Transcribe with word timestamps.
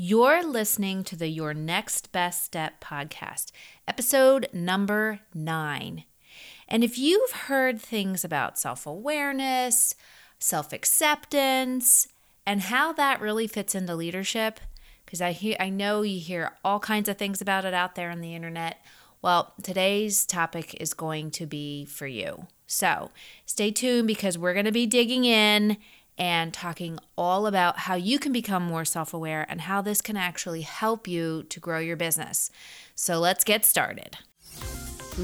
You're 0.00 0.44
listening 0.44 1.02
to 1.04 1.16
the 1.16 1.26
Your 1.26 1.52
Next 1.52 2.12
Best 2.12 2.44
Step 2.44 2.80
podcast, 2.80 3.50
episode 3.88 4.48
number 4.52 5.18
nine. 5.34 6.04
And 6.68 6.84
if 6.84 6.96
you've 6.96 7.32
heard 7.32 7.80
things 7.80 8.22
about 8.22 8.60
self 8.60 8.86
awareness, 8.86 9.96
self 10.38 10.72
acceptance, 10.72 12.06
and 12.46 12.60
how 12.60 12.92
that 12.92 13.20
really 13.20 13.48
fits 13.48 13.74
into 13.74 13.96
leadership, 13.96 14.60
because 15.04 15.20
I 15.20 15.32
hear 15.32 15.56
I 15.58 15.68
know 15.68 16.02
you 16.02 16.20
hear 16.20 16.52
all 16.64 16.78
kinds 16.78 17.08
of 17.08 17.18
things 17.18 17.40
about 17.40 17.64
it 17.64 17.74
out 17.74 17.96
there 17.96 18.12
on 18.12 18.20
the 18.20 18.36
internet. 18.36 18.80
Well, 19.20 19.52
today's 19.64 20.24
topic 20.24 20.80
is 20.80 20.94
going 20.94 21.32
to 21.32 21.44
be 21.44 21.84
for 21.86 22.06
you. 22.06 22.46
So 22.68 23.10
stay 23.46 23.72
tuned 23.72 24.06
because 24.06 24.38
we're 24.38 24.54
going 24.54 24.64
to 24.64 24.70
be 24.70 24.86
digging 24.86 25.24
in 25.24 25.76
and 26.18 26.52
talking 26.52 26.98
all 27.16 27.46
about 27.46 27.78
how 27.78 27.94
you 27.94 28.18
can 28.18 28.32
become 28.32 28.62
more 28.62 28.84
self 28.84 29.14
aware 29.14 29.46
and 29.48 29.62
how 29.62 29.80
this 29.80 30.00
can 30.00 30.16
actually 30.16 30.62
help 30.62 31.06
you 31.06 31.44
to 31.44 31.60
grow 31.60 31.78
your 31.78 31.96
business. 31.96 32.50
So 32.94 33.18
let's 33.20 33.44
get 33.44 33.64
started. 33.64 34.18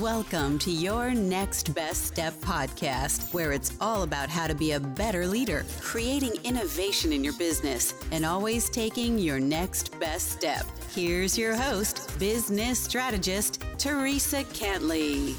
Welcome 0.00 0.58
to 0.58 0.72
your 0.72 1.14
Next 1.14 1.72
Best 1.72 2.06
Step 2.06 2.34
podcast, 2.34 3.32
where 3.32 3.52
it's 3.52 3.76
all 3.80 4.02
about 4.02 4.28
how 4.28 4.48
to 4.48 4.54
be 4.54 4.72
a 4.72 4.80
better 4.80 5.24
leader, 5.24 5.64
creating 5.80 6.32
innovation 6.42 7.12
in 7.12 7.22
your 7.22 7.32
business, 7.34 7.94
and 8.10 8.24
always 8.26 8.68
taking 8.68 9.20
your 9.20 9.38
next 9.38 9.96
best 10.00 10.32
step. 10.32 10.66
Here's 10.92 11.38
your 11.38 11.54
host, 11.54 12.18
business 12.18 12.80
strategist, 12.80 13.62
Theresa 13.78 14.42
Cantley. 14.42 15.36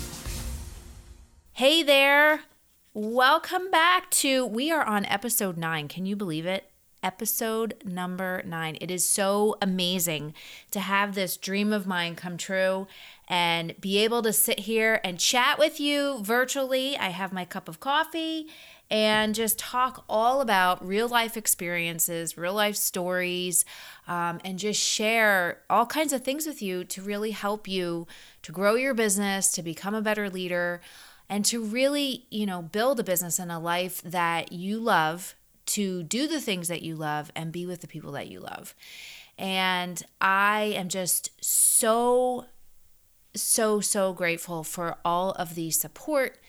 Hey 1.51 1.83
there. 1.83 2.39
Welcome 2.97 3.69
back 3.71 4.09
to, 4.11 4.45
we 4.45 4.71
are 4.71 4.85
on 4.85 5.03
episode 5.07 5.57
nine. 5.57 5.89
Can 5.89 6.05
you 6.05 6.15
believe 6.15 6.45
it? 6.45 6.71
Episode 7.03 7.73
number 7.83 8.41
nine. 8.45 8.77
It 8.79 8.89
is 8.89 9.05
so 9.05 9.57
amazing 9.61 10.33
to 10.71 10.79
have 10.79 11.13
this 11.13 11.35
dream 11.35 11.73
of 11.73 11.85
mine 11.85 12.15
come 12.15 12.37
true 12.37 12.87
and 13.27 13.75
be 13.81 13.97
able 13.97 14.21
to 14.21 14.31
sit 14.31 14.61
here 14.61 15.01
and 15.03 15.19
chat 15.19 15.59
with 15.59 15.77
you 15.77 16.19
virtually. 16.23 16.97
I 16.97 17.09
have 17.09 17.33
my 17.33 17.43
cup 17.43 17.67
of 17.67 17.81
coffee 17.81 18.47
and 18.89 19.35
just 19.35 19.59
talk 19.59 20.05
all 20.07 20.39
about 20.39 20.87
real 20.87 21.09
life 21.09 21.35
experiences, 21.35 22.37
real 22.37 22.53
life 22.53 22.77
stories, 22.77 23.65
um, 24.07 24.39
and 24.45 24.57
just 24.57 24.81
share 24.81 25.63
all 25.69 25.85
kinds 25.85 26.13
of 26.13 26.23
things 26.23 26.47
with 26.47 26.61
you 26.61 26.85
to 26.85 27.01
really 27.01 27.31
help 27.31 27.67
you 27.67 28.07
to 28.43 28.53
grow 28.53 28.75
your 28.75 28.93
business, 28.93 29.51
to 29.51 29.61
become 29.61 29.95
a 29.95 30.01
better 30.01 30.29
leader 30.29 30.79
and 31.29 31.43
to 31.45 31.61
really, 31.61 32.25
you 32.29 32.45
know, 32.45 32.61
build 32.61 32.99
a 32.99 33.03
business 33.03 33.39
and 33.39 33.51
a 33.51 33.59
life 33.59 34.01
that 34.03 34.51
you 34.51 34.79
love, 34.79 35.35
to 35.65 36.03
do 36.03 36.27
the 36.27 36.39
things 36.39 36.67
that 36.67 36.81
you 36.81 36.95
love 36.95 37.31
and 37.35 37.51
be 37.51 37.65
with 37.65 37.81
the 37.81 37.87
people 37.87 38.11
that 38.11 38.27
you 38.27 38.39
love. 38.39 38.75
And 39.37 40.01
I 40.21 40.73
am 40.75 40.89
just 40.89 41.31
so, 41.43 42.45
so, 43.33 43.81
so 43.81 44.13
grateful 44.13 44.63
for 44.63 44.97
all 45.03 45.31
of 45.31 45.55
the 45.55 45.71
support 45.71 46.39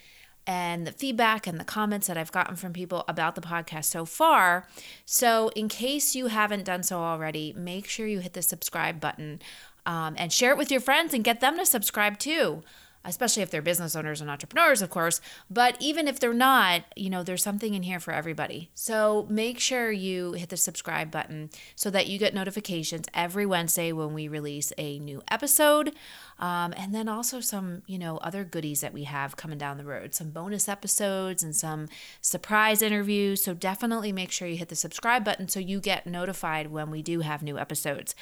and 0.47 0.87
the 0.87 0.93
feedback 0.93 1.47
and 1.47 1.59
the 1.59 1.65
comments 1.65 2.07
that 2.07 2.17
I've 2.17 2.31
gotten 2.31 2.55
from 2.55 2.73
people 2.73 3.05
about 3.09 3.35
the 3.35 3.41
podcast 3.41 3.87
so 3.87 4.05
far. 4.05 4.69
So, 5.05 5.49
in 5.57 5.69
case 5.69 6.15
you 6.15 6.29
haven't 6.29 6.65
done 6.65 6.85
so 6.85 6.99
already, 6.99 7.53
make 7.57 7.89
sure 7.89 8.07
you 8.07 8.21
hit 8.21 8.35
the 8.35 8.43
subscribe 8.43 9.01
button 9.01 9.41
um, 9.87 10.15
and 10.17 10.33
share 10.33 10.53
it 10.53 10.59
with 10.59 10.71
your 10.71 10.81
friends 10.81 11.13
and 11.13 11.25
get 11.25 11.41
them 11.41 11.57
to 11.57 11.67
subscribe 11.67 12.19
too 12.19 12.63
especially 13.07 13.43
if 13.43 13.51
they're 13.51 13.63
business 13.63 13.97
owners 13.97 14.21
and 14.21 14.31
entrepreneurs, 14.31 14.83
of 14.83 14.91
course. 14.91 15.21
But 15.49 15.77
even 15.81 16.09
if 16.09 16.21
they're 16.21 16.35
not, 16.35 16.83
you 16.97 17.09
know, 17.09 17.23
there's 17.23 17.43
something 17.43 17.75
in 17.75 17.83
here 17.83 18.01
for 18.01 18.13
everybody. 18.13 18.71
So 18.75 19.27
make 19.31 19.59
sure 19.61 19.91
you 19.91 20.33
hit 20.33 20.49
the 20.49 20.57
subscribe 20.57 21.11
button 21.11 21.51
so 21.75 21.91
that 21.91 22.07
you 22.07 22.19
get 22.19 22.35
notifications 22.35 23.07
every 23.15 23.47
Wednesday 23.47 23.93
when 23.93 24.13
we 24.13 24.29
release 24.29 24.73
a 24.77 24.99
new 24.99 25.23
episode. 25.31 25.95
Um, 26.39 26.75
and 26.77 26.95
then 26.95 27.09
also 27.09 27.41
some, 27.41 27.83
you 27.87 27.99
know, 27.99 28.19
other 28.19 28.45
goodies 28.45 28.83
that 28.83 28.93
we 28.93 29.05
have 29.05 29.37
coming 29.37 29.57
down 29.57 29.79
the 29.79 29.85
road, 29.85 30.15
some 30.15 30.31
bonus 30.31 30.69
episodes 30.69 31.43
and 31.43 31.57
some 31.57 31.89
surprise 32.21 32.83
interviews. 32.83 33.43
So 33.43 33.55
definitely 33.55 34.13
make 34.13 34.31
sure 34.31 34.47
you 34.47 34.57
hit 34.57 34.69
the 34.69 34.77
subscribe 34.77 35.25
button 35.25 35.49
so 35.49 35.61
you 35.61 35.81
get 35.81 36.07
notified 36.07 36.71
when 36.71 36.91
we 36.91 37.03
do 37.03 37.21
have 37.21 37.43
new 37.43 37.59
episodes. 37.59 38.15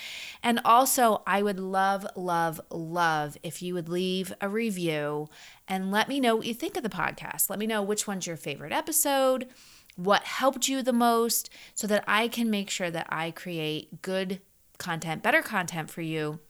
And 0.43 0.61
also, 0.65 1.23
I 1.27 1.43
would 1.43 1.59
love, 1.59 2.07
love, 2.15 2.61
love 2.71 3.37
if 3.43 3.63
you 3.63 3.75
would 3.75 3.89
leave 3.89 4.33
a 4.41 4.49
review 4.49 5.29
and 5.67 5.91
let 5.91 6.09
me 6.09 6.21
know 6.21 6.37
what 6.37 6.47
you 6.47 6.55
think 6.55 6.77
of 6.77 6.83
the 6.83 6.89
podcast. 6.89 7.51
Let 7.51 7.59
me 7.59 7.67
know 7.67 7.83
which 7.83 8.07
one's 8.07 8.27
your 8.27 8.37
favorite 8.37 8.73
episode, 8.73 9.49
what 9.97 10.25
helped 10.25 10.69
you 10.69 10.83
the 10.83 10.93
most, 10.93 11.51
so 11.75 11.87
that 11.89 12.05
I 12.07 12.29
can 12.29 12.51
make 12.51 12.71
sure 12.71 12.91
that 12.91 13.07
I 13.09 13.33
create 13.33 14.03
good 14.03 14.41
content, 14.79 15.23
better 15.23 15.43
content 15.43 15.91
for 15.91 16.03
you 16.03 16.41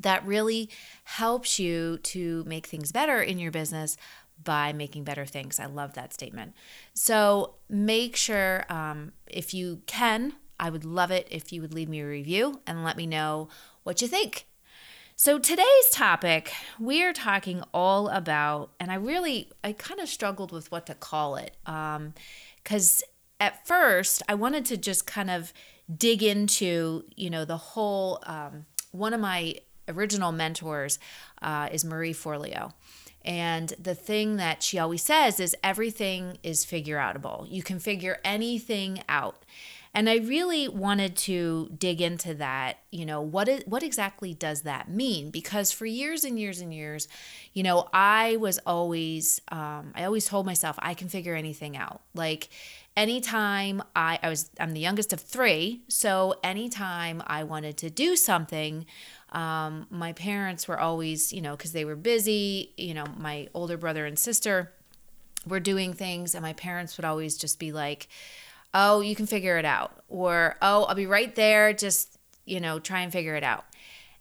that 0.00 0.26
really 0.26 0.70
helps 1.04 1.58
you 1.58 1.98
to 1.98 2.44
make 2.46 2.66
things 2.66 2.92
better 2.92 3.20
in 3.20 3.38
your 3.38 3.50
business 3.50 3.96
by 4.42 4.72
making 4.72 5.04
better 5.04 5.26
things. 5.26 5.60
I 5.60 5.66
love 5.66 5.92
that 5.94 6.14
statement. 6.14 6.54
So 6.94 7.56
make 7.68 8.16
sure 8.16 8.64
um, 8.70 9.12
if 9.26 9.52
you 9.52 9.82
can, 9.86 10.34
I 10.58 10.70
would 10.70 10.84
love 10.84 11.10
it 11.10 11.28
if 11.30 11.52
you 11.52 11.60
would 11.60 11.74
leave 11.74 11.88
me 11.88 12.00
a 12.00 12.06
review 12.06 12.60
and 12.66 12.82
let 12.82 12.96
me 12.96 13.06
know 13.06 13.48
what 13.82 14.00
you 14.00 14.08
think. 14.08 14.46
So 15.16 15.38
today's 15.38 15.90
topic, 15.92 16.52
we 16.78 17.04
are 17.04 17.12
talking 17.12 17.62
all 17.74 18.08
about, 18.08 18.70
and 18.80 18.90
I 18.90 18.94
really, 18.94 19.50
I 19.62 19.72
kind 19.72 20.00
of 20.00 20.08
struggled 20.08 20.50
with 20.50 20.72
what 20.72 20.86
to 20.86 20.94
call 20.94 21.36
it, 21.36 21.54
because 21.64 23.02
um, 23.02 23.10
at 23.38 23.66
first 23.66 24.22
I 24.26 24.34
wanted 24.34 24.64
to 24.66 24.78
just 24.78 25.06
kind 25.06 25.30
of 25.30 25.52
dig 25.94 26.22
into, 26.22 27.04
you 27.16 27.28
know, 27.28 27.44
the 27.44 27.58
whole. 27.58 28.20
Um, 28.22 28.64
one 28.92 29.14
of 29.14 29.20
my 29.20 29.54
original 29.90 30.32
mentors 30.32 30.98
uh, 31.42 31.68
is 31.72 31.84
Marie 31.84 32.14
Forleo. 32.14 32.72
And 33.22 33.74
the 33.78 33.94
thing 33.94 34.36
that 34.36 34.62
she 34.62 34.78
always 34.78 35.02
says 35.02 35.40
is 35.40 35.54
everything 35.62 36.38
is 36.42 36.64
figure 36.64 36.96
outable. 36.96 37.46
You 37.50 37.62
can 37.62 37.78
figure 37.78 38.18
anything 38.24 39.02
out. 39.08 39.44
And 39.92 40.08
I 40.08 40.18
really 40.18 40.68
wanted 40.68 41.16
to 41.16 41.68
dig 41.76 42.00
into 42.00 42.32
that, 42.34 42.78
you 42.92 43.04
know, 43.04 43.20
what 43.20 43.48
is 43.48 43.64
what 43.66 43.82
exactly 43.82 44.32
does 44.32 44.62
that 44.62 44.88
mean? 44.88 45.30
Because 45.30 45.72
for 45.72 45.84
years 45.84 46.22
and 46.22 46.38
years 46.38 46.60
and 46.60 46.72
years, 46.72 47.08
you 47.54 47.64
know, 47.64 47.88
I 47.92 48.36
was 48.36 48.60
always 48.64 49.40
um, 49.50 49.92
I 49.96 50.04
always 50.04 50.26
told 50.26 50.46
myself 50.46 50.76
I 50.78 50.94
can 50.94 51.08
figure 51.08 51.34
anything 51.34 51.76
out. 51.76 52.02
Like 52.14 52.50
anytime 52.96 53.82
I 53.96 54.20
I 54.22 54.28
was 54.28 54.48
I'm 54.60 54.74
the 54.74 54.80
youngest 54.80 55.12
of 55.12 55.20
three, 55.20 55.82
so 55.88 56.36
anytime 56.44 57.20
I 57.26 57.42
wanted 57.42 57.76
to 57.78 57.90
do 57.90 58.14
something, 58.14 58.86
um, 59.32 59.86
my 59.90 60.12
parents 60.12 60.66
were 60.66 60.78
always, 60.78 61.32
you 61.32 61.40
know, 61.40 61.56
because 61.56 61.72
they 61.72 61.84
were 61.84 61.96
busy, 61.96 62.72
you 62.76 62.94
know, 62.94 63.06
my 63.16 63.48
older 63.54 63.76
brother 63.76 64.06
and 64.06 64.18
sister 64.18 64.72
were 65.46 65.60
doing 65.60 65.92
things, 65.92 66.34
and 66.34 66.42
my 66.42 66.52
parents 66.52 66.96
would 66.96 67.04
always 67.04 67.36
just 67.36 67.58
be 67.58 67.72
like, 67.72 68.08
oh, 68.74 69.00
you 69.00 69.14
can 69.14 69.26
figure 69.26 69.58
it 69.58 69.64
out. 69.64 70.02
Or, 70.08 70.56
oh, 70.62 70.84
I'll 70.84 70.94
be 70.94 71.06
right 71.06 71.34
there. 71.34 71.72
Just, 71.72 72.18
you 72.44 72.60
know, 72.60 72.78
try 72.78 73.00
and 73.00 73.12
figure 73.12 73.34
it 73.34 73.42
out. 73.42 73.64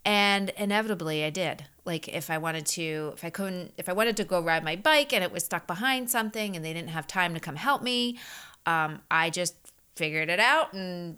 And 0.06 0.50
inevitably 0.58 1.24
I 1.24 1.30
did. 1.30 1.66
Like 1.86 2.08
if 2.08 2.30
I 2.30 2.38
wanted 2.38 2.66
to, 2.68 3.14
if 3.16 3.26
I 3.26 3.30
couldn't, 3.30 3.74
if 3.78 3.90
I 3.90 3.94
wanted 3.94 4.18
to 4.18 4.24
go 4.24 4.42
ride 4.42 4.64
my 4.64 4.76
bike 4.76 5.14
and 5.14 5.24
it 5.24 5.32
was 5.32 5.44
stuck 5.44 5.68
behind 5.68 6.10
something 6.10 6.56
and 6.56 6.64
they 6.64 6.74
didn't 6.74 6.90
have 6.90 7.08
time 7.08 7.34
to 7.34 7.40
come 7.40 7.56
help 7.56 7.82
me, 7.82 8.18
um, 8.66 9.02
I 9.12 9.30
just 9.30 9.56
figured 9.96 10.30
it 10.30 10.40
out 10.40 10.74
and 10.74 11.18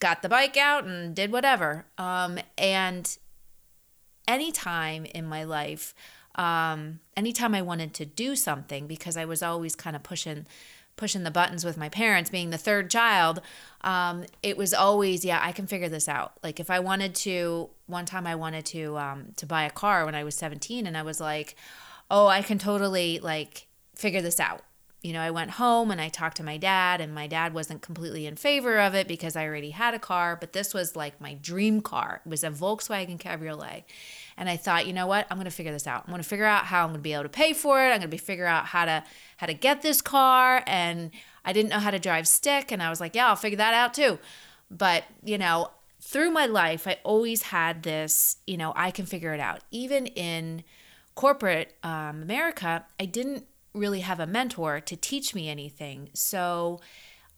got 0.00 0.22
the 0.22 0.28
bike 0.28 0.56
out 0.56 0.84
and 0.84 1.14
did 1.14 1.32
whatever. 1.32 1.86
Um, 1.98 2.38
and 2.56 3.16
anytime 4.26 5.04
in 5.06 5.26
my 5.26 5.44
life, 5.44 5.94
um, 6.34 7.00
anytime 7.16 7.54
I 7.54 7.62
wanted 7.62 7.94
to 7.94 8.04
do 8.04 8.36
something, 8.36 8.86
because 8.86 9.16
I 9.16 9.24
was 9.24 9.42
always 9.42 9.76
kind 9.76 9.94
of 9.96 10.02
pushing 10.02 10.46
pushing 10.96 11.24
the 11.24 11.30
buttons 11.30 11.64
with 11.64 11.76
my 11.76 11.88
parents 11.88 12.30
being 12.30 12.50
the 12.50 12.58
third 12.58 12.90
child 12.90 13.40
um, 13.80 14.24
it 14.42 14.56
was 14.56 14.72
always 14.72 15.24
yeah 15.24 15.40
i 15.42 15.52
can 15.52 15.66
figure 15.66 15.88
this 15.88 16.08
out. 16.08 16.32
Like 16.42 16.60
if 16.60 16.70
i 16.70 16.78
wanted 16.80 17.14
to 17.16 17.70
one 17.86 18.06
time 18.06 18.26
i 18.26 18.34
wanted 18.34 18.64
to 18.66 18.96
um, 18.96 19.32
to 19.36 19.46
buy 19.46 19.64
a 19.64 19.70
car 19.70 20.04
when 20.04 20.14
i 20.14 20.24
was 20.24 20.34
17 20.36 20.86
and 20.86 20.96
i 20.96 21.02
was 21.02 21.20
like 21.20 21.56
oh 22.10 22.26
i 22.26 22.42
can 22.42 22.58
totally 22.58 23.18
like 23.18 23.66
figure 23.94 24.22
this 24.22 24.40
out. 24.40 24.62
You 25.02 25.12
know 25.12 25.20
i 25.20 25.30
went 25.30 25.52
home 25.52 25.90
and 25.90 26.00
i 26.00 26.08
talked 26.08 26.36
to 26.38 26.44
my 26.44 26.56
dad 26.56 27.00
and 27.00 27.14
my 27.14 27.26
dad 27.26 27.54
wasn't 27.54 27.82
completely 27.82 28.26
in 28.26 28.36
favor 28.36 28.78
of 28.78 28.94
it 28.94 29.08
because 29.08 29.36
i 29.36 29.44
already 29.44 29.70
had 29.70 29.94
a 29.94 29.98
car 29.98 30.36
but 30.36 30.52
this 30.52 30.72
was 30.72 30.96
like 30.96 31.20
my 31.20 31.34
dream 31.34 31.80
car. 31.80 32.22
It 32.24 32.28
was 32.28 32.44
a 32.44 32.50
volkswagen 32.50 33.18
cabriolet 33.18 33.84
and 34.36 34.48
I 34.48 34.56
thought, 34.56 34.86
you 34.86 34.92
know 34.92 35.06
what? 35.06 35.26
I'm 35.30 35.36
going 35.36 35.44
to 35.44 35.50
figure 35.50 35.72
this 35.72 35.86
out. 35.86 36.04
I'm 36.06 36.10
going 36.10 36.22
to 36.22 36.28
figure 36.28 36.44
out 36.44 36.66
how 36.66 36.82
I'm 36.82 36.90
going 36.90 36.98
to 36.98 37.02
be 37.02 37.12
able 37.12 37.24
to 37.24 37.28
pay 37.28 37.52
for 37.52 37.80
it. 37.80 37.86
I'm 37.86 37.98
going 37.98 38.02
to 38.02 38.08
be 38.08 38.18
figure 38.18 38.46
out 38.46 38.66
how 38.66 38.84
to 38.84 39.04
how 39.36 39.46
to 39.46 39.54
get 39.54 39.82
this 39.82 40.00
car 40.00 40.62
and 40.66 41.10
I 41.44 41.52
didn't 41.52 41.70
know 41.70 41.78
how 41.78 41.90
to 41.90 41.98
drive 41.98 42.26
stick 42.26 42.72
and 42.72 42.82
I 42.82 42.90
was 42.90 43.00
like, 43.00 43.14
yeah, 43.14 43.28
I'll 43.28 43.36
figure 43.36 43.58
that 43.58 43.74
out 43.74 43.94
too. 43.94 44.18
But, 44.70 45.04
you 45.22 45.38
know, 45.38 45.70
through 46.00 46.30
my 46.30 46.46
life, 46.46 46.86
I 46.86 46.98
always 47.04 47.42
had 47.42 47.82
this, 47.82 48.38
you 48.46 48.56
know, 48.56 48.72
I 48.76 48.90
can 48.90 49.06
figure 49.06 49.32
it 49.32 49.40
out. 49.40 49.60
Even 49.70 50.06
in 50.06 50.64
corporate 51.14 51.74
um, 51.82 52.22
America, 52.22 52.84
I 52.98 53.06
didn't 53.06 53.46
really 53.72 54.00
have 54.00 54.20
a 54.20 54.26
mentor 54.26 54.80
to 54.80 54.96
teach 54.96 55.34
me 55.34 55.48
anything. 55.48 56.10
So 56.12 56.80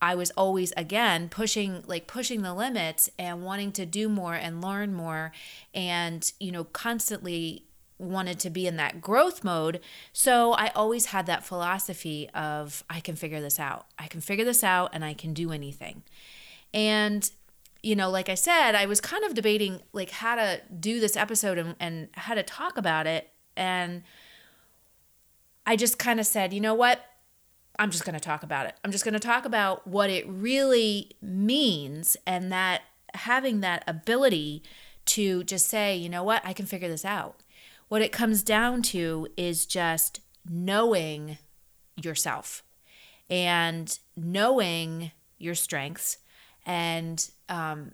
I 0.01 0.15
was 0.15 0.31
always 0.33 0.73
again 0.77 1.29
pushing 1.29 1.83
like 1.87 2.07
pushing 2.07 2.43
the 2.43 2.55
limits 2.55 3.09
and 3.19 3.43
wanting 3.43 3.73
to 3.73 3.87
do 3.87 4.09
more 4.09 4.35
and 4.35 4.63
learn 4.63 4.93
more 4.93 5.33
and 5.75 6.31
you 6.39 6.53
know 6.53 6.65
constantly 6.65 7.65
wanted 7.99 8.39
to 8.39 8.51
be 8.51 8.67
in 8.67 8.77
that 8.77 9.01
growth 9.01 9.43
mode. 9.43 9.81
So 10.13 10.53
I 10.53 10.69
always 10.75 11.07
had 11.07 11.27
that 11.27 11.45
philosophy 11.45 12.29
of 12.35 12.85
I 12.91 13.01
can 13.01 13.17
figure 13.17 13.41
this 13.41 13.59
out. 13.59 13.87
I 13.99 14.07
can 14.07 14.21
figure 14.21 14.45
this 14.45 14.63
out 14.63 14.91
and 14.93 15.05
I 15.05 15.15
can 15.15 15.33
do 15.33 15.51
anything. 15.51 16.03
And 16.75 17.31
you 17.83 17.95
know, 17.95 18.11
like 18.11 18.29
I 18.29 18.35
said, 18.35 18.75
I 18.75 18.87
was 18.87 19.01
kind 19.01 19.25
of 19.25 19.35
debating 19.35 19.81
like 19.93 20.11
how 20.11 20.35
to 20.35 20.61
do 20.81 20.99
this 20.99 21.17
episode 21.17 21.57
and, 21.57 21.77
and 21.79 22.09
how 22.13 22.35
to 22.35 22.43
talk 22.43 22.77
about 22.77 23.07
it. 23.07 23.31
And 23.57 24.03
I 25.65 25.77
just 25.77 25.99
kind 25.99 26.19
of 26.19 26.27
said, 26.27 26.53
you 26.53 26.61
know 26.61 26.75
what? 26.75 27.05
I'm 27.79 27.91
just 27.91 28.05
going 28.05 28.15
to 28.15 28.21
talk 28.21 28.43
about 28.43 28.67
it. 28.67 28.75
I'm 28.85 28.91
just 28.91 29.05
going 29.05 29.15
to 29.15 29.21
talk 29.21 29.45
about 29.45 29.87
what 29.87 30.11
it 30.11 30.27
really 30.29 31.13
means 31.21 32.17
and 32.27 32.51
that 32.53 32.83
having 33.15 33.61
that 33.61 33.85
ability 33.87 34.63
to 35.07 35.45
just 35.45 35.67
say, 35.69 35.97
you 35.97 36.09
know 36.09 36.23
what, 36.23 36.43
I 36.45 36.53
can 36.53 36.67
figure 36.67 36.89
this 36.89 37.05
out. 37.05 37.43
What 37.89 38.03
it 38.03 38.13
comes 38.13 38.43
down 38.43 38.83
to 38.83 39.29
is 39.37 39.67
just 39.67 40.21
knowing 40.49 41.39
yourself 41.97 42.63
and 43.31 43.99
knowing 44.17 45.13
your 45.39 45.55
strengths. 45.55 46.19
And, 46.65 47.29
um, 47.49 47.93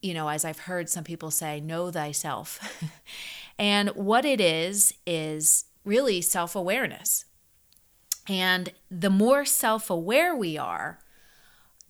you 0.00 0.14
know, 0.14 0.28
as 0.28 0.44
I've 0.44 0.60
heard 0.60 0.88
some 0.88 1.04
people 1.04 1.30
say, 1.30 1.60
know 1.60 1.90
thyself. 1.90 2.82
and 3.58 3.90
what 3.90 4.24
it 4.24 4.40
is, 4.40 4.94
is 5.06 5.66
really 5.84 6.20
self 6.20 6.56
awareness. 6.56 7.26
And 8.28 8.72
the 8.90 9.10
more 9.10 9.44
self 9.44 9.90
aware 9.90 10.34
we 10.34 10.56
are, 10.56 10.98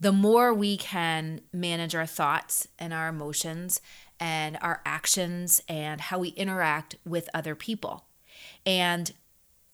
the 0.01 0.13
more 0.13 0.53
we 0.53 0.77
can 0.77 1.41
manage 1.53 1.95
our 1.95 2.07
thoughts 2.07 2.69
and 2.79 2.93
our 2.93 3.09
emotions 3.09 3.81
and 4.19 4.59
our 4.61 4.81
actions 4.85 5.63
and 5.69 6.01
how 6.01 6.19
we 6.19 6.29
interact 6.31 6.97
with 7.05 7.29
other 7.33 7.55
people. 7.55 8.07
And 8.67 9.13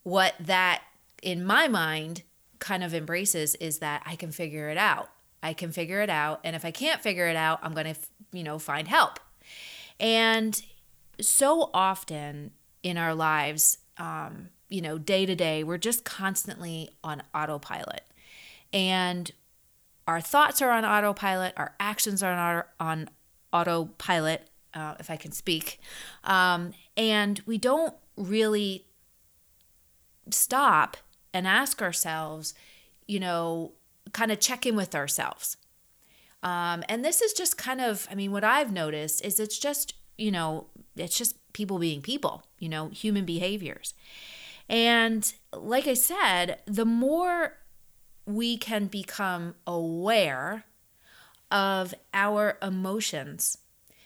what 0.03 0.35
that, 0.39 0.83
in 1.23 1.45
my 1.45 1.69
mind, 1.69 2.23
kind 2.59 2.85
of 2.85 2.95
embraces 2.95 3.55
is 3.57 3.79
that 3.79 4.03
I 4.05 4.17
can 4.17 4.31
figure 4.31 4.69
it 4.69 4.77
out. 4.77 5.11
I 5.43 5.55
can 5.55 5.73
figure 5.73 6.03
it 6.03 6.11
out. 6.11 6.41
And 6.45 6.55
if 6.55 6.65
I 6.65 6.71
can't 6.71 7.01
figure 7.01 7.27
it 7.27 7.37
out, 7.37 7.61
I'm 7.63 7.73
going 7.73 7.95
to, 7.95 8.01
you 8.33 8.43
know, 8.43 8.59
find 8.59 8.87
help. 8.87 9.19
And 9.99 10.61
so 11.21 11.71
often 11.73 12.53
in 12.83 12.97
our 12.97 13.15
lives, 13.15 13.79
um, 13.97 14.51
you 14.71 14.81
know, 14.81 14.97
day 14.97 15.27
to 15.27 15.35
day, 15.35 15.63
we're 15.63 15.79
just 15.79 16.05
constantly 16.05 16.91
on 17.05 17.23
autopilot. 17.35 18.05
And 18.73 19.31
our 20.07 20.21
thoughts 20.21 20.63
are 20.63 20.71
on 20.71 20.85
autopilot, 20.85 21.53
our 21.57 21.75
actions 21.79 22.23
are 22.23 22.67
on, 22.81 22.89
on 22.89 23.11
autopilot, 23.53 24.49
uh, 24.73 24.95
if 24.99 25.11
I 25.11 25.17
can 25.17 25.33
speak. 25.33 25.81
Um, 26.25 26.73
and 26.97 27.43
we 27.47 27.59
don't 27.59 27.95
really 28.17 28.87
stop 30.31 30.97
and 31.35 31.47
ask 31.47 31.83
ourselves, 31.83 32.55
you 33.07 33.21
know, 33.21 33.73
kind 34.13 34.33
of 34.33 34.41
check 34.41 34.67
in 34.67 34.77
with 34.77 34.95
ourselves. 34.95 35.57
Um, 36.43 36.83
and 36.89 37.05
this 37.05 37.21
is 37.21 37.33
just 37.33 37.59
kind 37.59 37.81
of, 37.81 38.09
I 38.11 38.15
mean, 38.15 38.33
what 38.33 38.45
I've 38.45 38.73
noticed 38.73 39.25
is 39.25 39.39
it's 39.39 39.59
just, 39.59 39.95
you 40.17 40.31
know, 40.31 40.69
it's 40.97 41.19
just 41.19 41.37
people 41.53 41.79
being 41.79 42.01
people, 42.03 42.45
you 42.59 42.69
know, 42.69 42.89
human 42.89 43.25
behaviors. 43.25 43.95
And 44.71 45.35
like 45.53 45.89
I 45.89 45.95
said, 45.95 46.61
the 46.65 46.85
more 46.85 47.59
we 48.25 48.57
can 48.57 48.87
become 48.87 49.57
aware 49.67 50.65
of 51.51 51.93
our 52.15 52.57
emotions 52.63 53.59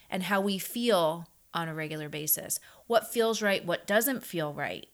and 0.09 0.23
how 0.23 0.41
we 0.41 0.59
feel 0.59 1.29
on 1.53 1.69
a 1.69 1.75
regular 1.75 2.09
basis, 2.09 2.59
what 2.87 3.13
feels 3.13 3.43
right, 3.43 3.65
what 3.65 3.87
doesn't 3.87 4.25
feel 4.25 4.55
right. 4.55 4.87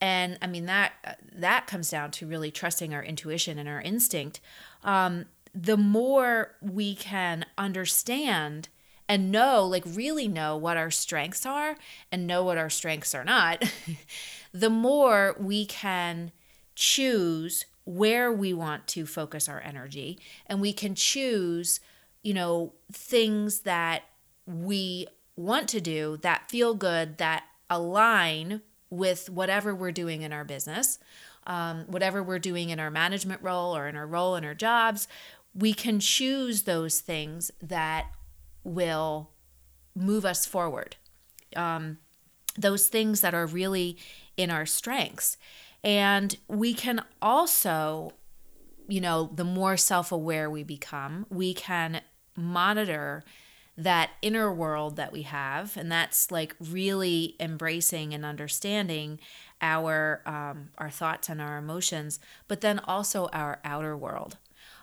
And 0.00 0.38
I 0.40 0.46
mean 0.46 0.66
that 0.66 1.18
that 1.34 1.66
comes 1.66 1.90
down 1.90 2.12
to 2.12 2.26
really 2.26 2.52
trusting 2.52 2.94
our 2.94 3.02
intuition 3.02 3.58
and 3.58 3.68
our 3.68 3.80
instinct. 3.80 4.38
Um, 4.84 5.26
the 5.52 5.76
more 5.76 6.54
we 6.62 6.94
can 6.94 7.44
understand 7.56 8.68
and 9.08 9.32
know, 9.32 9.64
like 9.64 9.84
really 9.84 10.28
know 10.28 10.56
what 10.56 10.76
our 10.76 10.90
strengths 10.90 11.46
are 11.46 11.76
and 12.12 12.26
know 12.26 12.44
what 12.44 12.58
our 12.58 12.70
strengths 12.70 13.14
are 13.14 13.24
not, 13.24 13.64
the 14.52 14.70
more 14.70 15.36
we 15.38 15.66
can 15.66 16.32
choose 16.74 17.66
where 17.84 18.32
we 18.32 18.52
want 18.52 18.86
to 18.86 19.06
focus 19.06 19.48
our 19.48 19.60
energy 19.62 20.18
and 20.46 20.60
we 20.60 20.72
can 20.72 20.94
choose, 20.94 21.80
you 22.22 22.34
know, 22.34 22.74
things 22.92 23.60
that 23.60 24.02
we 24.46 25.06
want 25.36 25.68
to 25.68 25.80
do 25.80 26.18
that 26.22 26.50
feel 26.50 26.74
good, 26.74 27.18
that 27.18 27.44
align 27.70 28.60
with 28.90 29.30
whatever 29.30 29.74
we're 29.74 29.92
doing 29.92 30.22
in 30.22 30.32
our 30.32 30.44
business, 30.44 30.98
um, 31.46 31.84
whatever 31.86 32.22
we're 32.22 32.38
doing 32.38 32.70
in 32.70 32.80
our 32.80 32.90
management 32.90 33.42
role 33.42 33.76
or 33.76 33.88
in 33.88 33.96
our 33.96 34.06
role 34.06 34.36
in 34.36 34.44
our 34.44 34.54
jobs, 34.54 35.08
we 35.54 35.72
can 35.72 36.00
choose 36.00 36.62
those 36.62 37.00
things 37.00 37.50
that 37.62 38.06
will 38.64 39.30
move 39.94 40.24
us 40.24 40.46
forward. 40.46 40.96
Um, 41.56 41.98
those 42.56 42.88
things 42.88 43.20
that 43.20 43.34
are 43.34 43.46
really 43.46 43.96
in 44.38 44.50
our 44.50 44.64
strengths. 44.64 45.36
And 45.84 46.34
we 46.48 46.72
can 46.72 47.04
also, 47.20 48.12
you 48.88 49.02
know, 49.02 49.30
the 49.34 49.44
more 49.44 49.76
self 49.76 50.10
aware 50.10 50.48
we 50.48 50.62
become, 50.62 51.26
we 51.28 51.52
can 51.52 52.00
monitor 52.34 53.24
that 53.76 54.10
inner 54.22 54.52
world 54.52 54.96
that 54.96 55.12
we 55.12 55.22
have. 55.22 55.76
And 55.76 55.92
that's 55.92 56.32
like 56.32 56.56
really 56.58 57.36
embracing 57.38 58.14
and 58.14 58.24
understanding 58.24 59.20
our 59.60 60.22
um, 60.24 60.70
our 60.78 60.90
thoughts 60.90 61.28
and 61.28 61.40
our 61.40 61.58
emotions, 61.58 62.18
but 62.46 62.60
then 62.60 62.78
also 62.80 63.28
our 63.32 63.60
outer 63.64 63.96
world. 63.96 64.38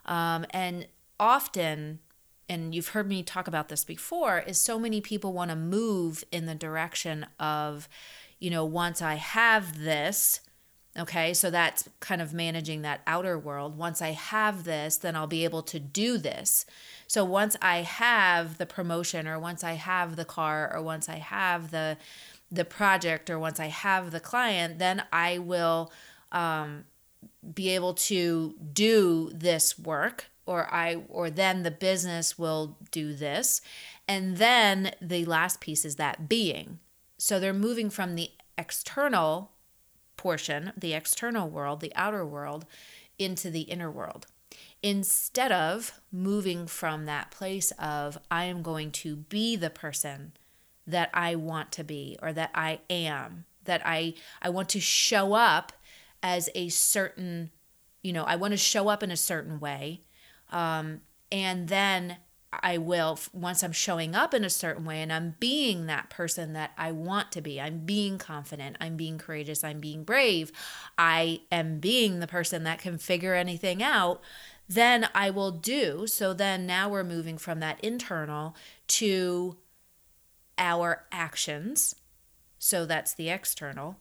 Um, 0.06 0.46
and 0.52 0.88
often 1.20 2.00
and 2.48 2.76
you've 2.76 2.90
heard 2.90 3.08
me 3.08 3.24
talk 3.24 3.48
about 3.48 3.70
this 3.70 3.84
before, 3.84 4.40
is 4.40 4.60
so 4.60 4.78
many 4.78 5.02
people 5.02 5.34
want 5.34 5.50
to 5.50 5.56
move 5.56 6.24
in 6.32 6.46
the 6.46 6.56
direction 6.56 7.26
of, 7.40 7.90
you 8.46 8.52
know, 8.52 8.64
once 8.64 9.02
I 9.02 9.16
have 9.16 9.80
this, 9.80 10.40
okay, 10.96 11.34
so 11.34 11.50
that's 11.50 11.90
kind 12.00 12.22
of 12.22 12.32
managing 12.32 12.84
that 12.84 13.02
outer 13.08 13.40
world. 13.40 13.76
Once 13.76 14.04
I 14.04 14.12
have 14.12 14.66
this, 14.66 14.98
then 14.98 15.16
I'll 15.16 15.26
be 15.26 15.46
able 15.46 15.64
to 15.64 15.80
do 15.80 16.20
this. 16.20 16.68
So 17.08 17.26
once 17.26 17.58
I 17.60 17.78
have 17.78 18.60
the 18.60 18.68
promotion, 18.68 19.28
or 19.28 19.40
once 19.40 19.64
I 19.64 19.72
have 19.72 20.16
the 20.16 20.26
car, 20.26 20.72
or 20.72 20.84
once 20.84 21.10
I 21.10 21.16
have 21.16 21.72
the 21.72 21.98
the 22.52 22.66
project, 22.66 23.32
or 23.32 23.40
once 23.40 23.60
I 23.60 23.66
have 23.66 24.12
the 24.12 24.20
client, 24.20 24.78
then 24.78 25.02
I 25.12 25.40
will 25.40 25.92
um, 26.32 26.86
be 27.52 27.70
able 27.70 27.96
to 27.96 28.54
do 28.72 29.32
this 29.34 29.80
work 29.80 30.26
or 30.46 30.72
I 30.72 31.02
or 31.10 31.32
then 31.32 31.64
the 31.64 31.72
business 31.72 32.38
will 32.38 32.78
do 32.92 33.16
this. 33.16 33.62
And 34.08 34.38
then 34.38 34.92
the 35.02 35.26
last 35.26 35.62
piece 35.62 35.84
is 35.84 35.96
that 35.96 36.30
being. 36.30 36.78
So 37.18 37.40
they're 37.40 37.54
moving 37.54 37.90
from 37.90 38.16
the 38.16 38.32
external 38.58 39.52
portion, 40.18 40.74
the 40.78 40.94
external 40.94 41.50
world, 41.50 41.82
the 41.82 41.94
outer 41.96 42.26
world, 42.26 42.66
into 43.18 43.50
the 43.50 43.62
inner 43.62 43.92
world. 43.92 44.28
Instead 44.82 45.52
of 45.52 46.00
moving 46.12 46.68
from 46.68 47.06
that 47.06 47.32
place 47.32 47.72
of, 47.80 48.18
I 48.30 48.46
am 48.46 48.62
going 48.62 48.92
to 48.92 49.16
be 49.16 49.56
the 49.56 49.70
person 49.70 50.34
that 50.88 51.10
I 51.14 51.36
want 51.36 51.72
to 51.74 51.84
be 51.84 52.18
or 52.22 52.32
that 52.34 52.52
I 52.54 52.80
am, 52.90 53.46
that 53.64 53.82
I, 53.84 54.14
I 54.42 54.50
want 54.50 54.70
to 54.70 54.80
show 54.80 55.34
up 55.34 55.74
as 56.22 56.50
a 56.54 56.70
certain, 56.70 57.52
you 58.04 58.14
know, 58.14 58.24
I 58.24 58.36
want 58.36 58.52
to 58.52 58.58
show 58.58 58.88
up 58.88 59.02
in 59.02 59.12
a 59.12 59.18
certain 59.18 59.60
way 59.60 60.02
um, 60.52 61.02
and 61.32 61.68
then 61.68 62.18
I 62.64 62.78
will, 62.78 63.20
once 63.34 63.64
I'm 63.64 63.72
showing 63.72 64.16
up 64.16 64.34
in 64.34 64.44
a 64.44 64.50
certain 64.50 64.86
way 64.86 65.02
and 65.02 65.12
I'm 65.12 65.36
being 65.40 65.86
that 65.86 66.10
person 66.10 66.54
that 66.54 66.72
I 66.78 66.92
want 66.92 67.32
to 67.34 67.42
be, 67.42 67.60
I'm 67.60 67.80
being 67.80 68.18
confident, 68.18 68.78
I'm 68.80 68.98
being 68.98 69.18
courageous, 69.18 69.64
I'm 69.64 69.80
being 69.80 70.04
brave, 70.04 70.52
I 70.98 71.42
am 71.52 71.80
being 71.80 72.20
the 72.20 72.28
person 72.28 72.64
that 72.64 72.80
can 72.80 72.98
figure 72.98 73.34
anything 73.34 73.82
out, 73.82 74.22
then 74.68 75.10
I 75.14 75.30
will 75.30 75.52
do. 75.52 76.08
So 76.08 76.34
then 76.34 76.66
now 76.66 76.90
we're 76.90 77.04
moving 77.04 77.38
from 77.38 77.60
that 77.60 77.84
internal 77.84 78.56
to 78.88 79.58
our 80.58 81.06
actions. 81.12 81.96
So 82.60 82.86
that's 82.86 83.14
the 83.14 83.30
external. 83.30 83.98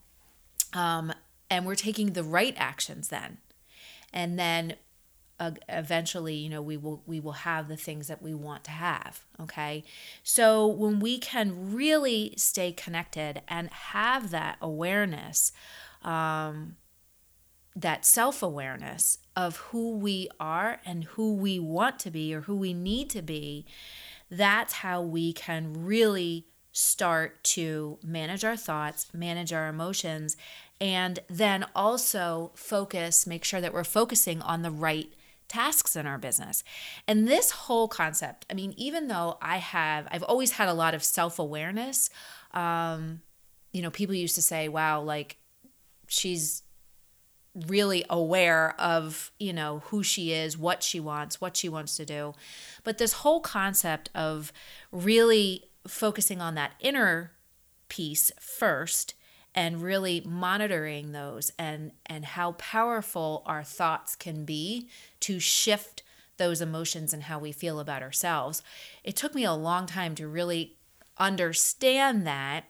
Um, 0.72 1.12
and 1.50 1.66
we're 1.66 1.74
taking 1.74 2.12
the 2.12 2.22
right 2.22 2.54
actions 2.56 3.08
then. 3.08 3.38
And 4.12 4.38
then 4.38 4.74
uh, 5.40 5.52
eventually 5.68 6.34
you 6.34 6.48
know 6.48 6.62
we 6.62 6.76
will 6.76 7.02
we 7.06 7.20
will 7.20 7.32
have 7.32 7.68
the 7.68 7.76
things 7.76 8.06
that 8.08 8.22
we 8.22 8.34
want 8.34 8.64
to 8.64 8.70
have 8.70 9.24
okay? 9.40 9.84
So 10.22 10.66
when 10.66 11.00
we 11.00 11.18
can 11.18 11.74
really 11.74 12.34
stay 12.36 12.72
connected 12.72 13.42
and 13.48 13.70
have 13.70 14.30
that 14.30 14.58
awareness 14.60 15.52
um, 16.02 16.76
that 17.76 18.04
self-awareness 18.04 19.18
of 19.34 19.56
who 19.56 19.96
we 19.96 20.28
are 20.38 20.80
and 20.84 21.04
who 21.04 21.34
we 21.34 21.58
want 21.58 21.98
to 22.00 22.10
be 22.10 22.34
or 22.34 22.42
who 22.42 22.54
we 22.54 22.72
need 22.72 23.10
to 23.10 23.22
be, 23.22 23.66
that's 24.30 24.74
how 24.74 25.02
we 25.02 25.32
can 25.32 25.84
really 25.84 26.46
start 26.72 27.42
to 27.42 27.98
manage 28.02 28.44
our 28.44 28.56
thoughts, 28.56 29.06
manage 29.12 29.52
our 29.52 29.68
emotions, 29.68 30.36
and 30.80 31.20
then 31.28 31.64
also 31.74 32.52
focus, 32.54 33.26
make 33.26 33.44
sure 33.44 33.60
that 33.60 33.72
we're 33.72 33.84
focusing 33.84 34.42
on 34.42 34.62
the 34.62 34.70
right 34.70 35.12
tasks 35.54 35.94
in 35.94 36.06
our 36.06 36.18
business. 36.18 36.64
And 37.06 37.28
this 37.28 37.50
whole 37.50 37.86
concept, 37.86 38.44
I 38.50 38.54
mean, 38.54 38.74
even 38.76 39.06
though 39.06 39.38
I 39.40 39.58
have, 39.58 40.08
I've 40.10 40.24
always 40.24 40.52
had 40.52 40.68
a 40.68 40.74
lot 40.74 40.94
of 40.94 41.04
self 41.04 41.38
awareness, 41.38 42.10
um, 42.52 43.22
you 43.72 43.80
know, 43.80 43.90
people 43.90 44.14
used 44.14 44.34
to 44.34 44.42
say, 44.42 44.68
wow, 44.68 45.00
like 45.00 45.36
she's 46.08 46.62
really 47.68 48.04
aware 48.10 48.74
of, 48.80 49.30
you 49.38 49.52
know, 49.52 49.82
who 49.86 50.02
she 50.02 50.32
is, 50.32 50.58
what 50.58 50.82
she 50.82 50.98
wants, 50.98 51.40
what 51.40 51.56
she 51.56 51.68
wants 51.68 51.96
to 51.96 52.04
do. 52.04 52.34
But 52.82 52.98
this 52.98 53.12
whole 53.12 53.40
concept 53.40 54.10
of 54.12 54.52
really 54.90 55.70
focusing 55.86 56.40
on 56.40 56.56
that 56.56 56.72
inner 56.80 57.30
piece 57.88 58.32
first 58.40 59.14
and 59.54 59.82
really 59.82 60.22
monitoring 60.26 61.12
those 61.12 61.52
and 61.58 61.92
and 62.06 62.24
how 62.24 62.52
powerful 62.52 63.42
our 63.46 63.62
thoughts 63.62 64.16
can 64.16 64.44
be 64.44 64.88
to 65.20 65.38
shift 65.38 66.02
those 66.36 66.60
emotions 66.60 67.12
and 67.12 67.24
how 67.24 67.38
we 67.38 67.52
feel 67.52 67.78
about 67.78 68.02
ourselves. 68.02 68.62
It 69.04 69.16
took 69.16 69.34
me 69.34 69.44
a 69.44 69.52
long 69.52 69.86
time 69.86 70.14
to 70.16 70.26
really 70.26 70.76
understand 71.16 72.26
that 72.26 72.64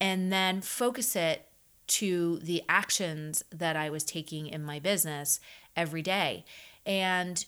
and 0.00 0.32
then 0.32 0.60
focus 0.60 1.14
it 1.14 1.48
to 1.86 2.38
the 2.42 2.62
actions 2.68 3.44
that 3.50 3.76
I 3.76 3.90
was 3.90 4.04
taking 4.04 4.46
in 4.46 4.64
my 4.64 4.78
business 4.78 5.40
every 5.76 6.02
day. 6.02 6.44
And 6.84 7.44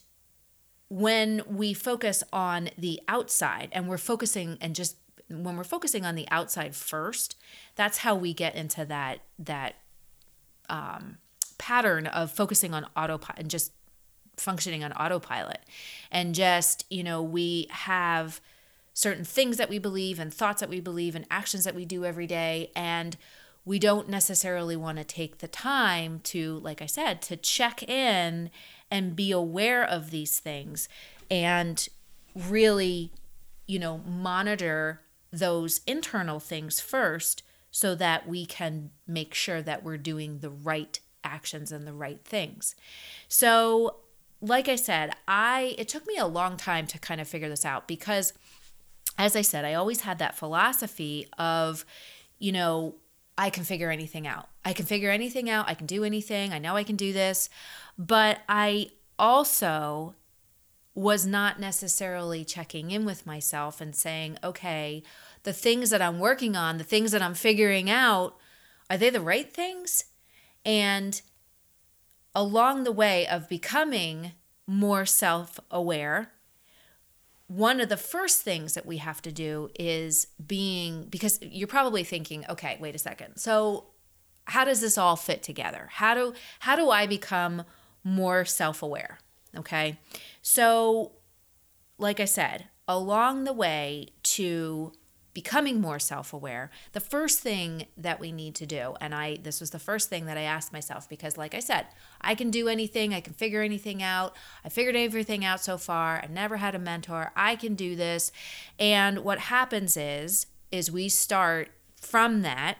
when 0.89 1.43
we 1.47 1.75
focus 1.75 2.23
on 2.33 2.71
the 2.79 3.01
outside 3.09 3.69
and 3.73 3.89
we're 3.89 3.99
focusing 3.99 4.59
and 4.61 4.75
just 4.75 4.97
when 5.29 5.57
we're 5.57 5.65
focusing 5.65 6.05
on 6.05 6.15
the 6.15 6.27
outside 6.31 6.75
first, 6.75 7.37
that's 7.77 7.99
how 7.99 8.15
we 8.15 8.33
get 8.33 8.55
into 8.55 8.85
that 8.85 9.21
that 9.39 9.77
um, 10.69 11.19
pattern 11.59 12.07
of 12.07 12.31
focusing 12.31 12.75
on 12.75 12.87
autopilot 12.97 13.39
and 13.39 13.51
just 13.51 13.73
functioning 14.37 14.85
on 14.85 14.93
autopilot, 14.93 15.61
and 16.11 16.35
just 16.35 16.85
you 16.91 17.03
know 17.03 17.23
we 17.23 17.67
have 17.71 18.41
certain 18.95 19.25
things 19.25 19.59
that 19.59 19.69
we 19.69 19.79
believe 19.79 20.19
and 20.19 20.35
thoughts 20.35 20.61
that 20.61 20.69
we 20.69 20.81
believe 20.81 21.15
and 21.15 21.25
actions 21.31 21.65
that 21.65 21.75
we 21.75 21.85
do 21.85 22.05
every 22.05 22.27
day. 22.27 22.71
And 22.75 23.17
we 23.69 23.79
don't 23.79 24.09
necessarily 24.09 24.77
want 24.77 24.97
to 24.97 25.05
take 25.05 25.39
the 25.39 25.47
time 25.47 26.21
to 26.21 26.59
like 26.61 26.81
i 26.81 26.87
said 26.87 27.21
to 27.21 27.37
check 27.37 27.83
in 27.83 28.51
and 28.91 29.15
be 29.15 29.31
aware 29.31 29.85
of 29.85 30.11
these 30.11 30.39
things 30.39 30.89
and 31.31 31.89
really 32.35 33.13
you 33.67 33.79
know 33.79 33.99
monitor 33.99 35.03
those 35.31 35.81
internal 35.87 36.41
things 36.41 36.81
first 36.81 37.43
so 37.71 37.95
that 37.95 38.27
we 38.29 38.47
can 38.47 38.91
make 39.07 39.35
sure 39.35 39.63
that 39.63 39.83
we're 39.83 39.99
doing 39.99 40.39
the 40.39 40.51
right 40.51 41.01
actions 41.23 41.71
and 41.71 41.87
the 41.87 41.93
right 41.93 42.25
things. 42.25 42.75
So, 43.29 43.97
like 44.41 44.69
I 44.69 44.77
said, 44.77 45.15
I 45.27 45.75
it 45.79 45.89
took 45.89 46.07
me 46.07 46.17
a 46.17 46.27
long 46.27 46.57
time 46.57 46.87
to 46.89 46.99
kind 46.99 47.21
of 47.21 47.29
figure 47.29 47.49
this 47.49 47.65
out 47.65 47.89
because 47.89 48.33
as 49.19 49.35
I 49.35 49.43
said, 49.43 49.65
I 49.65 49.75
always 49.75 50.03
had 50.03 50.19
that 50.21 50.37
philosophy 50.37 51.27
of, 51.39 51.85
you 52.39 52.53
know, 52.53 52.95
I 53.37 53.51
can 53.51 53.65
figure 53.65 53.91
anything 53.91 54.27
out. 54.27 54.49
I 54.65 54.73
can 54.73 54.87
figure 54.87 55.11
anything 55.11 55.51
out. 55.51 55.69
I 55.69 55.75
can 55.75 55.87
do 55.87 56.05
anything. 56.05 56.53
I 56.53 56.59
know 56.59 56.77
I 56.77 56.85
can 56.85 56.97
do 56.97 57.13
this. 57.13 57.51
But 57.99 58.39
I 58.49 58.91
also 59.19 60.15
was 60.99 61.25
not 61.25 61.61
necessarily 61.61 62.45
checking 62.45 62.91
in 62.91 63.05
with 63.05 63.25
myself 63.25 63.81
and 63.81 63.95
saying, 63.95 64.37
okay, 64.43 65.01
the 65.45 65.53
things 65.53 65.91
that 65.91 66.03
I'm 66.03 66.19
working 66.19 66.57
on, 66.57 66.77
the 66.77 66.83
things 66.83 67.13
that 67.13 67.23
I'm 67.23 67.35
figuring 67.35 67.89
out, 67.89 68.37
are 68.91 68.99
they 68.99 69.09
the 69.09 69.21
right 69.21 69.53
things? 69.53 70.07
And 70.65 71.23
along 72.35 72.83
the 72.83 72.91
way 72.91 73.29
of 73.29 73.49
becoming 73.49 74.33
more 74.67 75.07
self 75.07 75.61
aware, 75.71 76.33
one 77.47 77.81
of 77.81 77.89
the 77.89 77.97
first 77.97 78.43
things 78.43 78.75
that 78.75 78.85
we 78.85 78.97
have 78.97 79.23
to 79.23 79.31
do 79.31 79.71
is 79.79 80.27
being, 80.45 81.05
because 81.09 81.39
you're 81.41 81.69
probably 81.69 82.03
thinking, 82.03 82.45
okay, 82.49 82.77
wait 82.81 82.97
a 82.97 82.99
second. 82.99 83.37
So, 83.37 83.87
how 84.47 84.65
does 84.65 84.81
this 84.81 84.99
all 84.99 85.15
fit 85.15 85.45
together? 85.45 85.91
How 85.93 86.15
do 86.15 86.35
how 86.59 86.75
do 86.75 86.91
I 86.91 87.07
become 87.07 87.63
more 88.03 88.45
self-aware? 88.45 89.21
Okay. 89.57 89.99
So, 90.51 91.13
like 91.99 92.21
I 92.21 92.25
said, 92.25 92.69
along 92.89 93.45
the 93.45 93.53
way 93.53 94.09
to 94.23 94.93
becoming 95.35 95.79
more 95.79 95.99
self-aware 95.99 96.71
the 96.93 97.01
first 97.01 97.41
thing 97.41 97.87
that 97.97 98.19
we 98.19 98.33
need 98.33 98.57
to 98.57 98.67
do 98.67 98.95
and 99.01 99.15
i 99.15 99.37
this 99.43 99.61
was 99.61 99.71
the 99.71 99.79
first 99.79 100.09
thing 100.09 100.27
that 100.27 100.37
i 100.37 100.41
asked 100.41 100.73
myself 100.73 101.09
because 101.09 101.37
like 101.37 101.55
i 101.55 101.61
said 101.61 101.87
i 102.21 102.35
can 102.35 102.51
do 102.51 102.67
anything 102.67 103.15
i 103.15 103.21
can 103.21 103.35
figure 103.35 103.63
anything 103.63 104.03
out. 104.03 104.35
I 104.65 104.69
figured 104.69 104.97
everything 104.97 105.45
out 105.45 105.61
so 105.61 105.79
far. 105.79 106.21
I 106.25 106.27
never 106.27 106.57
had 106.57 106.75
a 106.75 106.79
mentor. 106.79 107.31
I 107.37 107.55
can 107.55 107.75
do 107.75 107.95
this. 107.95 108.33
And 108.81 109.19
what 109.19 109.39
happens 109.39 109.97
is 109.97 110.47
is 110.73 110.91
we 110.91 111.09
start 111.09 111.69
from 111.95 112.43
that 112.43 112.79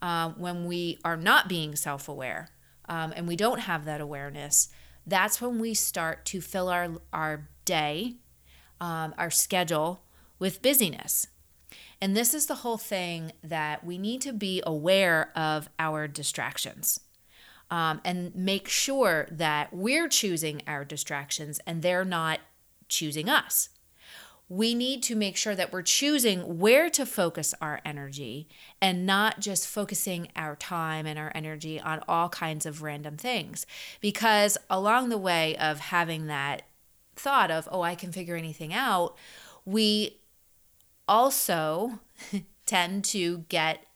uh, 0.00 0.30
when 0.30 0.66
we 0.66 0.98
are 1.04 1.16
not 1.16 1.48
being 1.48 1.74
self-aware 1.74 2.48
um, 2.88 3.12
and 3.16 3.28
we 3.28 3.36
don't 3.36 3.60
have 3.60 3.84
that 3.84 4.00
awareness 4.00 4.68
that's 5.06 5.40
when 5.40 5.58
we 5.58 5.74
start 5.74 6.24
to 6.26 6.40
fill 6.40 6.68
our 6.68 6.88
our 7.12 7.48
day, 7.64 8.16
um, 8.80 9.14
our 9.18 9.30
schedule 9.30 10.02
with 10.38 10.62
busyness. 10.62 11.26
And 12.00 12.16
this 12.16 12.34
is 12.34 12.46
the 12.46 12.56
whole 12.56 12.78
thing 12.78 13.32
that 13.44 13.84
we 13.84 13.96
need 13.96 14.20
to 14.22 14.32
be 14.32 14.60
aware 14.66 15.30
of 15.36 15.68
our 15.78 16.08
distractions. 16.08 16.98
Um, 17.70 18.00
and 18.04 18.34
make 18.34 18.68
sure 18.68 19.26
that 19.30 19.72
we're 19.72 20.08
choosing 20.08 20.62
our 20.66 20.84
distractions 20.84 21.58
and 21.66 21.80
they're 21.80 22.04
not 22.04 22.40
choosing 22.88 23.30
us 23.30 23.70
we 24.48 24.74
need 24.74 25.02
to 25.04 25.16
make 25.16 25.36
sure 25.36 25.54
that 25.54 25.72
we're 25.72 25.82
choosing 25.82 26.58
where 26.58 26.90
to 26.90 27.06
focus 27.06 27.54
our 27.60 27.80
energy 27.84 28.48
and 28.80 29.06
not 29.06 29.40
just 29.40 29.66
focusing 29.66 30.28
our 30.36 30.56
time 30.56 31.06
and 31.06 31.18
our 31.18 31.32
energy 31.34 31.80
on 31.80 32.02
all 32.06 32.28
kinds 32.28 32.66
of 32.66 32.82
random 32.82 33.16
things. 33.16 33.66
Because 34.00 34.58
along 34.68 35.08
the 35.08 35.18
way 35.18 35.56
of 35.56 35.78
having 35.78 36.26
that 36.26 36.62
thought 37.16 37.50
of, 37.50 37.68
oh, 37.72 37.82
I 37.82 37.94
can 37.94 38.12
figure 38.12 38.36
anything 38.36 38.74
out, 38.74 39.16
we 39.64 40.18
also 41.08 42.00
tend 42.66 43.04
to 43.04 43.38
get 43.48 43.86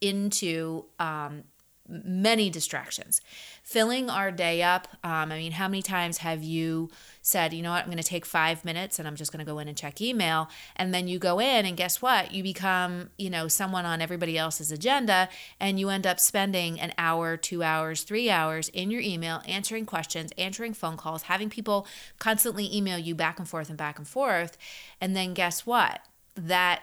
into 0.00 0.84
um, 0.98 1.44
many 1.88 2.50
distractions. 2.50 3.20
Filling 3.62 4.10
our 4.10 4.30
day 4.30 4.62
up. 4.62 4.88
Um, 5.04 5.32
I 5.32 5.38
mean, 5.38 5.52
how 5.52 5.68
many 5.68 5.82
times 5.82 6.18
have 6.18 6.42
you 6.42 6.90
said, 7.22 7.52
you 7.52 7.62
know 7.62 7.70
what, 7.70 7.82
I'm 7.82 7.86
going 7.86 7.96
to 7.96 8.04
take 8.04 8.24
five 8.24 8.64
minutes 8.64 8.98
and 8.98 9.08
I'm 9.08 9.16
just 9.16 9.32
going 9.32 9.44
to 9.44 9.50
go 9.50 9.58
in 9.58 9.66
and 9.66 9.76
check 9.76 10.00
email. 10.00 10.48
And 10.76 10.94
then 10.94 11.08
you 11.08 11.18
go 11.18 11.40
in 11.40 11.66
and 11.66 11.76
guess 11.76 12.00
what? 12.00 12.32
You 12.32 12.42
become, 12.42 13.10
you 13.18 13.30
know, 13.30 13.48
someone 13.48 13.84
on 13.84 14.00
everybody 14.00 14.38
else's 14.38 14.70
agenda 14.70 15.28
and 15.58 15.80
you 15.80 15.88
end 15.88 16.06
up 16.06 16.20
spending 16.20 16.78
an 16.80 16.92
hour, 16.98 17.36
two 17.36 17.62
hours, 17.62 18.02
three 18.02 18.30
hours 18.30 18.68
in 18.68 18.90
your 18.90 19.00
email, 19.00 19.42
answering 19.48 19.86
questions, 19.86 20.30
answering 20.38 20.72
phone 20.72 20.96
calls, 20.96 21.22
having 21.22 21.50
people 21.50 21.86
constantly 22.18 22.74
email 22.74 22.98
you 22.98 23.14
back 23.14 23.38
and 23.38 23.48
forth 23.48 23.68
and 23.68 23.78
back 23.78 23.98
and 23.98 24.06
forth. 24.06 24.56
And 25.00 25.16
then 25.16 25.34
guess 25.34 25.66
what? 25.66 26.00
That 26.36 26.82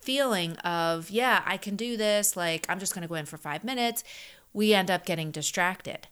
feeling 0.00 0.56
of, 0.58 1.10
yeah, 1.10 1.42
I 1.44 1.56
can 1.56 1.76
do 1.76 1.96
this, 1.96 2.36
like 2.36 2.66
I'm 2.68 2.78
just 2.78 2.94
going 2.94 3.02
to 3.02 3.08
go 3.08 3.16
in 3.16 3.26
for 3.26 3.36
five 3.36 3.64
minutes, 3.64 4.02
we 4.52 4.74
end 4.74 4.90
up 4.90 5.04
getting 5.04 5.30
distracted. 5.30 6.08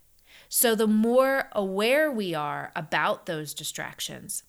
So, 0.49 0.75
the 0.75 0.87
more 0.87 1.49
aware 1.53 2.11
we 2.11 2.35
are 2.35 2.73
about 2.75 3.27
those 3.27 3.53
distractions 3.53 4.45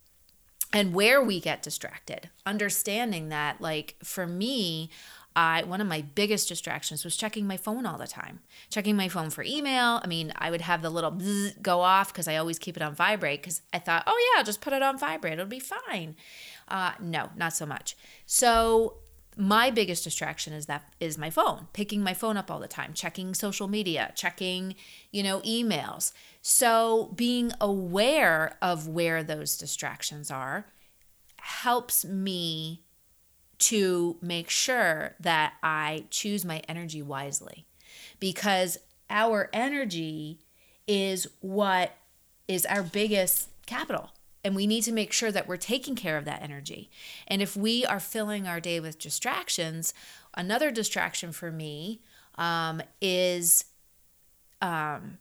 and 0.72 0.93
where 0.93 1.22
we 1.22 1.39
get 1.39 1.62
distracted, 1.62 2.29
understanding 2.46 3.29
that, 3.29 3.60
like 3.60 3.96
for 4.03 4.25
me, 4.25 4.89
I 5.36 5.63
one 5.63 5.81
of 5.81 5.88
my 5.88 6.01
biggest 6.01 6.48
distractions 6.48 7.03
was 7.03 7.15
checking 7.15 7.48
my 7.48 7.58
phone 7.58 7.86
all 7.86 7.98
the 7.98 8.08
time. 8.08 8.39
Checking 8.69 8.96
my 8.96 9.08
phone 9.10 9.29
for 9.29 9.43
email. 9.43 10.00
I 10.03 10.08
mean, 10.08 10.34
I 10.36 10.51
would 10.51 10.62
have 10.62 10.81
the 10.81 10.89
little 10.89 11.17
go 11.62 11.81
off 11.81 12.12
because 12.12 12.27
I 12.27 12.38
always 12.38 12.60
keep 12.60 12.75
it 12.75 12.84
on 12.84 12.96
vibrate 12.96 13.41
because 13.41 13.62
I 13.74 13.79
thought, 13.79 14.03
oh 14.08 14.31
yeah, 14.34 14.39
I'll 14.39 14.46
just 14.46 14.62
put 14.62 14.74
it 14.74 14.81
on 14.81 14.98
vibrate, 14.98 15.34
it'll 15.34 15.46
be 15.46 15.60
fine. 15.60 16.15
Uh, 16.67 16.91
no, 17.00 17.29
not 17.36 17.53
so 17.53 17.65
much. 17.65 17.96
So 18.25 18.96
my 19.39 19.72
biggest 19.72 20.03
distraction 20.03 20.51
is 20.51 20.65
that 20.65 20.93
is 21.00 21.17
my 21.17 21.29
phone 21.29 21.67
picking 21.72 22.03
my 22.03 22.13
phone 22.13 22.36
up 22.36 22.51
all 22.51 22.60
the 22.60 22.67
time 22.67 22.93
checking 22.93 23.34
social 23.34 23.67
media 23.67 24.12
checking 24.15 24.75
you 25.12 25.24
know 25.24 25.39
emails 25.41 26.12
so 26.41 27.12
being 27.15 27.51
aware 27.62 28.58
of 28.62 28.88
where 28.88 29.24
those 29.24 29.58
distractions 29.58 30.29
are 30.29 30.65
helps 31.38 32.03
me 32.03 32.84
to 33.58 34.17
make 34.22 34.50
sure 34.50 35.15
that 35.22 35.53
i 35.63 36.03
choose 36.10 36.43
my 36.43 36.62
energy 36.67 37.01
wisely 37.01 37.65
because 38.19 38.77
our 39.10 39.50
energy 39.53 40.39
is 40.88 41.27
what 41.39 41.96
is 42.48 42.65
our 42.65 42.84
biggest 42.84 43.50
capital. 43.65 44.10
And 44.43 44.55
we 44.55 44.67
need 44.67 44.84
to 44.84 44.91
make 44.91 45.12
sure 45.12 45.31
that 45.31 45.48
we're 45.48 45.58
taking 45.58 45.96
care 45.96 46.17
of 46.17 46.25
that 46.25 46.41
energy. 46.41 46.89
And 47.27 47.41
if 47.41 47.58
we 47.58 47.86
are 47.86 48.00
filling 48.00 48.48
our 48.48 48.60
day 48.60 48.79
with 48.79 48.98
distractions, 48.98 49.93
another 50.34 50.72
distraction 50.72 51.31
for 51.31 51.51
me 51.51 52.01
um, 52.36 52.81
is 53.01 53.65
um, 54.62 55.17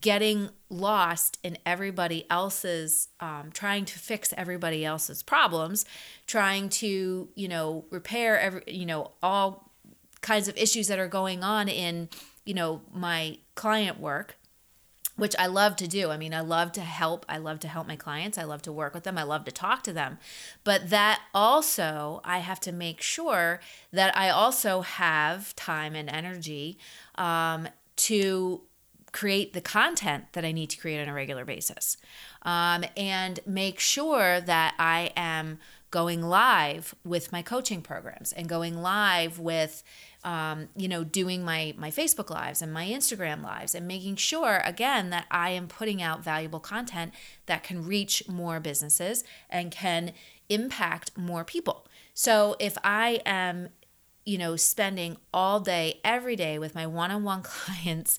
getting 0.00 0.48
lost 0.70 1.38
in 1.42 1.58
everybody 1.66 2.26
else's 2.30 3.08
um, 3.20 3.50
trying 3.52 3.84
to 3.84 3.98
fix 3.98 4.32
everybody 4.36 4.84
else's 4.84 5.22
problems 5.22 5.84
trying 6.26 6.68
to 6.68 7.28
you 7.34 7.48
know 7.48 7.84
repair 7.90 8.38
every 8.40 8.62
you 8.66 8.86
know 8.86 9.10
all 9.22 9.70
kinds 10.22 10.48
of 10.48 10.56
issues 10.56 10.88
that 10.88 10.98
are 10.98 11.08
going 11.08 11.44
on 11.44 11.68
in 11.68 12.08
you 12.44 12.54
know 12.54 12.80
my 12.94 13.36
client 13.54 14.00
work 14.00 14.36
which 15.16 15.34
I 15.38 15.46
love 15.46 15.76
to 15.76 15.86
do. 15.86 16.10
I 16.10 16.16
mean, 16.16 16.32
I 16.32 16.40
love 16.40 16.72
to 16.72 16.80
help. 16.80 17.26
I 17.28 17.38
love 17.38 17.60
to 17.60 17.68
help 17.68 17.86
my 17.86 17.96
clients. 17.96 18.38
I 18.38 18.44
love 18.44 18.62
to 18.62 18.72
work 18.72 18.94
with 18.94 19.04
them. 19.04 19.18
I 19.18 19.22
love 19.22 19.44
to 19.44 19.52
talk 19.52 19.82
to 19.84 19.92
them. 19.92 20.18
But 20.64 20.90
that 20.90 21.20
also, 21.34 22.20
I 22.24 22.38
have 22.38 22.60
to 22.60 22.72
make 22.72 23.02
sure 23.02 23.60
that 23.92 24.16
I 24.16 24.30
also 24.30 24.80
have 24.80 25.54
time 25.54 25.94
and 25.94 26.08
energy 26.08 26.78
um, 27.16 27.68
to 27.96 28.62
create 29.12 29.52
the 29.52 29.60
content 29.60 30.24
that 30.32 30.44
I 30.44 30.52
need 30.52 30.70
to 30.70 30.78
create 30.78 31.00
on 31.00 31.08
a 31.08 31.14
regular 31.14 31.44
basis 31.44 31.98
um, 32.42 32.84
and 32.96 33.40
make 33.46 33.78
sure 33.78 34.40
that 34.40 34.74
I 34.78 35.12
am 35.16 35.58
going 35.90 36.22
live 36.22 36.94
with 37.04 37.30
my 37.30 37.42
coaching 37.42 37.82
programs 37.82 38.32
and 38.32 38.48
going 38.48 38.80
live 38.80 39.38
with 39.38 39.84
um, 40.24 40.68
you 40.76 40.88
know 40.88 41.04
doing 41.04 41.44
my 41.44 41.74
my 41.76 41.90
facebook 41.90 42.30
lives 42.30 42.62
and 42.62 42.72
my 42.72 42.86
instagram 42.86 43.42
lives 43.42 43.74
and 43.74 43.88
making 43.88 44.16
sure 44.16 44.62
again 44.64 45.10
that 45.10 45.26
i 45.30 45.50
am 45.50 45.66
putting 45.66 46.00
out 46.00 46.22
valuable 46.22 46.60
content 46.60 47.12
that 47.46 47.62
can 47.62 47.84
reach 47.84 48.28
more 48.28 48.60
businesses 48.60 49.24
and 49.50 49.70
can 49.70 50.12
impact 50.48 51.16
more 51.16 51.44
people. 51.44 51.86
So 52.14 52.56
if 52.60 52.76
i 52.84 53.20
am 53.24 53.68
you 54.24 54.38
know 54.38 54.56
spending 54.56 55.16
all 55.34 55.60
day 55.60 56.00
every 56.04 56.36
day 56.36 56.58
with 56.58 56.74
my 56.74 56.86
one-on-one 56.86 57.42
clients 57.42 58.18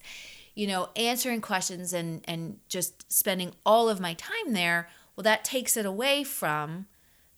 you 0.56 0.68
know, 0.68 0.90
answering 0.96 1.42
questions 1.42 1.94
and 1.94 2.22
and 2.26 2.60
just 2.68 3.12
spending 3.12 3.54
all 3.66 3.90
of 3.90 4.00
my 4.00 4.14
time 4.14 4.54
there, 4.54 4.90
well 5.16 5.24
that 5.24 5.44
takes 5.44 5.76
it 5.78 5.86
away 5.86 6.24
from 6.24 6.86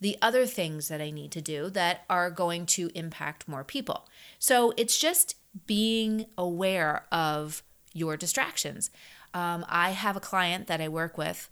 the 0.06 0.20
other 0.22 0.46
things 0.46 0.88
that 0.88 1.02
I 1.02 1.10
need 1.10 1.32
to 1.32 1.42
do 1.42 1.68
that 1.72 2.06
are 2.12 2.30
going 2.30 2.68
to 2.68 2.92
impact 2.94 3.48
more 3.48 3.64
people. 3.64 4.08
So 4.38 4.72
it's 4.78 5.00
just 5.00 5.34
being 5.66 6.28
aware 6.38 7.08
of 7.12 7.64
your 7.92 8.16
distractions. 8.16 8.92
Um, 9.34 9.66
I 9.68 9.90
have 10.04 10.16
a 10.16 10.20
client 10.20 10.68
that 10.68 10.80
I 10.80 10.90
work 10.90 11.18
with 11.18 11.50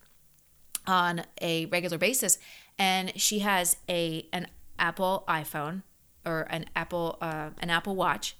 on 0.86 1.24
a 1.41 1.65
regular 1.65 1.98
basis, 1.98 2.38
and 2.77 3.19
she 3.19 3.39
has 3.39 3.77
a 3.89 4.27
an 4.31 4.45
Apple 4.77 5.24
iPhone 5.27 5.81
or 6.24 6.41
an 6.51 6.65
Apple 6.75 7.17
uh, 7.22 7.50
an 7.60 7.72
Apple 7.72 7.95
Watch, 7.95 8.36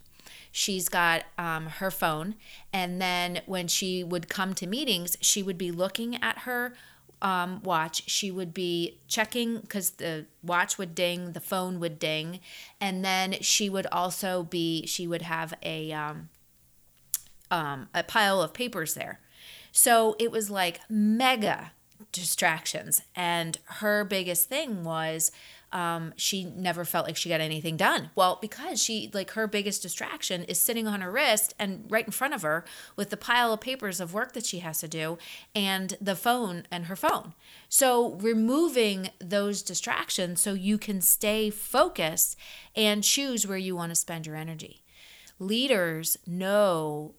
She's 0.52 0.88
got 0.88 1.24
um, 1.38 1.66
her 1.66 1.90
phone. 1.90 2.36
And 2.72 3.02
then 3.02 3.42
when 3.48 3.68
she 3.68 4.04
would 4.04 4.30
come 4.30 4.54
to 4.54 4.68
meetings, 4.68 5.18
she 5.20 5.42
would 5.42 5.58
be 5.58 5.72
looking 5.72 6.22
at 6.22 6.40
her 6.40 6.76
um, 7.24 7.62
watch. 7.64 8.04
She 8.08 8.30
would 8.30 8.54
be 8.54 9.00
checking 9.08 9.60
because 9.60 9.92
the 9.92 10.26
watch 10.44 10.78
would 10.78 10.94
ding, 10.94 11.32
the 11.32 11.40
phone 11.40 11.80
would 11.80 11.98
ding. 11.98 12.42
And 12.80 13.04
then 13.04 13.38
she 13.42 13.70
would 13.70 13.88
also 13.92 14.44
be, 14.44 14.86
she 14.86 15.08
would 15.08 15.24
have 15.24 15.54
a, 15.64 15.92
um, 15.94 16.30
um, 17.50 17.88
a 17.96 18.04
pile 18.04 18.42
of 18.42 18.54
papers 18.54 18.94
there. 18.94 19.22
So 19.72 20.16
it 20.20 20.32
was 20.32 20.52
like 20.52 20.82
mega 20.90 21.72
distractions. 22.12 23.02
And 23.16 23.58
her 23.66 24.04
biggest 24.04 24.50
thing 24.50 24.84
was 24.84 25.32
um, 25.74 26.14
she 26.16 26.46
never 26.46 26.86
felt 26.86 27.08
like 27.08 27.18
she 27.18 27.30
got 27.30 27.42
anything 27.42 27.76
done. 27.76 28.12
Well, 28.16 28.38
because 28.40 28.82
she, 28.82 29.10
like, 29.12 29.32
her 29.32 29.48
biggest 29.48 29.82
distraction 29.82 30.44
is 30.44 30.60
sitting 30.60 30.88
on 30.88 31.02
her 31.02 31.12
wrist 31.12 31.56
and 31.58 31.86
right 31.90 32.06
in 32.06 32.12
front 32.12 32.36
of 32.36 32.44
her 32.44 32.64
with 32.96 33.10
the 33.10 33.18
pile 33.18 33.52
of 33.52 33.60
papers 33.60 34.00
of 34.00 34.14
work 34.14 34.34
that 34.34 34.46
she 34.46 34.60
has 34.60 34.80
to 34.82 34.88
do 34.88 35.18
and 35.56 35.98
the 36.00 36.16
phone 36.16 36.68
and 36.70 36.86
her 36.86 36.96
phone. 36.96 37.34
So, 37.68 38.14
removing 38.14 39.10
those 39.20 39.64
distractions 39.64 40.42
so 40.42 40.54
you 40.54 40.78
can 40.78 41.02
stay 41.02 41.50
focused 41.50 42.38
and 42.76 43.04
choose 43.04 43.48
where 43.48 43.58
you 43.58 43.76
want 43.76 43.90
to 43.90 43.96
spend 43.96 44.28
your 44.28 44.36
energy. 44.36 44.84
Leaders 45.40 46.18
know 46.28 47.16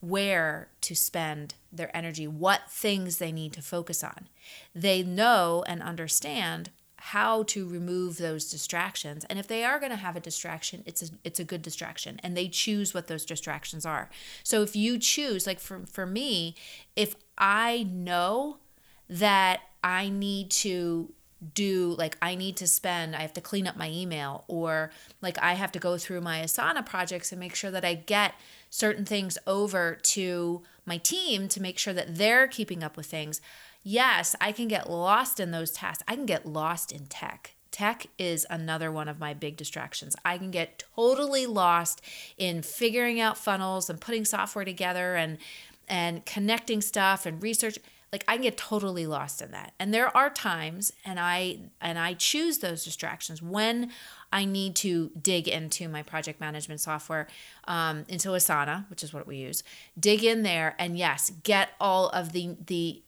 where 0.00 0.68
to 0.80 0.94
spend 0.94 1.54
their 1.70 1.94
energy, 1.94 2.26
what 2.26 2.70
things 2.70 3.18
they 3.18 3.32
need 3.32 3.52
to 3.52 3.60
focus 3.60 4.02
on. 4.02 4.28
They 4.74 5.02
know 5.02 5.64
and 5.66 5.82
understand 5.82 6.70
how 7.00 7.44
to 7.44 7.66
remove 7.66 8.18
those 8.18 8.50
distractions. 8.50 9.24
And 9.30 9.38
if 9.38 9.46
they 9.46 9.64
are 9.64 9.78
going 9.78 9.92
to 9.92 9.96
have 9.96 10.16
a 10.16 10.20
distraction 10.20 10.82
it's 10.84 11.02
a, 11.02 11.06
it's 11.24 11.38
a 11.38 11.44
good 11.44 11.62
distraction 11.62 12.20
and 12.22 12.36
they 12.36 12.48
choose 12.48 12.92
what 12.92 13.06
those 13.06 13.24
distractions 13.24 13.86
are. 13.86 14.10
So 14.42 14.62
if 14.62 14.74
you 14.74 14.98
choose 14.98 15.46
like 15.46 15.60
for, 15.60 15.86
for 15.86 16.06
me 16.06 16.54
if 16.96 17.14
i 17.36 17.86
know 17.88 18.58
that 19.08 19.60
i 19.84 20.08
need 20.08 20.50
to 20.50 21.12
do 21.54 21.94
like 21.96 22.16
I 22.20 22.34
need 22.34 22.56
to 22.56 22.66
spend 22.66 23.14
I 23.14 23.20
have 23.20 23.32
to 23.34 23.40
clean 23.40 23.66
up 23.66 23.76
my 23.76 23.88
email 23.88 24.44
or 24.48 24.90
like 25.22 25.38
I 25.40 25.54
have 25.54 25.70
to 25.72 25.78
go 25.78 25.96
through 25.96 26.20
my 26.20 26.40
Asana 26.40 26.84
projects 26.84 27.30
and 27.30 27.38
make 27.38 27.54
sure 27.54 27.70
that 27.70 27.84
I 27.84 27.94
get 27.94 28.34
certain 28.70 29.04
things 29.04 29.38
over 29.46 29.98
to 30.02 30.62
my 30.84 30.98
team 30.98 31.48
to 31.48 31.62
make 31.62 31.78
sure 31.78 31.94
that 31.94 32.16
they're 32.16 32.48
keeping 32.48 32.82
up 32.82 32.96
with 32.96 33.06
things 33.06 33.40
yes, 33.88 34.36
I 34.38 34.52
can 34.52 34.68
get 34.68 34.90
lost 34.90 35.40
in 35.40 35.50
those 35.50 35.70
tasks. 35.70 36.04
I 36.06 36.14
can 36.14 36.26
get 36.26 36.44
lost 36.44 36.92
in 36.92 37.06
tech. 37.06 37.54
Tech 37.70 38.06
is 38.18 38.46
another 38.50 38.92
one 38.92 39.08
of 39.08 39.18
my 39.18 39.32
big 39.32 39.56
distractions. 39.56 40.14
I 40.24 40.36
can 40.36 40.50
get 40.50 40.84
totally 40.94 41.46
lost 41.46 42.02
in 42.36 42.62
figuring 42.62 43.18
out 43.18 43.38
funnels 43.38 43.88
and 43.88 44.00
putting 44.00 44.24
software 44.24 44.64
together 44.64 45.16
and 45.16 45.38
and 45.90 46.26
connecting 46.26 46.82
stuff 46.82 47.24
and 47.24 47.42
research 47.42 47.78
like 48.12 48.24
I 48.28 48.34
can 48.34 48.42
get 48.42 48.56
totally 48.56 49.06
lost 49.06 49.40
in 49.40 49.50
that. 49.52 49.72
And 49.78 49.92
there 49.92 50.14
are 50.14 50.28
times 50.28 50.92
and 51.04 51.18
I 51.18 51.58
and 51.80 51.98
I 51.98 52.14
choose 52.14 52.58
those 52.58 52.84
distractions 52.84 53.42
when 53.42 53.90
I 54.30 54.44
need 54.44 54.76
to 54.76 55.10
dig 55.20 55.48
into 55.48 55.88
my 55.88 56.02
project 56.02 56.40
management 56.40 56.80
software, 56.80 57.26
um, 57.66 58.04
into 58.08 58.30
Asana, 58.30 58.88
which 58.90 59.02
is 59.02 59.14
what 59.14 59.26
we 59.26 59.38
use. 59.38 59.62
Dig 59.98 60.24
in 60.24 60.42
there 60.42 60.74
and 60.78 60.98
yes, 60.98 61.32
get 61.42 61.70
all 61.80 62.08
of 62.10 62.32
the 62.32 62.56
the 62.66 63.02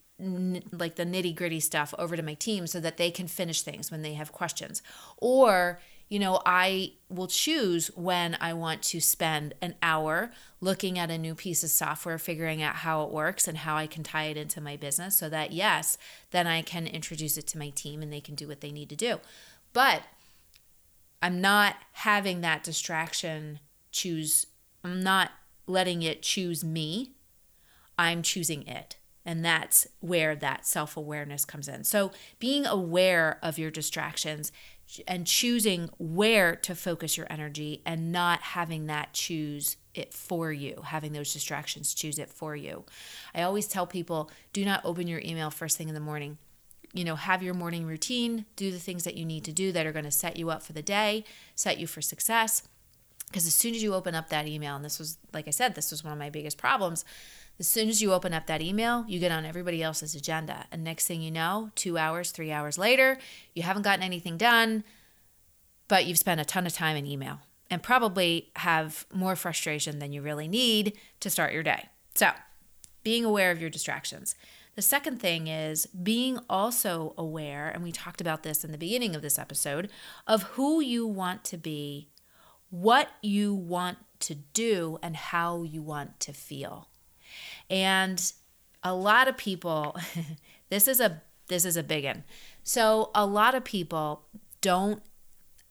like 0.73 0.97
the 0.97 1.05
nitty 1.05 1.35
gritty 1.35 1.61
stuff 1.61 1.95
over 1.99 2.17
to 2.17 2.23
my 2.23 2.35
team 2.35 2.67
so 2.67 2.81
that 2.81 2.97
they 2.97 3.11
can 3.11 3.27
finish 3.27 3.63
things 3.63 3.91
when 3.91 4.03
they 4.03 4.15
have 4.15 4.33
questions. 4.33 4.83
Or, 5.17 5.81
you 6.09 6.19
know, 6.19 6.41
I 6.45 6.93
will 7.09 7.27
choose 7.27 7.89
when 7.97 8.37
I 8.41 8.53
want 8.53 8.83
to 8.83 9.01
spend 9.01 9.55
an 9.63 9.75
hour 9.83 10.33
looking 10.61 10.99
at 10.99 11.11
a 11.11 11.19
new 11.19 11.35
piece 11.35 11.63
of 11.65 11.71
software, 11.71 12.19
figuring 12.19 12.63
out 12.63 12.77
how 12.77 13.03
it 13.05 13.11
works 13.11 13.49
and 13.49 13.59
how 13.59 13.77
I 13.77 13.87
can 13.87 14.03
tie 14.03 14.25
it 14.25 14.37
into 14.37 14.61
my 14.61 14.77
business 14.77 15.17
so 15.17 15.29
that, 15.29 15.53
yes, 15.53 15.97
then 16.31 16.47
I 16.47 16.63
can 16.63 16.87
introduce 16.87 17.37
it 17.37 17.47
to 17.49 17.59
my 17.59 17.71
team 17.71 18.03
and 18.03 18.13
they 18.13 18.21
can 18.21 18.35
do 18.35 18.49
what 18.49 18.61
they 18.61 18.73
need 18.73 18.89
to 18.91 18.97
do. 18.97 19.21
But 19.73 20.03
I'm 21.23 21.41
not 21.41 21.77
having 21.93 22.41
that 22.41 22.63
distraction 22.65 23.61
choose, 23.93 24.47
I'm 24.83 25.03
not 25.03 25.31
letting 25.67 26.03
it 26.03 26.23
choose 26.23 26.65
me. 26.65 27.13
I'm 27.99 28.23
choosing 28.23 28.67
it. 28.67 28.97
And 29.31 29.45
that's 29.45 29.87
where 30.01 30.35
that 30.35 30.67
self 30.67 30.97
awareness 30.97 31.45
comes 31.45 31.69
in. 31.69 31.85
So, 31.85 32.11
being 32.41 32.67
aware 32.67 33.39
of 33.45 33.61
your 33.61 33.71
distractions 33.71 34.51
and 35.07 35.25
choosing 35.25 35.89
where 35.99 36.57
to 36.57 36.75
focus 36.75 37.17
your 37.17 37.29
energy 37.31 37.81
and 37.87 38.11
not 38.11 38.41
having 38.41 38.87
that 38.87 39.13
choose 39.13 39.77
it 39.95 40.13
for 40.13 40.53
you, 40.53 40.83
having 40.85 41.13
those 41.13 41.33
distractions 41.33 41.95
choose 41.95 42.19
it 42.19 42.29
for 42.29 42.57
you. 42.57 42.83
I 43.33 43.43
always 43.43 43.69
tell 43.69 43.87
people 43.87 44.33
do 44.53 44.65
not 44.65 44.85
open 44.85 45.07
your 45.07 45.21
email 45.21 45.53
first 45.53 45.79
thing 45.79 45.89
in 45.89 45.95
the 45.95 46.01
morning. 46.01 46.37
You 46.93 47.05
know, 47.05 47.15
have 47.15 47.41
your 47.41 47.55
morning 47.55 47.87
routine, 47.87 48.47
do 48.57 48.73
the 48.73 48.81
things 48.81 49.05
that 49.05 49.15
you 49.15 49.25
need 49.25 49.45
to 49.45 49.53
do 49.53 49.71
that 49.71 49.87
are 49.87 49.93
going 49.93 50.07
to 50.07 50.11
set 50.11 50.39
you 50.39 50.51
up 50.51 50.61
for 50.61 50.73
the 50.73 50.83
day, 50.83 51.23
set 51.55 51.79
you 51.79 51.87
for 51.87 52.03
success. 52.03 52.65
Because 53.29 53.47
as 53.47 53.55
soon 53.55 53.77
as 53.77 53.83
you 53.85 53.95
open 53.95 54.17
up 54.17 54.29
that 54.31 54.49
email, 54.49 54.75
and 54.75 54.85
this 54.85 54.99
was, 54.99 55.19
like 55.33 55.47
I 55.47 55.53
said, 55.53 55.77
this 55.77 55.93
was 55.93 56.03
one 56.03 56.13
of 56.13 56.19
my 56.19 56.31
biggest 56.31 56.59
problems 56.59 57.05
as 57.61 57.69
soon 57.69 57.91
as 57.91 58.01
you 58.01 58.15
open 58.15 58.33
up 58.33 58.47
that 58.47 58.63
email, 58.63 59.05
you 59.07 59.21
get 59.21 59.31
on 59.31 59.45
everybody 59.45 59.83
else's 59.83 60.15
agenda. 60.15 60.65
And 60.73 60.83
next 60.83 61.07
thing 61.07 61.21
you 61.21 61.31
know, 61.31 61.71
two 61.75 61.99
hours, 61.99 62.31
three 62.31 62.51
hours 62.51 62.79
later, 62.79 63.19
you 63.55 63.63
haven't 63.63 63.83
gotten 63.83 64.03
anything 64.03 64.39
done, 64.39 64.83
but 65.87 66.07
you've 66.07 66.19
spent 66.19 66.41
a 66.41 66.45
ton 66.45 66.67
of 66.67 66.73
time 66.73 66.97
in 66.97 67.07
email 67.07 67.41
and 67.71 67.83
probably 67.83 68.51
have 68.57 69.07
more 69.13 69.37
frustration 69.37 69.99
than 69.99 70.11
you 70.11 70.23
really 70.23 70.49
need 70.49 70.95
to 71.21 71.29
start 71.29 71.53
your 71.53 71.63
day. 71.63 71.91
So, 72.15 72.31
being 73.03 73.27
aware 73.27 73.51
of 73.51 73.61
your 73.61 73.71
distractions. 73.71 74.35
The 74.75 74.83
second 74.83 75.21
thing 75.21 75.47
is 75.47 75.87
being 75.87 76.39
also 76.49 77.15
aware, 77.19 77.69
and 77.69 77.83
we 77.83 77.93
talked 77.93 78.21
about 78.21 78.43
this 78.43 78.65
in 78.65 78.73
the 78.73 78.79
beginning 78.79 79.15
of 79.15 79.21
this 79.21 79.39
episode, 79.39 79.91
of 80.27 80.45
who 80.55 80.81
you 80.81 81.07
want 81.07 81.45
to 81.45 81.59
be, 81.59 82.09
what 82.71 83.11
you 83.21 83.55
want 83.55 83.99
to 84.21 84.35
do, 84.35 84.99
and 85.03 85.17
how 85.17 85.63
you 85.63 85.83
want 85.83 86.21
to 86.21 86.33
feel. 86.33 86.90
And 87.69 88.33
a 88.83 88.95
lot 88.95 89.29
of 89.29 89.37
people 89.37 89.97
this 90.71 90.89
is 90.89 91.01
a 91.01 91.23
this 91.49 91.65
is 91.65 91.77
a 91.77 91.83
big 91.83 92.05
one. 92.05 92.25
So 92.63 93.11
a 93.15 93.27
lot 93.27 93.55
of 93.55 93.65
people 93.65 94.25
don't 94.61 95.03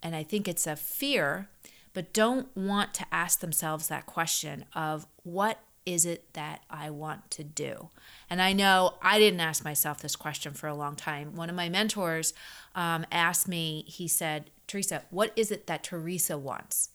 and 0.02 0.16
I 0.16 0.24
think 0.24 0.48
it's 0.48 0.68
a 0.68 0.76
fear, 0.76 1.50
but 1.94 2.14
don't 2.14 2.56
want 2.56 2.94
to 2.96 3.06
ask 3.12 3.40
themselves 3.40 3.88
that 3.88 4.06
question 4.06 4.66
of 4.74 5.08
what 5.24 5.60
is 5.86 6.06
it 6.06 6.34
that 6.34 6.62
I 6.70 6.90
want 6.90 7.32
to 7.32 7.44
do? 7.44 7.90
And 8.30 8.42
I 8.42 8.54
know 8.54 8.96
I 9.02 9.18
didn't 9.18 9.40
ask 9.40 9.64
myself 9.64 10.00
this 10.00 10.16
question 10.16 10.54
for 10.54 10.68
a 10.68 10.76
long 10.76 10.96
time. 10.96 11.36
One 11.36 11.50
of 11.50 11.56
my 11.56 11.68
mentors 11.68 12.34
um, 12.76 13.06
asked 13.12 13.48
me, 13.48 13.84
he 13.88 14.08
said, 14.08 14.52
Theresa, 14.68 15.04
what 15.10 15.34
is 15.36 15.52
it 15.52 15.68
that 15.68 15.84
Theresa 15.84 16.38
wants? 16.38 16.90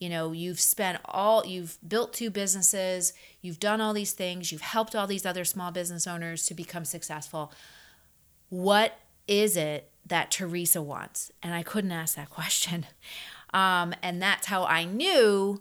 You 0.00 0.08
know, 0.08 0.32
you've 0.32 0.58
spent 0.58 0.98
all, 1.04 1.46
you've 1.46 1.78
built 1.86 2.12
two 2.12 2.30
businesses, 2.30 3.12
you've 3.40 3.60
done 3.60 3.80
all 3.80 3.92
these 3.92 4.12
things, 4.12 4.50
you've 4.50 4.62
helped 4.62 4.96
all 4.96 5.06
these 5.06 5.24
other 5.24 5.44
small 5.44 5.70
business 5.70 6.06
owners 6.06 6.46
to 6.46 6.54
become 6.54 6.84
successful. 6.84 7.52
What 8.48 8.98
is 9.28 9.56
it 9.56 9.92
that 10.06 10.32
Theresa 10.32 10.82
wants? 10.82 11.30
And 11.42 11.54
I 11.54 11.62
couldn't 11.62 11.92
ask 11.92 12.16
that 12.16 12.30
question. 12.40 12.86
Um, 13.54 13.94
and 14.02 14.20
that's 14.20 14.46
how 14.46 14.64
I 14.64 14.84
knew 14.84 15.60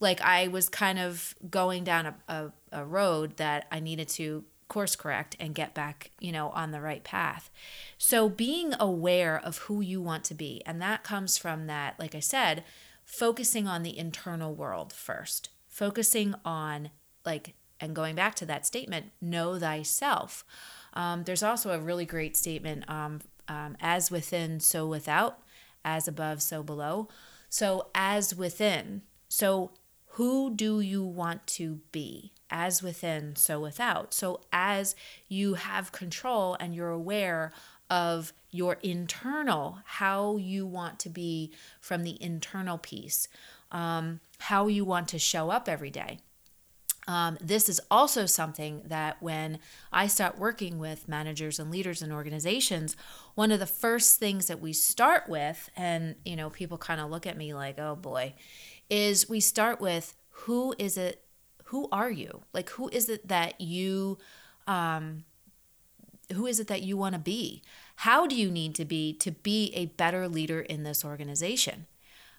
like 0.00 0.20
I 0.20 0.48
was 0.48 0.68
kind 0.68 0.98
of 0.98 1.34
going 1.48 1.84
down 1.84 2.06
a, 2.06 2.14
a, 2.28 2.52
a 2.72 2.84
road 2.84 3.36
that 3.38 3.66
I 3.70 3.80
needed 3.80 4.08
to 4.10 4.44
course 4.68 4.96
correct 4.96 5.36
and 5.38 5.54
get 5.54 5.74
back, 5.74 6.10
you 6.20 6.32
know, 6.32 6.50
on 6.50 6.72
the 6.72 6.80
right 6.80 7.04
path. 7.04 7.50
So 7.98 8.28
being 8.28 8.74
aware 8.80 9.38
of 9.38 9.58
who 9.58 9.80
you 9.80 10.02
want 10.02 10.24
to 10.24 10.34
be, 10.34 10.62
and 10.66 10.82
that 10.82 11.04
comes 11.04 11.38
from 11.38 11.66
that, 11.66 11.98
like 11.98 12.14
I 12.14 12.20
said, 12.20 12.64
focusing 13.06 13.66
on 13.66 13.82
the 13.82 13.96
internal 13.96 14.54
world 14.54 14.92
first, 14.92 15.48
focusing 15.66 16.34
on 16.44 16.90
like, 17.24 17.54
and 17.80 17.94
going 17.94 18.14
back 18.14 18.34
to 18.34 18.46
that 18.46 18.66
statement, 18.66 19.06
know 19.22 19.58
thyself. 19.58 20.44
Um, 20.92 21.24
there's 21.24 21.42
also 21.42 21.70
a 21.70 21.78
really 21.78 22.04
great 22.04 22.36
statement 22.36 22.88
um, 22.90 23.20
um, 23.48 23.76
as 23.80 24.10
within, 24.10 24.60
so 24.60 24.86
without, 24.86 25.38
as 25.84 26.08
above, 26.08 26.42
so 26.42 26.62
below. 26.62 27.08
So, 27.48 27.88
as 27.94 28.34
within, 28.34 29.02
so 29.28 29.70
who 30.16 30.54
do 30.54 30.80
you 30.80 31.04
want 31.04 31.46
to 31.46 31.80
be? 31.92 32.32
As 32.50 32.82
within, 32.82 33.36
so 33.36 33.60
without. 33.60 34.14
So, 34.14 34.40
as 34.52 34.96
you 35.28 35.54
have 35.54 35.92
control 35.92 36.56
and 36.58 36.74
you're 36.74 36.90
aware 36.90 37.52
of 37.90 38.32
your 38.50 38.78
internal, 38.82 39.78
how 39.84 40.36
you 40.36 40.66
want 40.66 40.98
to 41.00 41.08
be 41.08 41.52
from 41.80 42.02
the 42.02 42.20
internal 42.22 42.78
piece, 42.78 43.28
um, 43.70 44.20
how 44.38 44.66
you 44.66 44.84
want 44.84 45.08
to 45.08 45.18
show 45.18 45.50
up 45.50 45.68
every 45.68 45.90
day. 45.90 46.18
Um, 47.08 47.38
this 47.40 47.68
is 47.68 47.80
also 47.88 48.26
something 48.26 48.82
that 48.86 49.22
when 49.22 49.60
I 49.92 50.08
start 50.08 50.38
working 50.38 50.78
with 50.78 51.08
managers 51.08 51.60
and 51.60 51.70
leaders 51.70 52.02
and 52.02 52.12
organizations, 52.12 52.96
one 53.36 53.52
of 53.52 53.60
the 53.60 53.66
first 53.66 54.18
things 54.18 54.46
that 54.48 54.60
we 54.60 54.72
start 54.72 55.28
with, 55.28 55.70
and 55.76 56.16
you 56.24 56.34
know, 56.34 56.50
people 56.50 56.78
kind 56.78 57.00
of 57.00 57.10
look 57.10 57.26
at 57.26 57.36
me 57.36 57.54
like, 57.54 57.78
oh 57.78 57.94
boy, 57.94 58.34
is 58.90 59.28
we 59.28 59.38
start 59.38 59.80
with 59.80 60.14
who 60.30 60.74
is 60.78 60.96
it, 60.96 61.22
who 61.66 61.88
are 61.92 62.10
you? 62.10 62.42
Like, 62.52 62.70
who 62.70 62.88
is 62.88 63.08
it 63.08 63.28
that 63.28 63.60
you, 63.60 64.18
um, 64.66 65.24
who 66.32 66.46
is 66.46 66.60
it 66.60 66.66
that 66.68 66.82
you 66.82 66.96
want 66.96 67.14
to 67.14 67.20
be? 67.20 67.62
How 67.96 68.26
do 68.26 68.34
you 68.34 68.50
need 68.50 68.74
to 68.76 68.84
be 68.84 69.12
to 69.14 69.30
be 69.30 69.72
a 69.74 69.86
better 69.86 70.28
leader 70.28 70.60
in 70.60 70.82
this 70.82 71.04
organization? 71.04 71.86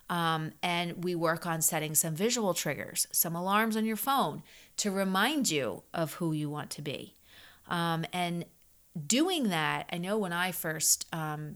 Um, 0.10 0.54
and 0.63 1.04
we 1.04 1.15
work 1.15 1.45
on 1.45 1.62
setting 1.62 1.93
some 1.93 2.15
visual 2.15 2.54
triggers, 2.54 3.08
some 3.12 3.36
alarms 3.36 3.76
on 3.76 3.86
your 3.86 3.97
phone 3.97 4.41
to 4.78 4.89
remind 4.89 5.52
you 5.52 5.84
of 5.93 6.13
who 6.13 6.32
you 6.32 6.50
want 6.50 6.69
to 6.71 6.82
be. 6.82 7.15
Um, 7.67 8.06
and 8.13 8.45
doing 9.06 9.50
that, 9.50 9.89
I 9.91 9.97
know 9.97 10.17
when 10.17 10.32
I 10.32 10.52
first 10.52 11.06
um, 11.13 11.56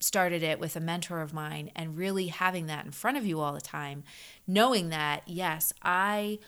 started 0.00 0.42
it 0.42 0.58
with 0.58 0.74
a 0.74 0.80
mentor 0.80 1.20
of 1.20 1.34
mine 1.34 1.70
and 1.76 1.96
really 1.96 2.28
having 2.28 2.66
that 2.66 2.86
in 2.86 2.92
front 2.92 3.18
of 3.18 3.26
you 3.26 3.40
all 3.40 3.52
the 3.52 3.60
time, 3.60 4.04
knowing 4.46 4.88
that, 4.88 5.22
yes, 5.26 5.72
I 5.82 6.38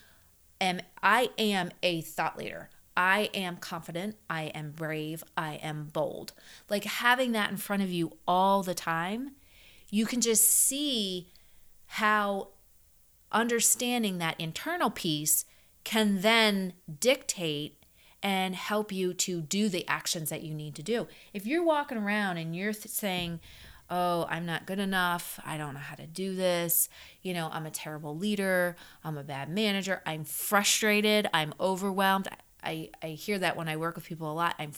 am 0.61 0.81
I 1.03 1.31
am 1.39 1.71
a 1.83 2.01
thought 2.01 2.39
leader. 2.39 2.71
I 2.97 3.31
am 3.35 3.57
confident, 3.57 4.17
I 4.31 4.45
am 4.45 4.71
brave, 4.71 5.25
I 5.37 5.55
am 5.57 5.87
bold. 5.93 6.33
Like 6.71 6.85
having 6.85 7.33
that 7.33 7.51
in 7.51 7.57
front 7.57 7.83
of 7.83 7.91
you 7.91 8.19
all 8.27 8.63
the 8.63 8.75
time, 8.75 9.33
you 9.91 10.07
can 10.07 10.21
just 10.21 10.45
see 10.49 11.29
how 11.87 12.49
understanding 13.33 14.19
that 14.19 14.41
internal 14.41 14.91
piece 14.91 15.45
can 15.83 16.21
then 16.21 16.73
dictate 17.01 17.85
and 18.23 18.55
help 18.55 18.91
you 18.91 19.13
to 19.13 19.43
do 19.43 19.69
the 19.69 19.87
actions 19.87 20.31
that 20.31 20.43
you 20.43 20.55
need 20.55 20.75
to 20.77 20.83
do. 20.83 21.07
If 21.35 21.47
you're 21.47 21.65
walking 21.65 21.99
around 21.99 22.39
and 22.39 22.57
you're 22.57 22.73
th- 22.73 22.89
saying, 22.89 23.41
Oh, 23.91 24.27
I'm 24.31 24.47
not 24.47 24.65
good 24.65 24.79
enough. 24.79 25.39
I 25.45 25.59
don't 25.59 25.75
know 25.75 25.81
how 25.81 25.95
to 25.97 26.07
do 26.07 26.35
this. 26.35 26.89
You 27.21 27.35
know, 27.35 27.51
I'm 27.53 27.67
a 27.67 27.71
terrible 27.71 28.17
leader. 28.17 28.77
I'm 29.05 29.19
a 29.19 29.23
bad 29.23 29.51
manager. 29.51 30.01
I'm 30.07 30.25
frustrated. 30.25 31.29
I'm 31.35 31.53
overwhelmed. 31.61 32.29
I, 32.65 32.91
I 33.03 33.09
hear 33.09 33.39
that 33.39 33.57
when 33.57 33.69
I 33.69 33.77
work 33.77 33.95
with 33.97 34.07
people 34.07 34.31
a 34.31 34.35
lot. 34.35 34.55
I'm 34.59 34.73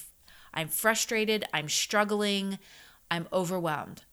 I'm 0.56 0.68
frustrated, 0.68 1.44
I'm 1.52 1.68
struggling, 1.68 2.58
I'm 3.10 3.28
overwhelmed. 3.30 4.04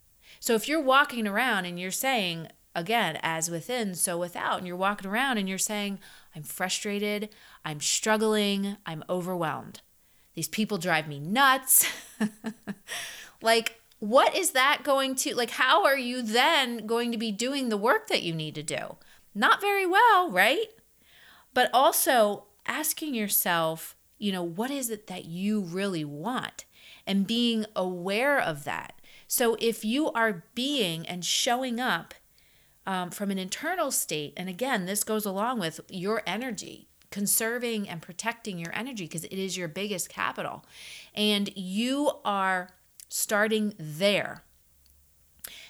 So 0.42 0.56
if 0.56 0.68
you're 0.68 0.82
walking 0.82 1.26
around 1.26 1.66
and 1.66 1.80
you're 1.80 1.90
saying, 1.90 2.50
again, 2.76 3.18
as 3.24 3.50
within, 3.50 3.96
so 3.96 4.18
without. 4.18 4.58
And 4.58 4.68
you're 4.68 4.76
walking 4.76 5.10
around 5.10 5.38
and 5.38 5.48
you're 5.48 5.58
saying, 5.58 6.00
I'm 6.36 6.44
frustrated, 6.44 7.30
I'm 7.64 7.80
struggling, 7.80 8.78
I'm 8.86 9.06
overwhelmed. 9.10 9.82
These 10.34 10.50
people 10.50 10.78
drive 10.78 11.08
me 11.08 11.20
nuts. 11.20 11.90
like, 13.42 13.80
what 14.00 14.36
is 14.36 14.52
that 14.52 14.82
going 14.84 15.16
to, 15.16 15.36
like, 15.36 15.52
how 15.52 15.86
are 15.86 15.98
you 15.98 16.22
then 16.22 16.86
going 16.86 17.12
to 17.12 17.18
be 17.18 17.32
doing 17.32 17.70
the 17.70 17.78
work 17.78 18.08
that 18.08 18.24
you 18.24 18.34
need 18.34 18.56
to 18.56 18.64
do? 18.64 18.98
Not 19.34 19.62
very 19.62 19.86
well, 19.86 20.30
right? 20.30 20.66
But 21.54 21.70
also 21.74 22.46
asking 22.66 23.16
yourself, 23.16 23.96
you 24.18 24.32
know, 24.32 24.44
what 24.44 24.72
is 24.72 24.90
it 24.90 25.08
that 25.08 25.26
you 25.26 25.62
really 25.62 26.06
want? 26.06 26.66
And 27.06 27.28
being 27.28 27.66
aware 27.76 28.40
of 28.40 28.64
that. 28.64 28.94
So 29.28 29.58
if 29.60 29.84
you 29.84 30.12
are 30.12 30.44
being 30.56 31.08
and 31.08 31.26
showing 31.26 31.80
up 31.80 32.14
um, 32.86 33.12
from 33.12 33.32
an 33.32 33.40
internal 33.40 33.92
state. 33.92 34.34
And 34.38 34.50
again, 34.50 34.86
this 34.86 35.04
goes 35.04 35.26
along 35.26 35.60
with 35.60 35.80
your 35.90 36.22
energy, 36.26 36.88
conserving 37.12 37.88
and 37.88 38.02
protecting 38.02 38.58
your 38.58 38.74
energy 38.74 39.06
because 39.06 39.24
it 39.26 39.34
is 39.34 39.58
your 39.58 39.68
biggest 39.68 40.10
capital. 40.10 40.66
And 41.14 41.56
you 41.56 42.12
are 42.26 42.70
starting 43.10 43.74
there. 43.78 44.44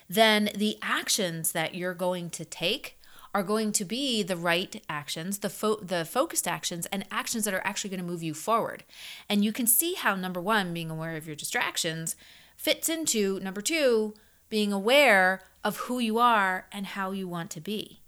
Then 0.10 0.50
the 0.56 0.78
actions 0.82 1.52
that 1.52 1.76
you're 1.76 1.94
going 1.94 2.30
to 2.32 2.46
take 2.46 3.00
are 3.34 3.44
going 3.44 3.72
to 3.72 3.86
be 3.86 4.22
the 4.22 4.38
right 4.38 4.82
actions, 4.88 5.40
the 5.40 5.50
fo- 5.50 5.82
the 5.82 6.06
focused 6.06 6.48
actions, 6.48 6.86
and 6.88 7.06
actions 7.10 7.46
that 7.46 7.54
are 7.54 7.66
actually 7.66 7.90
going 7.90 8.00
to 8.00 8.06
move 8.06 8.24
you 8.24 8.34
forward. 8.34 8.84
And 9.28 9.44
you 9.44 9.52
can 9.52 9.68
see 9.68 9.96
how 9.96 10.16
number 10.16 10.40
one, 10.40 10.74
being 10.74 10.92
aware 10.92 11.16
of 11.16 11.26
your 11.26 11.36
distractions, 11.36 12.16
fits 12.56 12.90
into 12.90 13.40
number 13.40 13.62
two, 13.62 14.14
being 14.50 14.72
aware 14.72 15.42
of 15.64 15.78
who 15.78 16.00
you 16.00 16.20
are 16.20 16.68
and 16.72 16.86
how 16.86 17.12
you 17.12 17.28
want 17.28 17.50
to 17.52 17.62
be. 17.62 18.02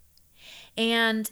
And 0.77 1.31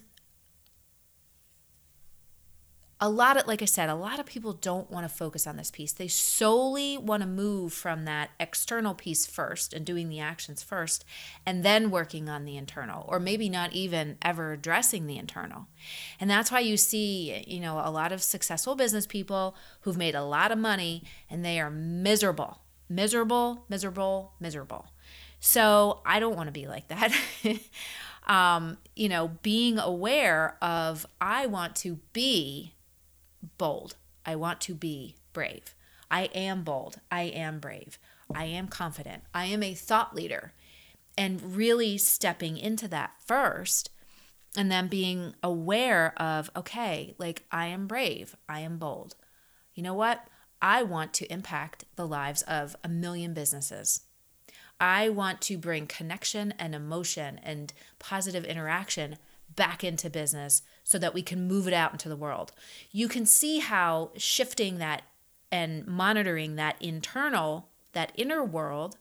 a 3.04 3.10
lot 3.10 3.36
of, 3.36 3.46
like 3.48 3.62
I 3.62 3.66
said, 3.66 3.90
a 3.90 3.96
lot 3.96 4.22
of 4.22 4.26
people 4.26 4.54
don't 4.54 4.90
want 4.90 5.06
to 5.06 5.14
focus 5.14 5.46
on 5.46 5.58
this 5.58 5.70
piece. 5.70 5.92
They 5.92 6.08
solely 6.08 6.98
want 6.98 7.22
to 7.22 7.28
move 7.28 7.74
from 7.74 8.06
that 8.06 8.30
external 8.40 8.94
piece 8.94 9.26
first 9.26 9.74
and 9.74 9.86
doing 9.86 10.08
the 10.08 10.22
actions 10.22 10.64
first, 10.64 11.04
and 11.46 11.66
then 11.66 11.92
working 11.92 12.30
on 12.30 12.46
the 12.46 12.56
internal, 12.56 13.06
or 13.10 13.20
maybe 13.20 13.50
not 13.50 13.74
even 13.74 14.18
ever 14.22 14.54
addressing 14.54 15.06
the 15.06 15.18
internal. 15.18 15.68
And 16.18 16.30
that's 16.30 16.50
why 16.50 16.62
you 16.62 16.78
see, 16.78 17.44
you 17.46 17.60
know, 17.60 17.82
a 17.84 17.92
lot 17.92 18.14
of 18.14 18.24
successful 18.24 18.74
business 18.74 19.06
people 19.06 19.58
who've 19.82 19.98
made 19.98 20.16
a 20.16 20.24
lot 20.24 20.54
of 20.54 20.58
money 20.58 21.04
and 21.30 21.44
they 21.44 21.60
are 21.60 21.70
miserable, 21.70 22.62
miserable, 22.88 23.66
miserable, 23.68 24.32
miserable. 24.40 24.88
So 25.42 26.00
I 26.06 26.22
don't 26.22 26.38
want 26.38 26.48
to 26.48 26.54
be 26.54 26.68
like 26.68 26.88
that. 26.88 27.14
um, 28.28 28.78
you 28.96 29.10
know, 29.10 29.32
being 29.42 29.78
aware 29.78 30.56
of 30.62 31.06
I 31.20 31.48
want 31.48 31.76
to 31.78 32.00
be 32.14 32.73
bold. 33.58 33.96
I 34.26 34.36
want 34.36 34.62
to 34.62 34.74
be 34.74 35.16
brave. 35.34 35.76
I 36.10 36.24
am 36.36 36.64
bold. 36.64 37.00
I 37.12 37.24
am 37.24 37.60
brave. 37.60 37.98
I 38.34 38.46
am 38.46 38.68
confident. 38.68 39.24
I 39.34 39.46
am 39.46 39.64
a 39.64 39.74
thought 39.74 40.16
leader. 40.16 40.54
And 41.18 41.56
really 41.56 41.98
stepping 41.98 42.58
into 42.58 42.88
that 42.88 43.14
first 43.26 43.90
and 44.56 44.72
then 44.72 44.88
being 44.88 45.36
aware 45.42 46.14
of, 46.22 46.50
okay, 46.56 47.16
like 47.18 47.46
I 47.52 47.68
am 47.68 47.88
brave. 47.88 48.36
I 48.48 48.62
am 48.62 48.78
bold. 48.78 49.16
You 49.74 49.84
know 49.84 49.94
what? 49.94 50.28
I 50.62 50.84
want 50.84 51.14
to 51.16 51.32
impact 51.32 51.86
the 51.96 52.08
lives 52.08 52.42
of 52.44 52.76
a 52.84 52.90
million 52.90 53.34
businesses. 53.34 54.02
I 54.80 55.10
want 55.10 55.42
to 55.42 55.58
bring 55.58 55.88
connection 55.88 56.54
and 56.58 56.74
emotion 56.74 57.40
and 57.44 57.74
positive 58.00 58.46
interaction 58.46 59.18
back 59.56 59.84
into 59.84 60.10
business 60.10 60.62
so 60.94 61.00
that 61.00 61.16
we 61.16 61.24
can 61.24 61.48
move 61.48 61.68
it 61.68 61.74
out 61.74 61.92
into 61.92 62.08
the 62.08 62.16
world. 62.16 62.52
You 62.92 63.08
can 63.08 63.26
see 63.26 63.58
how 63.58 64.12
shifting 64.16 64.78
that 64.78 65.02
and 65.52 65.88
monitoring 65.88 66.56
that 66.56 66.80
internal, 66.80 67.70
that 67.94 68.12
inner 68.14 68.44
world, 68.44 68.98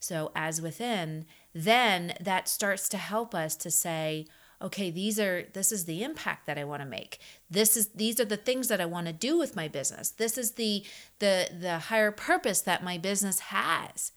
so 0.00 0.32
as 0.34 0.60
within, 0.60 1.26
then 1.54 2.14
that 2.20 2.48
starts 2.48 2.88
to 2.88 2.96
help 2.96 3.32
us 3.32 3.54
to 3.54 3.70
say, 3.70 4.26
okay, 4.60 4.90
these 4.90 5.20
are 5.20 5.44
this 5.52 5.70
is 5.70 5.84
the 5.84 6.02
impact 6.02 6.46
that 6.46 6.58
I 6.58 6.64
want 6.64 6.82
to 6.82 6.88
make. 6.88 7.20
This 7.48 7.76
is 7.76 7.90
these 7.90 8.18
are 8.18 8.24
the 8.24 8.36
things 8.36 8.66
that 8.66 8.80
I 8.80 8.86
want 8.86 9.06
to 9.06 9.12
do 9.12 9.38
with 9.38 9.54
my 9.54 9.68
business. 9.68 10.10
This 10.10 10.36
is 10.36 10.52
the 10.52 10.82
the 11.20 11.48
the 11.56 11.78
higher 11.78 12.10
purpose 12.10 12.60
that 12.62 12.82
my 12.82 12.98
business 12.98 13.38
has. 13.38 14.10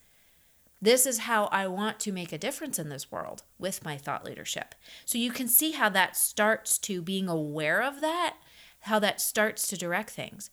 This 0.80 1.06
is 1.06 1.20
how 1.20 1.46
I 1.46 1.66
want 1.66 1.98
to 2.00 2.12
make 2.12 2.32
a 2.32 2.38
difference 2.38 2.78
in 2.78 2.88
this 2.88 3.10
world 3.10 3.42
with 3.58 3.84
my 3.84 3.96
thought 3.96 4.24
leadership. 4.24 4.74
So 5.04 5.18
you 5.18 5.30
can 5.30 5.48
see 5.48 5.72
how 5.72 5.88
that 5.90 6.16
starts 6.16 6.78
to 6.78 7.02
being 7.02 7.28
aware 7.28 7.82
of 7.82 8.00
that, 8.00 8.36
how 8.80 8.98
that 9.00 9.20
starts 9.20 9.66
to 9.68 9.76
direct 9.76 10.10
things. 10.10 10.50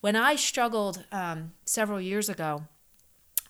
When 0.00 0.16
I 0.16 0.36
struggled 0.36 1.04
um, 1.12 1.52
several 1.66 2.00
years 2.00 2.28
ago, 2.28 2.64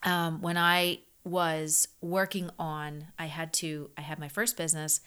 um, 0.03 0.41
when 0.41 0.57
I 0.57 0.99
was 1.23 1.87
working 2.01 2.49
on, 2.57 3.07
I 3.17 3.27
had 3.27 3.53
to, 3.53 3.89
I 3.97 4.01
had 4.01 4.19
my 4.19 4.27
first 4.27 4.57
business. 4.57 5.01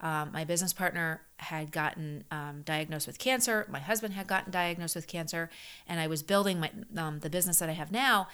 Um, 0.00 0.30
my 0.32 0.44
business 0.44 0.72
partner 0.72 1.22
had 1.38 1.72
gotten 1.72 2.24
um, 2.30 2.62
diagnosed 2.64 3.06
with 3.06 3.18
cancer. 3.18 3.66
My 3.70 3.80
husband 3.80 4.14
had 4.14 4.26
gotten 4.26 4.50
diagnosed 4.50 4.96
with 4.96 5.06
cancer, 5.06 5.50
and 5.86 6.00
I 6.00 6.06
was 6.06 6.22
building 6.22 6.58
my 6.58 6.70
um, 6.96 7.20
the 7.20 7.28
business 7.28 7.58
that 7.58 7.68
I 7.68 7.72
have 7.72 7.92
now 7.92 8.28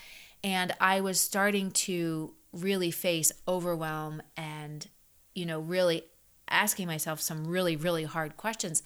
and 0.47 0.73
I 0.81 1.01
was 1.01 1.21
starting 1.21 1.73
to 1.73 2.33
really 2.53 2.93
face 2.93 3.33
overwhelm 3.49 4.23
and, 4.37 4.87
you 5.35 5.45
know, 5.45 5.59
really 5.59 6.05
asking 6.49 6.87
myself 6.87 7.21
some 7.21 7.49
really, 7.49 7.75
really 7.75 8.05
hard 8.05 8.37
questions. 8.37 8.85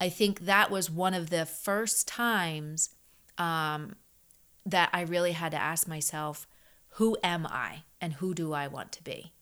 I 0.00 0.08
think 0.08 0.46
that 0.46 0.70
was 0.70 0.88
one 0.88 1.12
of 1.12 1.28
the 1.28 1.44
first 1.44 2.06
times 2.06 2.90
um, 3.36 3.96
that 4.64 4.90
I 4.92 5.00
really 5.00 5.32
had 5.32 5.50
to 5.50 5.60
ask 5.60 5.88
myself, 5.88 6.46
who 6.90 7.16
am 7.24 7.48
I 7.48 7.82
and 8.00 8.12
who 8.14 8.32
do 8.32 8.52
I 8.52 8.68
want 8.68 8.92
to 8.92 9.02
be? 9.02 9.32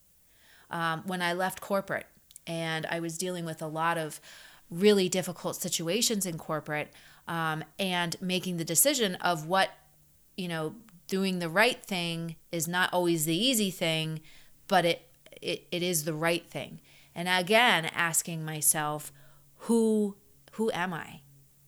Um, 0.71 1.03
when 1.05 1.21
I 1.21 1.33
left 1.33 1.61
corporate 1.61 2.07
and 2.47 2.87
I 2.87 2.99
was 2.99 3.19
dealing 3.19 3.45
with 3.45 3.61
a 3.61 3.67
lot 3.67 3.99
of 3.99 4.19
really 4.71 5.09
difficult 5.09 5.57
situations 5.57 6.25
in 6.25 6.39
corporate 6.39 6.91
um, 7.27 7.63
and 7.77 8.19
making 8.19 8.57
the 8.57 8.65
decision 8.65 9.13
of 9.15 9.45
what, 9.45 9.69
you 10.35 10.47
know, 10.47 10.73
doing 11.11 11.39
the 11.39 11.49
right 11.49 11.85
thing 11.85 12.37
is 12.53 12.69
not 12.69 12.91
always 12.93 13.25
the 13.25 13.35
easy 13.35 13.69
thing, 13.69 14.21
but 14.69 14.85
it, 14.85 15.09
it, 15.41 15.67
it 15.69 15.83
is 15.83 16.05
the 16.05 16.13
right 16.13 16.49
thing. 16.49 16.79
And 17.13 17.27
again, 17.27 17.85
asking 17.93 18.45
myself, 18.45 19.11
who 19.67 20.15
who 20.53 20.71
am 20.71 20.93
I? 20.93 21.19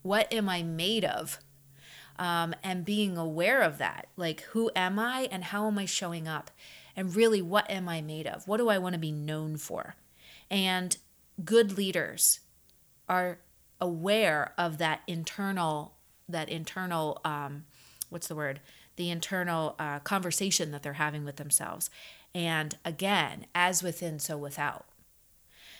What 0.01 0.31
am 0.31 0.47
I 0.47 0.63
made 0.63 1.03
of? 1.03 1.39
Um, 2.17 2.55
and 2.63 2.85
being 2.85 3.17
aware 3.17 3.61
of 3.61 3.77
that, 3.79 4.07
like 4.15 4.41
who 4.51 4.71
am 4.75 4.97
I 4.97 5.27
and 5.29 5.43
how 5.43 5.67
am 5.67 5.77
I 5.77 5.85
showing 5.85 6.25
up? 6.25 6.49
And 6.95 7.13
really, 7.13 7.41
what 7.41 7.69
am 7.69 7.89
I 7.89 8.01
made 8.01 8.27
of? 8.27 8.47
What 8.47 8.57
do 8.57 8.69
I 8.69 8.77
want 8.77 8.93
to 8.93 8.99
be 8.99 9.11
known 9.11 9.57
for? 9.57 9.95
And 10.49 10.95
good 11.43 11.77
leaders 11.77 12.39
are 13.09 13.39
aware 13.81 14.53
of 14.57 14.77
that 14.77 15.01
internal, 15.07 15.95
that 16.29 16.47
internal, 16.47 17.19
um, 17.25 17.65
what's 18.09 18.27
the 18.27 18.35
word? 18.35 18.61
The 18.95 19.09
internal 19.09 19.75
uh, 19.79 19.99
conversation 19.99 20.71
that 20.71 20.83
they're 20.83 20.93
having 20.93 21.25
with 21.25 21.37
themselves. 21.37 21.89
And 22.35 22.77
again, 22.83 23.45
as 23.53 23.83
within, 23.83 24.19
so 24.19 24.37
without. 24.37 24.85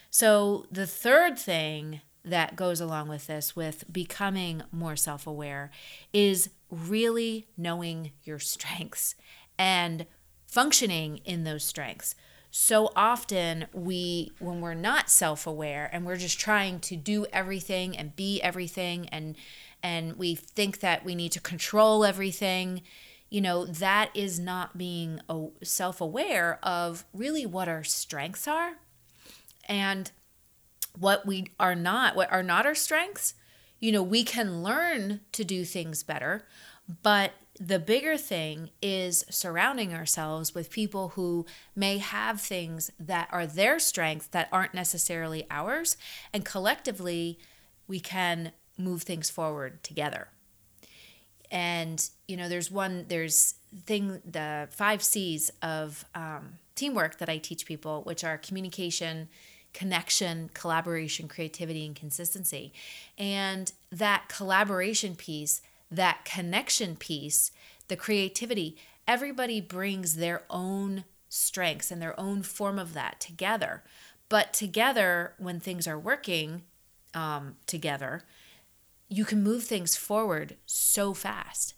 So 0.09 0.67
the 0.71 0.85
third 0.85 1.39
thing 1.39 2.01
that 2.23 2.55
goes 2.55 2.79
along 2.79 3.09
with 3.09 3.27
this, 3.27 3.55
with 3.55 3.83
becoming 3.91 4.63
more 4.71 4.95
self 4.95 5.27
aware, 5.27 5.71
is 6.13 6.49
really 6.69 7.47
knowing 7.57 8.11
your 8.23 8.39
strengths 8.39 9.15
and 9.57 10.05
functioning 10.47 11.17
in 11.25 11.43
those 11.43 11.63
strengths. 11.63 12.15
So 12.51 12.91
often, 12.95 13.65
we, 13.73 14.31
when 14.37 14.61
we're 14.61 14.75
not 14.75 15.09
self 15.09 15.47
aware 15.47 15.89
and 15.91 16.05
we're 16.05 16.17
just 16.17 16.39
trying 16.39 16.79
to 16.81 16.95
do 16.95 17.25
everything 17.33 17.97
and 17.97 18.15
be 18.15 18.39
everything 18.41 19.09
and 19.09 19.35
and 19.83 20.15
we 20.15 20.33
think 20.33 20.79
that 20.79 21.03
we 21.03 21.13
need 21.13 21.33
to 21.33 21.41
control 21.41 22.05
everything, 22.05 22.81
you 23.29 23.41
know, 23.41 23.65
that 23.65 24.09
is 24.15 24.39
not 24.39 24.77
being 24.77 25.19
self 25.61 25.99
aware 25.99 26.59
of 26.63 27.05
really 27.13 27.45
what 27.45 27.67
our 27.67 27.83
strengths 27.83 28.47
are 28.47 28.77
and 29.67 30.11
what 30.97 31.25
we 31.25 31.47
are 31.59 31.75
not, 31.75 32.15
what 32.15 32.31
are 32.31 32.43
not 32.43 32.65
our 32.65 32.75
strengths. 32.75 33.33
You 33.79 33.91
know, 33.91 34.03
we 34.03 34.23
can 34.23 34.63
learn 34.63 35.19
to 35.33 35.43
do 35.43 35.65
things 35.65 36.03
better, 36.03 36.45
but 37.01 37.33
the 37.59 37.79
bigger 37.79 38.17
thing 38.17 38.69
is 38.81 39.25
surrounding 39.29 39.93
ourselves 39.93 40.55
with 40.55 40.71
people 40.71 41.09
who 41.09 41.45
may 41.75 41.97
have 41.99 42.41
things 42.41 42.91
that 42.99 43.27
are 43.31 43.45
their 43.45 43.79
strengths 43.79 44.27
that 44.27 44.47
aren't 44.51 44.73
necessarily 44.73 45.45
ours. 45.51 45.97
And 46.33 46.45
collectively, 46.45 47.37
we 47.87 47.99
can 47.99 48.53
move 48.77 49.03
things 49.03 49.29
forward 49.29 49.83
together. 49.83 50.27
And, 51.51 52.09
you 52.27 52.35
know, 52.35 52.49
there's 52.49 52.71
one, 52.71 53.05
there's 53.07 53.55
thing, 53.85 54.21
the 54.29 54.67
five 54.71 55.03
C's 55.03 55.51
of 55.61 56.03
um, 56.15 56.53
teamwork 56.75 57.19
that 57.19 57.29
I 57.29 57.37
teach 57.37 57.65
people, 57.65 58.01
which 58.03 58.23
are 58.23 58.37
communication, 58.37 59.27
connection, 59.73 60.49
collaboration, 60.53 61.27
creativity, 61.27 61.85
and 61.85 61.95
consistency. 61.95 62.73
And 63.17 63.71
that 63.91 64.29
collaboration 64.29 65.15
piece, 65.15 65.61
that 65.91 66.25
connection 66.25 66.95
piece, 66.95 67.51
the 67.87 67.95
creativity, 67.95 68.77
everybody 69.07 69.61
brings 69.61 70.15
their 70.15 70.43
own 70.49 71.03
strengths 71.29 71.91
and 71.91 72.01
their 72.01 72.19
own 72.19 72.41
form 72.41 72.79
of 72.79 72.93
that 72.93 73.19
together. 73.19 73.83
But 74.29 74.53
together, 74.53 75.33
when 75.37 75.59
things 75.59 75.87
are 75.87 75.99
working 75.99 76.63
um, 77.13 77.55
together, 77.67 78.23
you 79.13 79.25
can 79.25 79.43
move 79.43 79.63
things 79.63 79.95
forward 79.95 80.55
so 80.65 81.13
fast. 81.13 81.75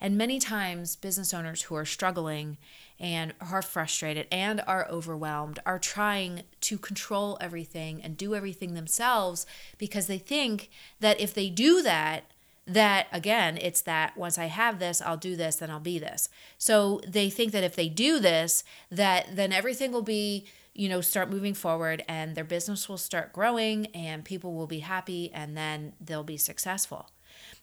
And 0.00 0.18
many 0.18 0.40
times, 0.40 0.96
business 0.96 1.32
owners 1.32 1.62
who 1.62 1.76
are 1.76 1.84
struggling 1.84 2.58
and 2.98 3.32
are 3.40 3.62
frustrated 3.62 4.26
and 4.32 4.60
are 4.66 4.88
overwhelmed 4.90 5.60
are 5.64 5.78
trying 5.78 6.42
to 6.62 6.76
control 6.76 7.38
everything 7.40 8.02
and 8.02 8.16
do 8.16 8.34
everything 8.34 8.74
themselves 8.74 9.46
because 9.78 10.08
they 10.08 10.18
think 10.18 10.68
that 10.98 11.20
if 11.20 11.32
they 11.32 11.48
do 11.48 11.80
that, 11.82 12.24
that 12.66 13.06
again, 13.12 13.56
it's 13.60 13.82
that 13.82 14.16
once 14.16 14.36
I 14.36 14.46
have 14.46 14.80
this, 14.80 15.00
I'll 15.00 15.16
do 15.16 15.36
this, 15.36 15.56
then 15.56 15.70
I'll 15.70 15.78
be 15.78 16.00
this. 16.00 16.28
So 16.58 17.00
they 17.06 17.30
think 17.30 17.52
that 17.52 17.64
if 17.64 17.76
they 17.76 17.88
do 17.88 18.18
this, 18.18 18.64
that 18.90 19.36
then 19.36 19.52
everything 19.52 19.92
will 19.92 20.02
be 20.02 20.46
you 20.74 20.88
know, 20.88 21.00
start 21.00 21.30
moving 21.30 21.54
forward 21.54 22.04
and 22.08 22.34
their 22.34 22.44
business 22.44 22.88
will 22.88 22.98
start 22.98 23.32
growing 23.32 23.86
and 23.86 24.24
people 24.24 24.54
will 24.54 24.66
be 24.66 24.80
happy 24.80 25.30
and 25.32 25.56
then 25.56 25.92
they'll 26.00 26.24
be 26.24 26.36
successful. 26.36 27.10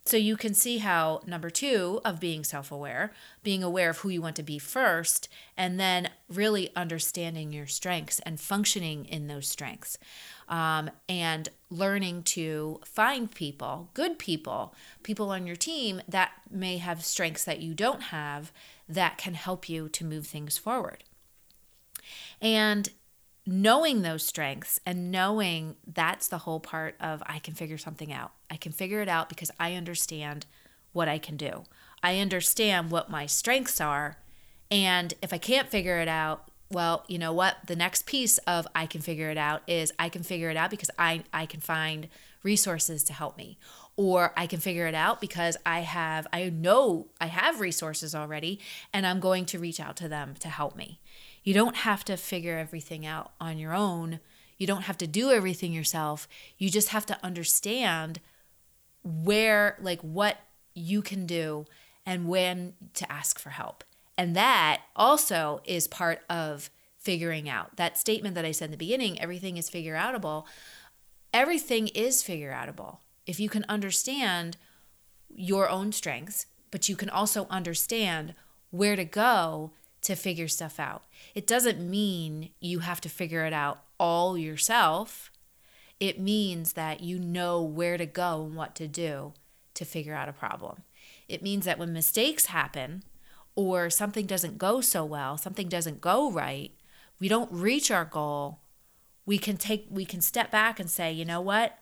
So 0.05 0.17
you 0.17 0.35
can 0.35 0.53
see 0.53 0.79
how 0.79 1.21
number 1.27 1.49
two 1.49 2.01
of 2.03 2.19
being 2.19 2.43
self 2.43 2.71
aware, 2.71 3.13
being 3.43 3.63
aware 3.63 3.89
of 3.89 3.99
who 3.99 4.09
you 4.09 4.21
want 4.21 4.35
to 4.37 4.43
be 4.43 4.57
first, 4.57 5.29
and 5.55 5.79
then 5.79 6.09
really 6.27 6.75
understanding 6.75 7.53
your 7.53 7.67
strengths 7.67 8.19
and 8.21 8.39
functioning 8.39 9.05
in 9.05 9.27
those 9.27 9.47
strengths. 9.47 9.97
Um, 10.49 10.89
and 11.07 11.47
learning 11.69 12.23
to 12.23 12.81
find 12.83 13.31
people, 13.31 13.89
good 13.93 14.19
people, 14.19 14.75
people 15.03 15.29
on 15.29 15.47
your 15.47 15.55
team 15.55 16.01
that 16.07 16.31
may 16.49 16.77
have 16.77 17.05
strengths 17.05 17.45
that 17.45 17.61
you 17.61 17.73
don't 17.73 18.01
have 18.03 18.51
that 18.89 19.17
can 19.17 19.35
help 19.35 19.69
you 19.69 19.87
to 19.89 20.03
move 20.03 20.27
things 20.27 20.57
forward. 20.57 21.05
And 22.41 22.89
knowing 23.45 24.01
those 24.01 24.25
strengths 24.25 24.79
and 24.85 25.11
knowing 25.11 25.75
that's 25.85 26.27
the 26.27 26.39
whole 26.39 26.59
part 26.59 26.95
of 26.99 27.23
I 27.25 27.39
can 27.39 27.53
figure 27.53 27.77
something 27.77 28.11
out. 28.13 28.31
I 28.49 28.55
can 28.55 28.71
figure 28.71 29.01
it 29.01 29.09
out 29.09 29.29
because 29.29 29.51
I 29.59 29.73
understand 29.73 30.45
what 30.93 31.07
I 31.07 31.17
can 31.17 31.37
do. 31.37 31.63
I 32.03 32.19
understand 32.19 32.91
what 32.91 33.09
my 33.09 33.25
strengths 33.25 33.81
are. 33.81 34.17
And 34.69 35.13
if 35.21 35.33
I 35.33 35.37
can't 35.37 35.69
figure 35.69 35.97
it 35.97 36.07
out, 36.07 36.49
well, 36.69 37.03
you 37.07 37.19
know 37.19 37.33
what? 37.33 37.57
The 37.67 37.75
next 37.75 38.05
piece 38.05 38.37
of 38.39 38.67
I 38.73 38.85
can 38.85 39.01
figure 39.01 39.29
it 39.29 39.37
out 39.37 39.61
is 39.67 39.91
I 39.99 40.09
can 40.09 40.23
figure 40.23 40.49
it 40.49 40.57
out 40.57 40.69
because 40.69 40.91
I, 40.97 41.23
I 41.33 41.45
can 41.45 41.59
find 41.59 42.07
resources 42.43 43.03
to 43.05 43.13
help 43.13 43.37
me. 43.37 43.57
Or 43.97 44.33
I 44.37 44.47
can 44.47 44.59
figure 44.59 44.87
it 44.87 44.95
out 44.95 45.19
because 45.19 45.57
I 45.65 45.81
have, 45.81 46.25
I 46.31 46.49
know 46.49 47.07
I 47.19 47.25
have 47.25 47.59
resources 47.59 48.15
already 48.15 48.59
and 48.93 49.05
I'm 49.05 49.19
going 49.19 49.45
to 49.47 49.59
reach 49.59 49.79
out 49.79 49.97
to 49.97 50.07
them 50.07 50.35
to 50.39 50.47
help 50.47 50.75
me. 50.75 51.01
You 51.43 51.53
don't 51.53 51.77
have 51.77 52.03
to 52.05 52.17
figure 52.17 52.57
everything 52.57 53.05
out 53.05 53.31
on 53.39 53.57
your 53.57 53.73
own. 53.73 54.19
You 54.57 54.67
don't 54.67 54.83
have 54.83 54.97
to 54.99 55.07
do 55.07 55.31
everything 55.31 55.73
yourself. 55.73 56.27
You 56.57 56.69
just 56.69 56.89
have 56.89 57.05
to 57.07 57.17
understand 57.23 58.19
where, 59.03 59.77
like, 59.81 60.01
what 60.01 60.37
you 60.73 61.01
can 61.01 61.25
do 61.25 61.65
and 62.05 62.27
when 62.27 62.73
to 62.93 63.11
ask 63.11 63.39
for 63.39 63.49
help. 63.49 63.83
And 64.17 64.35
that 64.35 64.81
also 64.95 65.61
is 65.65 65.87
part 65.87 66.21
of 66.29 66.69
figuring 66.97 67.49
out. 67.49 67.77
That 67.77 67.97
statement 67.97 68.35
that 68.35 68.45
I 68.45 68.51
said 68.51 68.65
in 68.65 68.71
the 68.71 68.77
beginning, 68.77 69.19
everything 69.19 69.57
is 69.57 69.69
figure 69.69 69.95
outable. 69.95 70.45
Everything 71.33 71.87
is 71.87 72.21
figure 72.21 72.51
outable. 72.51 72.97
If 73.25 73.39
you 73.39 73.49
can 73.49 73.65
understand 73.67 74.57
your 75.33 75.69
own 75.69 75.91
strengths, 75.91 76.45
but 76.69 76.87
you 76.87 76.95
can 76.95 77.09
also 77.09 77.47
understand 77.49 78.35
where 78.69 78.95
to 78.95 79.05
go 79.05 79.71
to 80.03 80.15
figure 80.15 80.47
stuff 80.47 80.79
out. 80.79 81.03
It 81.35 81.45
doesn't 81.45 81.79
mean 81.79 82.49
you 82.59 82.79
have 82.79 83.01
to 83.01 83.09
figure 83.09 83.45
it 83.45 83.53
out 83.53 83.83
all 83.99 84.37
yourself. 84.37 85.31
It 85.99 86.19
means 86.19 86.73
that 86.73 87.01
you 87.01 87.19
know 87.19 87.61
where 87.61 87.97
to 87.97 88.05
go 88.05 88.43
and 88.43 88.55
what 88.55 88.75
to 88.75 88.87
do 88.87 89.33
to 89.75 89.85
figure 89.85 90.15
out 90.15 90.29
a 90.29 90.33
problem. 90.33 90.83
It 91.27 91.43
means 91.43 91.65
that 91.65 91.77
when 91.77 91.93
mistakes 91.93 92.47
happen 92.47 93.03
or 93.55 93.89
something 93.89 94.25
doesn't 94.25 94.57
go 94.57 94.81
so 94.81 95.05
well, 95.05 95.37
something 95.37 95.69
doesn't 95.69 96.01
go 96.01 96.31
right, 96.31 96.71
we 97.19 97.27
don't 97.27 97.51
reach 97.51 97.91
our 97.91 98.05
goal, 98.05 98.59
we 99.25 99.37
can 99.37 99.55
take 99.57 99.85
we 99.89 100.03
can 100.03 100.21
step 100.21 100.49
back 100.49 100.79
and 100.79 100.89
say, 100.89 101.11
"You 101.11 101.25
know 101.25 101.41
what? 101.41 101.77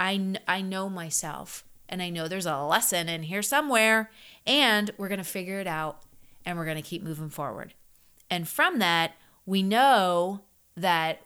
I 0.00 0.34
I 0.48 0.62
know 0.62 0.88
myself 0.88 1.64
and 1.88 2.02
I 2.02 2.10
know 2.10 2.26
there's 2.26 2.46
a 2.46 2.62
lesson 2.62 3.08
in 3.08 3.24
here 3.24 3.42
somewhere 3.42 4.10
and 4.46 4.90
we're 4.96 5.08
going 5.08 5.18
to 5.18 5.24
figure 5.24 5.60
it 5.60 5.66
out 5.66 6.02
and 6.44 6.56
we're 6.56 6.64
going 6.64 6.76
to 6.76 6.82
keep 6.82 7.02
moving 7.02 7.30
forward." 7.30 7.74
And 8.30 8.48
from 8.48 8.78
that, 8.78 9.12
we 9.44 9.62
know 9.62 10.42
that 10.76 11.20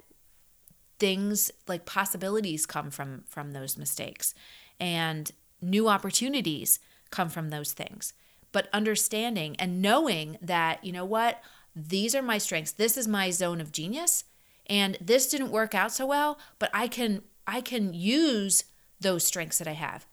things 0.99 1.51
like 1.69 1.85
possibilities 1.85 2.67
come 2.67 2.91
from 2.91 3.25
from 3.27 3.53
those 3.53 3.77
mistakes 3.77 4.35
and 4.81 5.31
new 5.61 5.89
opportunities 5.89 6.79
come 7.11 7.29
from 7.29 7.51
those 7.51 7.73
things 7.73 8.13
but 8.53 8.69
understanding 8.73 9.57
and 9.59 9.83
knowing 9.83 10.39
that 10.41 10.83
you 10.85 10.93
know 10.93 11.05
what 11.05 11.41
these 11.75 12.15
are 12.15 12.23
my 12.23 12.39
strengths 12.39 12.73
this 12.73 12.97
is 12.97 13.07
my 13.07 13.31
zone 13.31 13.61
of 13.61 13.73
genius 13.73 14.25
and 14.69 14.97
this 15.01 15.29
didn't 15.29 15.51
work 15.51 15.75
out 15.75 15.93
so 15.93 16.07
well 16.07 16.39
but 16.59 16.71
i 16.73 16.89
can 16.89 17.23
i 17.47 17.61
can 17.61 17.93
use 17.93 18.65
those 19.01 19.25
strengths 19.25 19.59
that 19.59 19.69
i 19.69 19.73
have 19.73 20.07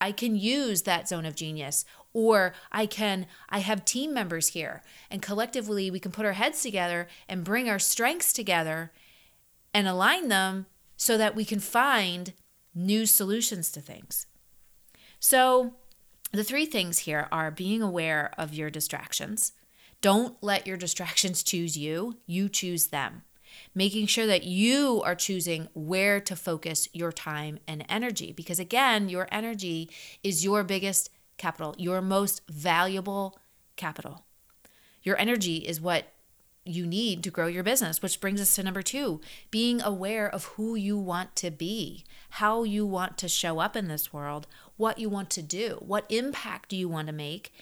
i 0.00 0.12
can 0.12 0.36
use 0.36 0.82
that 0.82 1.08
zone 1.08 1.24
of 1.24 1.34
genius 1.34 1.84
or 2.14 2.54
i 2.72 2.86
can 2.86 3.26
i 3.50 3.58
have 3.58 3.84
team 3.84 4.14
members 4.14 4.48
here 4.48 4.82
and 5.10 5.20
collectively 5.20 5.90
we 5.90 6.00
can 6.00 6.10
put 6.10 6.24
our 6.24 6.32
heads 6.32 6.62
together 6.62 7.06
and 7.28 7.44
bring 7.44 7.68
our 7.68 7.78
strengths 7.78 8.32
together 8.32 8.90
and 9.74 9.86
align 9.86 10.28
them 10.28 10.64
so 10.96 11.18
that 11.18 11.34
we 11.34 11.44
can 11.44 11.60
find 11.60 12.32
new 12.74 13.04
solutions 13.06 13.70
to 13.72 13.80
things. 13.80 14.26
So, 15.18 15.74
the 16.32 16.44
three 16.44 16.66
things 16.66 17.00
here 17.00 17.28
are 17.30 17.50
being 17.50 17.82
aware 17.82 18.32
of 18.36 18.54
your 18.54 18.70
distractions. 18.70 19.52
Don't 20.00 20.36
let 20.42 20.66
your 20.66 20.76
distractions 20.76 21.42
choose 21.42 21.76
you, 21.76 22.18
you 22.26 22.48
choose 22.48 22.88
them. 22.88 23.22
Making 23.72 24.06
sure 24.06 24.26
that 24.26 24.42
you 24.42 25.00
are 25.04 25.14
choosing 25.14 25.68
where 25.74 26.20
to 26.20 26.34
focus 26.34 26.88
your 26.92 27.12
time 27.12 27.58
and 27.68 27.84
energy. 27.88 28.32
Because 28.32 28.58
again, 28.58 29.08
your 29.08 29.28
energy 29.30 29.88
is 30.24 30.44
your 30.44 30.64
biggest 30.64 31.08
capital, 31.36 31.74
your 31.78 32.00
most 32.00 32.42
valuable 32.48 33.38
capital. 33.76 34.24
Your 35.02 35.18
energy 35.18 35.56
is 35.58 35.80
what 35.80 36.06
you 36.64 36.86
need 36.86 37.22
to 37.22 37.30
grow 37.30 37.46
your 37.46 37.62
business, 37.62 38.00
which 38.00 38.20
brings 38.20 38.40
us 38.40 38.54
to 38.54 38.62
number 38.62 38.82
two 38.82 39.20
being 39.50 39.82
aware 39.82 40.26
of 40.26 40.44
who 40.44 40.74
you 40.74 40.96
want 40.96 41.36
to 41.36 41.50
be, 41.50 42.04
how 42.30 42.62
you 42.62 42.86
want 42.86 43.18
to 43.18 43.28
show 43.28 43.58
up 43.58 43.76
in 43.76 43.88
this 43.88 44.12
world, 44.12 44.46
what 44.76 44.98
you 44.98 45.08
want 45.08 45.28
to 45.30 45.42
do, 45.42 45.78
what 45.80 46.06
impact 46.08 46.70
do 46.70 46.76
you 46.76 46.88
want 46.88 47.06
to 47.06 47.12
make, 47.12 47.52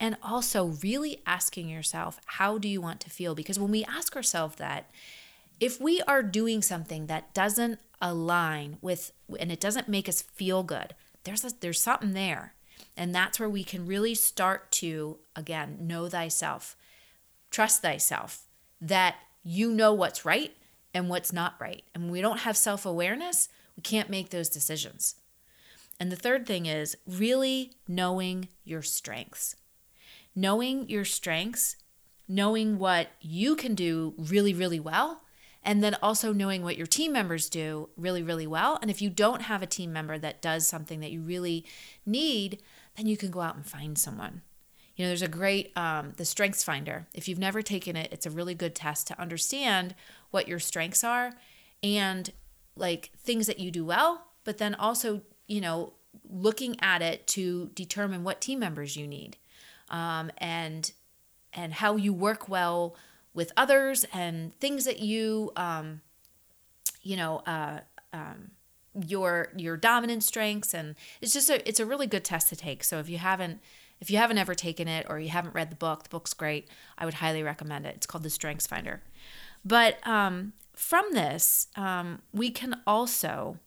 and 0.00 0.16
also 0.22 0.66
really 0.82 1.22
asking 1.26 1.68
yourself, 1.68 2.20
how 2.26 2.58
do 2.58 2.68
you 2.68 2.80
want 2.80 3.00
to 3.00 3.10
feel? 3.10 3.34
Because 3.34 3.58
when 3.58 3.70
we 3.70 3.84
ask 3.84 4.16
ourselves 4.16 4.56
that, 4.56 4.90
if 5.60 5.80
we 5.80 6.02
are 6.02 6.22
doing 6.22 6.62
something 6.62 7.06
that 7.06 7.34
doesn't 7.34 7.80
align 8.00 8.78
with 8.80 9.12
and 9.38 9.50
it 9.50 9.60
doesn't 9.60 9.88
make 9.88 10.08
us 10.08 10.22
feel 10.22 10.62
good, 10.62 10.94
there's 11.24 11.44
a, 11.44 11.50
there's 11.60 11.80
something 11.80 12.12
there. 12.12 12.54
And 12.98 13.14
that's 13.14 13.38
where 13.38 13.48
we 13.48 13.64
can 13.64 13.86
really 13.86 14.14
start 14.14 14.70
to 14.72 15.18
again 15.36 15.78
know 15.80 16.08
thyself, 16.08 16.76
trust 17.50 17.80
thyself, 17.80 18.42
that 18.80 19.16
you 19.42 19.70
know 19.70 19.92
what's 19.92 20.24
right 20.24 20.54
and 20.92 21.08
what's 21.08 21.32
not 21.32 21.54
right. 21.60 21.84
And 21.94 22.10
we 22.10 22.20
don't 22.20 22.40
have 22.40 22.56
self 22.56 22.84
awareness, 22.84 23.48
we 23.76 23.82
can't 23.82 24.10
make 24.10 24.30
those 24.30 24.48
decisions. 24.48 25.14
And 26.00 26.12
the 26.12 26.16
third 26.16 26.46
thing 26.46 26.66
is 26.66 26.96
really 27.06 27.72
knowing 27.86 28.48
your 28.64 28.82
strengths. 28.82 29.56
Knowing 30.34 30.88
your 30.88 31.04
strengths, 31.04 31.76
knowing 32.28 32.78
what 32.78 33.08
you 33.20 33.56
can 33.56 33.74
do 33.74 34.14
really, 34.16 34.54
really 34.54 34.78
well, 34.78 35.22
and 35.64 35.82
then 35.82 35.96
also 36.00 36.32
knowing 36.32 36.62
what 36.62 36.76
your 36.76 36.86
team 36.86 37.12
members 37.12 37.48
do 37.48 37.88
really, 37.96 38.22
really 38.22 38.46
well. 38.46 38.78
And 38.80 38.90
if 38.90 39.02
you 39.02 39.10
don't 39.10 39.42
have 39.42 39.62
a 39.62 39.66
team 39.66 39.92
member 39.92 40.18
that 40.18 40.40
does 40.40 40.66
something 40.66 41.00
that 41.00 41.10
you 41.10 41.20
really 41.20 41.64
need, 42.06 42.62
then 42.98 43.06
you 43.06 43.16
can 43.16 43.30
go 43.30 43.40
out 43.40 43.54
and 43.54 43.64
find 43.64 43.96
someone. 43.96 44.42
You 44.96 45.04
know, 45.04 45.10
there's 45.10 45.22
a 45.22 45.28
great 45.28 45.74
um, 45.76 46.14
the 46.16 46.24
Strengths 46.24 46.64
Finder. 46.64 47.06
If 47.14 47.28
you've 47.28 47.38
never 47.38 47.62
taken 47.62 47.94
it, 47.94 48.08
it's 48.12 48.26
a 48.26 48.30
really 48.30 48.54
good 48.54 48.74
test 48.74 49.06
to 49.06 49.20
understand 49.20 49.94
what 50.32 50.48
your 50.48 50.58
strengths 50.58 51.04
are 51.04 51.34
and 51.82 52.30
like 52.74 53.10
things 53.16 53.46
that 53.46 53.60
you 53.60 53.70
do 53.70 53.84
well, 53.84 54.26
but 54.42 54.58
then 54.58 54.74
also 54.74 55.22
you 55.46 55.60
know 55.60 55.94
looking 56.28 56.76
at 56.80 57.00
it 57.00 57.26
to 57.28 57.70
determine 57.74 58.24
what 58.24 58.40
team 58.40 58.58
members 58.58 58.96
you 58.96 59.06
need 59.06 59.36
um, 59.88 60.32
and 60.38 60.92
and 61.52 61.74
how 61.74 61.94
you 61.94 62.12
work 62.12 62.48
well 62.48 62.96
with 63.32 63.52
others 63.56 64.04
and 64.12 64.58
things 64.58 64.84
that 64.84 64.98
you 64.98 65.52
um, 65.54 66.00
you 67.02 67.16
know 67.16 67.36
uh, 67.46 67.78
um, 68.12 68.50
your 69.06 69.48
your 69.56 69.76
dominant 69.76 70.24
strengths 70.24 70.74
and 70.74 70.94
it's 71.20 71.32
just 71.32 71.50
a 71.50 71.66
it's 71.68 71.80
a 71.80 71.86
really 71.86 72.06
good 72.06 72.24
test 72.24 72.48
to 72.48 72.56
take 72.56 72.82
so 72.82 72.98
if 72.98 73.08
you 73.08 73.18
haven't 73.18 73.60
if 74.00 74.10
you 74.10 74.16
haven't 74.16 74.38
ever 74.38 74.54
taken 74.54 74.88
it 74.88 75.06
or 75.08 75.18
you 75.18 75.28
haven't 75.28 75.54
read 75.54 75.70
the 75.70 75.76
book, 75.76 76.04
the 76.04 76.08
book's 76.08 76.34
great. 76.34 76.68
I 76.96 77.04
would 77.04 77.14
highly 77.14 77.42
recommend 77.42 77.86
it. 77.86 77.96
It's 77.96 78.06
called 78.06 78.22
The 78.22 78.30
Strengths 78.30 78.66
Finder. 78.66 79.02
But 79.64 80.06
um, 80.06 80.52
from 80.72 81.06
this, 81.12 81.66
um, 81.76 82.22
we 82.32 82.50
can 82.50 82.80
also, 82.86 83.58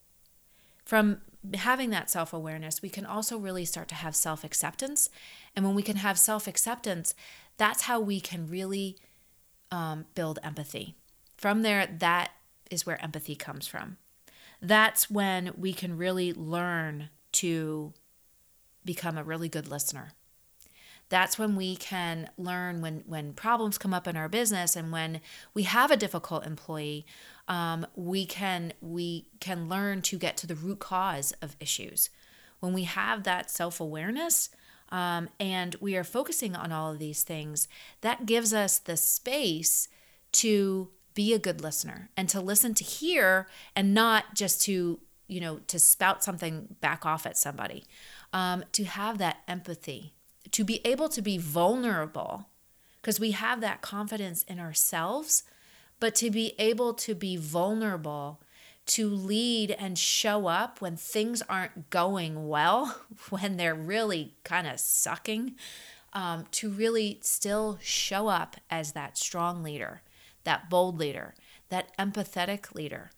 from 0.85 1.21
having 1.55 1.89
that 1.89 2.09
self 2.09 2.31
awareness, 2.31 2.81
we 2.81 2.89
can 2.89 3.05
also 3.05 3.37
really 3.37 3.65
start 3.65 3.87
to 3.89 3.95
have 3.95 4.15
self 4.15 4.43
acceptance. 4.43 5.09
And 5.55 5.65
when 5.65 5.75
we 5.75 5.83
can 5.83 5.97
have 5.97 6.17
self 6.17 6.47
acceptance, 6.47 7.13
that's 7.57 7.83
how 7.83 7.99
we 7.99 8.21
can 8.21 8.47
really 8.47 8.97
um, 9.69 10.05
build 10.15 10.39
empathy. 10.43 10.95
From 11.37 11.61
there, 11.61 11.87
that 11.87 12.31
is 12.69 12.85
where 12.85 13.03
empathy 13.03 13.35
comes 13.35 13.67
from. 13.67 13.97
That's 14.61 15.09
when 15.09 15.51
we 15.57 15.73
can 15.73 15.97
really 15.97 16.33
learn 16.33 17.09
to 17.33 17.93
become 18.85 19.17
a 19.17 19.23
really 19.23 19.49
good 19.49 19.67
listener. 19.67 20.11
That's 21.09 21.37
when 21.37 21.57
we 21.57 21.75
can 21.75 22.29
learn 22.37 22.81
when 22.81 23.03
when 23.05 23.33
problems 23.33 23.77
come 23.77 23.93
up 23.93 24.07
in 24.07 24.15
our 24.15 24.29
business 24.29 24.77
and 24.77 24.93
when 24.93 25.19
we 25.53 25.63
have 25.63 25.91
a 25.91 25.97
difficult 25.97 26.45
employee 26.45 27.05
um, 27.49 27.85
we 27.95 28.25
can 28.25 28.71
we 28.79 29.27
can 29.41 29.67
learn 29.67 30.01
to 30.03 30.17
get 30.17 30.37
to 30.37 30.47
the 30.47 30.55
root 30.55 30.79
cause 30.79 31.33
of 31.41 31.57
issues. 31.59 32.09
When 32.61 32.71
we 32.71 32.83
have 32.83 33.23
that 33.23 33.51
self-awareness 33.51 34.51
um, 34.89 35.27
and 35.37 35.75
we 35.81 35.97
are 35.97 36.05
focusing 36.05 36.55
on 36.55 36.71
all 36.71 36.93
of 36.93 36.99
these 36.99 37.23
things 37.23 37.67
that 37.99 38.25
gives 38.25 38.53
us 38.53 38.79
the 38.79 38.95
space 38.95 39.89
to 40.33 40.89
be 41.13 41.33
a 41.33 41.39
good 41.39 41.61
listener 41.61 42.09
and 42.15 42.29
to 42.29 42.39
listen 42.39 42.73
to 42.75 42.83
hear 42.83 43.47
and 43.75 43.93
not 43.93 44.35
just 44.35 44.61
to 44.63 44.99
you 45.27 45.39
know 45.39 45.59
to 45.67 45.79
spout 45.79 46.23
something 46.23 46.75
back 46.81 47.05
off 47.05 47.25
at 47.25 47.37
somebody. 47.37 47.85
Um, 48.33 48.63
to 48.71 48.85
have 48.85 49.17
that 49.17 49.39
empathy 49.45 50.13
to 50.51 50.63
be 50.63 50.85
able 50.85 51.09
to 51.09 51.21
be 51.21 51.37
vulnerable 51.37 52.47
because 53.01 53.19
we 53.19 53.31
have 53.31 53.61
that 53.61 53.81
confidence 53.81 54.43
in 54.43 54.59
ourselves, 54.59 55.43
but 55.99 56.13
to 56.15 56.29
be 56.29 56.53
able 56.59 56.93
to 56.93 57.15
be 57.15 57.35
vulnerable, 57.35 58.41
to 58.85 59.09
lead 59.09 59.71
and 59.71 59.97
show 59.97 60.47
up 60.47 60.81
when 60.81 60.95
things 60.95 61.41
aren't 61.43 61.89
going 61.89 62.47
well, 62.47 63.01
when 63.29 63.57
they're 63.57 63.75
really 63.75 64.35
kind 64.43 64.67
of 64.67 64.79
sucking, 64.79 65.55
um, 66.13 66.45
to 66.51 66.69
really 66.69 67.19
still 67.21 67.79
show 67.81 68.27
up 68.27 68.57
as 68.69 68.91
that 68.91 69.17
strong 69.17 69.63
leader, 69.63 70.01
that 70.43 70.69
bold 70.69 70.97
leader, 70.97 71.35
that 71.69 71.95
empathetic 71.97 72.73
leader, 72.73 73.11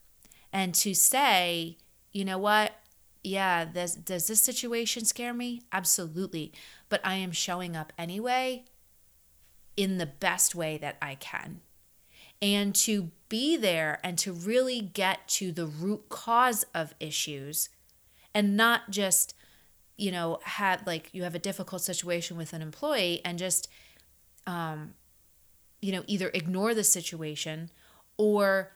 and 0.52 0.74
to 0.76 0.94
say, 0.94 1.78
you 2.12 2.24
know 2.24 2.38
what? 2.38 2.72
Yeah, 3.22 3.64
this, 3.64 3.94
does 3.94 4.26
this 4.26 4.42
situation 4.42 5.04
scare 5.04 5.32
me? 5.32 5.62
Absolutely 5.72 6.52
but 6.94 7.04
I 7.04 7.14
am 7.14 7.32
showing 7.32 7.76
up 7.76 7.92
anyway 7.98 8.66
in 9.76 9.98
the 9.98 10.06
best 10.06 10.54
way 10.54 10.78
that 10.78 10.96
I 11.02 11.16
can. 11.16 11.60
And 12.40 12.72
to 12.76 13.10
be 13.28 13.56
there 13.56 13.98
and 14.04 14.16
to 14.18 14.32
really 14.32 14.80
get 14.80 15.26
to 15.30 15.50
the 15.50 15.66
root 15.66 16.08
cause 16.08 16.64
of 16.72 16.94
issues 17.00 17.68
and 18.32 18.56
not 18.56 18.90
just, 18.90 19.34
you 19.96 20.12
know, 20.12 20.38
have 20.44 20.86
like 20.86 21.08
you 21.12 21.24
have 21.24 21.34
a 21.34 21.40
difficult 21.40 21.82
situation 21.82 22.36
with 22.36 22.52
an 22.52 22.62
employee 22.62 23.20
and 23.24 23.40
just, 23.40 23.68
um, 24.46 24.94
you 25.84 25.92
know, 25.92 26.02
either 26.06 26.30
ignore 26.32 26.72
the 26.72 26.82
situation 26.82 27.68
or, 28.16 28.72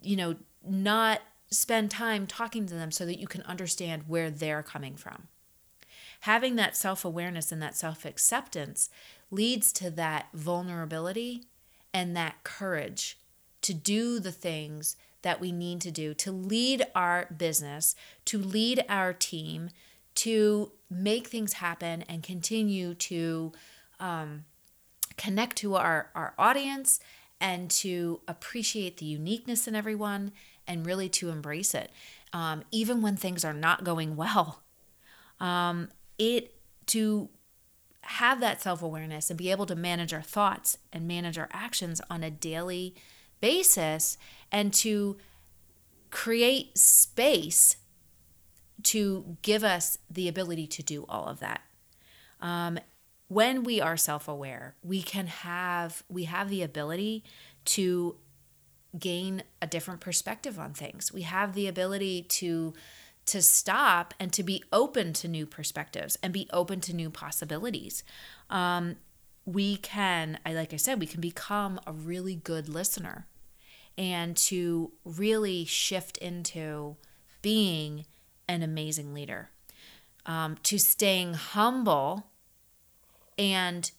you 0.00 0.16
know, 0.16 0.36
not 0.66 1.20
spend 1.50 1.90
time 1.90 2.26
talking 2.26 2.64
to 2.64 2.72
them 2.72 2.90
so 2.90 3.04
that 3.04 3.18
you 3.18 3.26
can 3.26 3.42
understand 3.42 4.04
where 4.06 4.30
they're 4.30 4.62
coming 4.62 4.96
from. 4.96 5.28
Having 6.20 6.56
that 6.56 6.78
self 6.78 7.04
awareness 7.04 7.52
and 7.52 7.60
that 7.60 7.76
self 7.76 8.06
acceptance 8.06 8.88
leads 9.30 9.70
to 9.74 9.90
that 9.90 10.28
vulnerability 10.32 11.44
and 11.92 12.16
that 12.16 12.42
courage 12.42 13.18
to 13.60 13.74
do 13.74 14.18
the 14.18 14.32
things 14.32 14.96
that 15.20 15.40
we 15.40 15.52
need 15.52 15.82
to 15.82 15.90
do 15.90 16.14
to 16.14 16.32
lead 16.32 16.86
our 16.94 17.26
business, 17.36 17.94
to 18.24 18.38
lead 18.38 18.82
our 18.88 19.12
team, 19.12 19.68
to 20.14 20.72
make 20.88 21.26
things 21.26 21.54
happen 21.54 22.02
and 22.08 22.22
continue 22.22 22.94
to 22.94 23.52
um, 24.00 24.46
connect 25.16 25.56
to 25.58 25.74
our, 25.76 26.10
our 26.14 26.34
audience 26.38 27.00
and 27.40 27.70
to 27.70 28.20
appreciate 28.26 28.96
the 28.96 29.06
uniqueness 29.06 29.68
in 29.68 29.74
everyone 29.74 30.32
and 30.66 30.86
really 30.86 31.08
to 31.08 31.30
embrace 31.30 31.74
it, 31.74 31.90
um, 32.32 32.62
even 32.70 33.02
when 33.02 33.16
things 33.16 33.44
are 33.44 33.52
not 33.52 33.84
going 33.84 34.16
well. 34.16 34.62
Um, 35.38 35.90
it 36.18 36.54
to 36.86 37.28
have 38.02 38.40
that 38.40 38.62
self 38.62 38.82
awareness 38.82 39.30
and 39.30 39.38
be 39.38 39.50
able 39.50 39.66
to 39.66 39.74
manage 39.74 40.14
our 40.14 40.22
thoughts 40.22 40.78
and 40.92 41.06
manage 41.06 41.38
our 41.38 41.48
actions 41.52 42.00
on 42.08 42.22
a 42.22 42.30
daily 42.30 42.94
basis 43.40 44.16
and 44.50 44.72
to 44.72 45.16
create 46.10 46.78
space 46.78 47.76
to 48.82 49.36
give 49.42 49.64
us 49.64 49.98
the 50.08 50.28
ability 50.28 50.66
to 50.66 50.82
do 50.82 51.04
all 51.08 51.26
of 51.26 51.40
that. 51.40 51.62
Um, 52.40 52.78
when 53.28 53.64
we 53.64 53.80
are 53.80 53.96
self-aware, 53.96 54.76
we 54.82 55.02
can 55.02 55.26
have 55.26 56.02
we 56.08 56.24
have 56.24 56.48
the 56.48 56.62
ability 56.62 57.24
to 57.64 58.16
gain 58.98 59.42
a 59.60 59.66
different 59.66 60.00
perspective 60.00 60.58
on 60.58 60.72
things. 60.72 61.12
We 61.12 61.22
have 61.22 61.54
the 61.54 61.66
ability 61.66 62.22
to 62.22 62.74
to 63.26 63.42
stop 63.42 64.14
and 64.20 64.32
to 64.32 64.42
be 64.44 64.62
open 64.72 65.12
to 65.12 65.26
new 65.26 65.46
perspectives 65.46 66.16
and 66.22 66.32
be 66.32 66.48
open 66.52 66.80
to 66.80 66.94
new 66.94 67.10
possibilities. 67.10 68.04
Um, 68.48 68.96
we 69.44 69.76
can, 69.76 70.38
I 70.46 70.52
like 70.54 70.72
I 70.72 70.76
said, 70.76 71.00
we 71.00 71.06
can 71.06 71.20
become 71.20 71.80
a 71.86 71.92
really 71.92 72.36
good 72.36 72.68
listener 72.68 73.26
and 73.98 74.36
to 74.36 74.92
really 75.04 75.64
shift 75.64 76.18
into 76.18 76.96
being 77.42 78.06
an 78.48 78.62
amazing 78.62 79.12
leader, 79.12 79.50
um, 80.24 80.56
to 80.62 80.78
staying 80.78 81.34
humble 81.34 82.26
and 83.38 83.90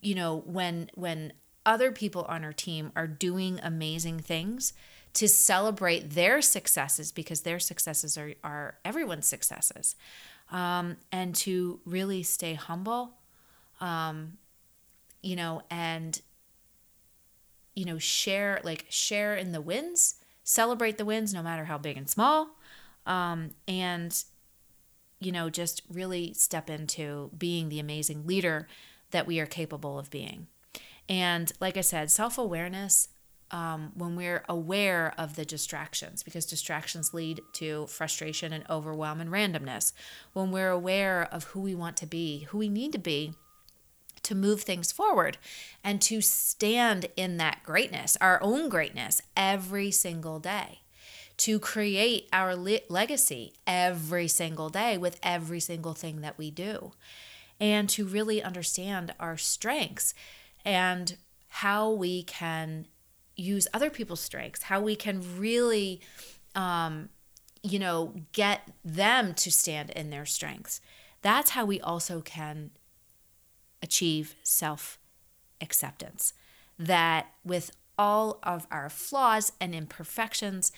you 0.00 0.14
know 0.14 0.42
when 0.46 0.90
when 0.94 1.32
other 1.66 1.92
people 1.92 2.22
on 2.22 2.44
our 2.44 2.52
team 2.52 2.90
are 2.96 3.06
doing 3.06 3.60
amazing 3.62 4.18
things 4.18 4.72
to 5.12 5.28
celebrate 5.28 6.10
their 6.10 6.40
successes 6.40 7.10
because 7.12 7.42
their 7.42 7.58
successes 7.58 8.16
are, 8.16 8.32
are 8.44 8.78
everyone's 8.84 9.26
successes 9.26 9.96
um, 10.50 10.96
and 11.12 11.34
to 11.34 11.80
really 11.84 12.22
stay 12.22 12.54
humble 12.54 13.14
um, 13.80 14.38
you 15.22 15.36
know 15.36 15.62
and 15.70 16.22
you 17.74 17.84
know 17.84 17.98
share 17.98 18.60
like 18.64 18.86
share 18.88 19.34
in 19.34 19.52
the 19.52 19.60
wins 19.60 20.16
celebrate 20.44 20.98
the 20.98 21.04
wins 21.04 21.34
no 21.34 21.42
matter 21.42 21.64
how 21.64 21.78
big 21.78 21.96
and 21.96 22.08
small 22.08 22.56
um, 23.06 23.50
and 23.66 24.24
you 25.20 25.30
know 25.30 25.50
just 25.50 25.82
really 25.90 26.32
step 26.34 26.68
into 26.68 27.30
being 27.36 27.68
the 27.68 27.78
amazing 27.78 28.26
leader 28.26 28.66
that 29.10 29.26
we 29.26 29.38
are 29.38 29.46
capable 29.46 29.98
of 29.98 30.10
being 30.10 30.46
and 31.08 31.52
like 31.60 31.76
i 31.76 31.82
said 31.82 32.10
self-awareness 32.10 33.08
um, 33.50 33.92
when 33.94 34.16
we're 34.16 34.44
aware 34.48 35.12
of 35.18 35.36
the 35.36 35.44
distractions, 35.44 36.22
because 36.22 36.46
distractions 36.46 37.12
lead 37.12 37.40
to 37.54 37.86
frustration 37.86 38.52
and 38.52 38.64
overwhelm 38.70 39.20
and 39.20 39.30
randomness. 39.30 39.92
When 40.32 40.50
we're 40.50 40.70
aware 40.70 41.28
of 41.32 41.44
who 41.44 41.60
we 41.60 41.74
want 41.74 41.96
to 41.98 42.06
be, 42.06 42.46
who 42.50 42.58
we 42.58 42.68
need 42.68 42.92
to 42.92 42.98
be, 42.98 43.34
to 44.22 44.34
move 44.34 44.62
things 44.62 44.92
forward 44.92 45.38
and 45.82 46.00
to 46.02 46.20
stand 46.20 47.06
in 47.16 47.38
that 47.38 47.62
greatness, 47.64 48.16
our 48.20 48.38
own 48.42 48.68
greatness, 48.68 49.22
every 49.36 49.90
single 49.90 50.38
day. 50.38 50.79
To 51.40 51.58
create 51.58 52.28
our 52.34 52.54
le- 52.54 52.80
legacy 52.90 53.54
every 53.66 54.28
single 54.28 54.68
day 54.68 54.98
with 54.98 55.18
every 55.22 55.60
single 55.60 55.94
thing 55.94 56.20
that 56.20 56.36
we 56.36 56.50
do. 56.50 56.92
And 57.58 57.88
to 57.90 58.04
really 58.04 58.42
understand 58.42 59.14
our 59.18 59.38
strengths 59.38 60.12
and 60.64 61.16
how 61.48 61.90
we 61.90 62.22
can 62.24 62.86
use 63.36 63.66
other 63.72 63.88
people's 63.88 64.20
strengths, 64.20 64.64
how 64.64 64.80
we 64.80 64.94
can 64.94 65.38
really, 65.38 66.00
um, 66.54 67.08
you 67.62 67.78
know, 67.78 68.14
get 68.32 68.70
them 68.84 69.34
to 69.34 69.50
stand 69.50 69.90
in 69.90 70.10
their 70.10 70.26
strengths. 70.26 70.80
That's 71.22 71.50
how 71.50 71.64
we 71.64 71.80
also 71.80 72.20
can 72.20 72.70
achieve 73.82 74.36
self 74.42 74.98
acceptance. 75.60 76.34
That 76.78 77.28
with 77.44 77.72
all 77.98 78.38
of 78.42 78.66
our 78.70 78.88
flaws 78.88 79.52
and 79.60 79.74
imperfections 79.74 80.72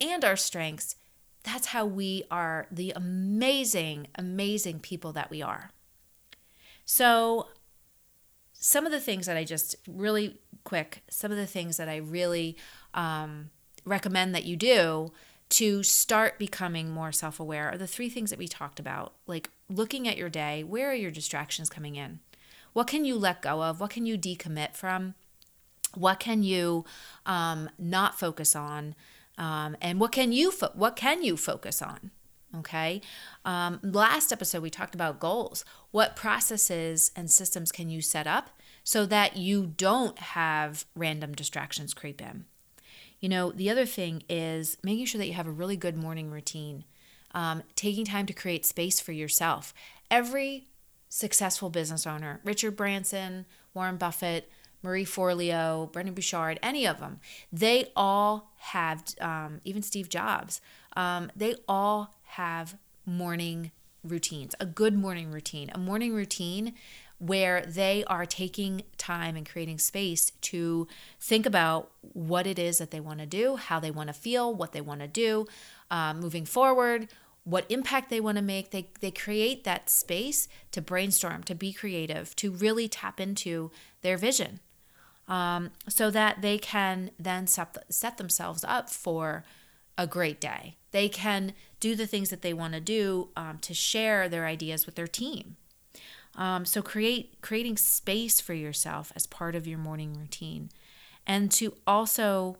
and 0.00 0.24
our 0.24 0.36
strengths, 0.36 0.96
that's 1.42 1.68
how 1.68 1.86
we 1.86 2.24
are 2.30 2.66
the 2.70 2.92
amazing, 2.94 4.08
amazing 4.16 4.80
people 4.80 5.12
that 5.12 5.30
we 5.30 5.42
are. 5.42 5.70
So, 6.84 7.48
some 8.52 8.86
of 8.86 8.92
the 8.92 9.00
things 9.00 9.26
that 9.26 9.36
I 9.36 9.44
just 9.44 9.76
really 9.86 10.38
quick, 10.64 11.02
some 11.08 11.30
of 11.30 11.38
the 11.38 11.46
things 11.46 11.76
that 11.76 11.88
I 11.88 11.96
really 11.96 12.56
um, 12.92 13.50
recommend 13.84 14.34
that 14.34 14.44
you 14.44 14.56
do 14.56 15.12
to 15.50 15.82
start 15.82 16.38
becoming 16.38 16.90
more 16.90 17.12
self 17.12 17.40
aware 17.40 17.70
are 17.70 17.78
the 17.78 17.86
three 17.86 18.10
things 18.10 18.30
that 18.30 18.38
we 18.38 18.48
talked 18.48 18.78
about 18.78 19.14
like 19.26 19.50
looking 19.68 20.08
at 20.08 20.16
your 20.16 20.28
day, 20.28 20.62
where 20.64 20.90
are 20.90 20.94
your 20.94 21.10
distractions 21.10 21.70
coming 21.70 21.96
in? 21.96 22.20
What 22.72 22.86
can 22.86 23.04
you 23.04 23.16
let 23.16 23.42
go 23.42 23.62
of? 23.62 23.80
What 23.80 23.90
can 23.90 24.06
you 24.06 24.18
decommit 24.18 24.74
from? 24.74 25.14
What 25.94 26.20
can 26.20 26.42
you 26.42 26.84
um, 27.24 27.70
not 27.78 28.18
focus 28.18 28.54
on? 28.54 28.94
Um, 29.38 29.76
and 29.80 30.00
what 30.00 30.12
can 30.12 30.32
you 30.32 30.50
fo- 30.50 30.72
what 30.74 30.96
can 30.96 31.22
you 31.22 31.36
focus 31.36 31.80
on? 31.80 32.10
Okay. 32.56 33.00
Um, 33.44 33.78
last 33.82 34.32
episode 34.32 34.62
we 34.62 34.70
talked 34.70 34.94
about 34.94 35.20
goals. 35.20 35.64
What 35.90 36.16
processes 36.16 37.12
and 37.14 37.30
systems 37.30 37.70
can 37.70 37.88
you 37.88 38.02
set 38.02 38.26
up 38.26 38.50
so 38.84 39.06
that 39.06 39.36
you 39.36 39.74
don't 39.76 40.18
have 40.18 40.84
random 40.96 41.34
distractions 41.34 41.94
creep 41.94 42.20
in? 42.20 42.46
You 43.20 43.28
know, 43.28 43.50
the 43.50 43.68
other 43.70 43.86
thing 43.86 44.22
is 44.28 44.76
making 44.82 45.06
sure 45.06 45.18
that 45.18 45.26
you 45.26 45.34
have 45.34 45.46
a 45.46 45.52
really 45.52 45.76
good 45.76 45.96
morning 45.96 46.30
routine, 46.30 46.84
um, 47.32 47.62
taking 47.74 48.04
time 48.04 48.26
to 48.26 48.32
create 48.32 48.64
space 48.64 49.00
for 49.00 49.12
yourself. 49.12 49.74
Every 50.10 50.68
successful 51.08 51.68
business 51.68 52.06
owner, 52.06 52.40
Richard 52.44 52.76
Branson, 52.76 53.44
Warren 53.74 53.96
Buffett, 53.96 54.50
Marie 54.82 55.04
Forleo, 55.04 55.90
Brendon 55.92 56.14
Burchard, 56.14 56.58
any 56.62 56.86
of 56.86 57.00
them, 57.00 57.20
they 57.52 57.90
all 57.96 58.52
have, 58.58 59.04
um, 59.20 59.60
even 59.64 59.82
Steve 59.82 60.08
Jobs, 60.08 60.60
um, 60.96 61.30
they 61.34 61.54
all 61.68 62.14
have 62.24 62.76
morning 63.04 63.70
routines, 64.04 64.54
a 64.60 64.66
good 64.66 64.94
morning 64.94 65.30
routine, 65.30 65.70
a 65.74 65.78
morning 65.78 66.14
routine 66.14 66.74
where 67.18 67.62
they 67.62 68.04
are 68.06 68.24
taking 68.24 68.82
time 68.96 69.36
and 69.36 69.48
creating 69.48 69.78
space 69.78 70.30
to 70.40 70.86
think 71.20 71.46
about 71.46 71.90
what 72.00 72.46
it 72.46 72.58
is 72.58 72.78
that 72.78 72.92
they 72.92 73.00
want 73.00 73.18
to 73.18 73.26
do, 73.26 73.56
how 73.56 73.80
they 73.80 73.90
want 73.90 74.08
to 74.08 74.12
feel, 74.12 74.54
what 74.54 74.72
they 74.72 74.80
want 74.80 75.00
to 75.00 75.08
do 75.08 75.46
um, 75.90 76.20
moving 76.20 76.44
forward, 76.44 77.08
what 77.42 77.66
impact 77.68 78.08
they 78.08 78.20
want 78.20 78.36
to 78.36 78.42
make. 78.42 78.70
They, 78.70 78.90
they 79.00 79.10
create 79.10 79.64
that 79.64 79.90
space 79.90 80.48
to 80.70 80.80
brainstorm, 80.80 81.42
to 81.44 81.54
be 81.54 81.72
creative, 81.72 82.36
to 82.36 82.52
really 82.52 82.88
tap 82.88 83.18
into 83.18 83.72
their 84.02 84.16
vision 84.16 84.60
um, 85.28 85.70
so 85.88 86.10
that 86.10 86.42
they 86.42 86.58
can 86.58 87.10
then 87.18 87.46
set, 87.46 87.76
set 87.88 88.16
themselves 88.16 88.64
up 88.64 88.90
for 88.90 89.44
a 89.96 90.06
great 90.06 90.40
day. 90.40 90.76
They 90.90 91.08
can 91.08 91.52
do 91.80 91.94
the 91.94 92.06
things 92.06 92.30
that 92.30 92.42
they 92.42 92.54
want 92.54 92.74
to 92.74 92.80
do 92.80 93.28
um, 93.36 93.58
to 93.60 93.74
share 93.74 94.28
their 94.28 94.46
ideas 94.46 94.86
with 94.86 94.94
their 94.94 95.06
team. 95.06 95.56
Um, 96.34 96.64
so 96.64 96.82
create 96.82 97.40
creating 97.40 97.76
space 97.76 98.40
for 98.40 98.54
yourself 98.54 99.12
as 99.16 99.26
part 99.26 99.54
of 99.54 99.66
your 99.66 99.78
morning 99.78 100.14
routine, 100.14 100.70
and 101.26 101.50
to 101.52 101.74
also 101.86 102.58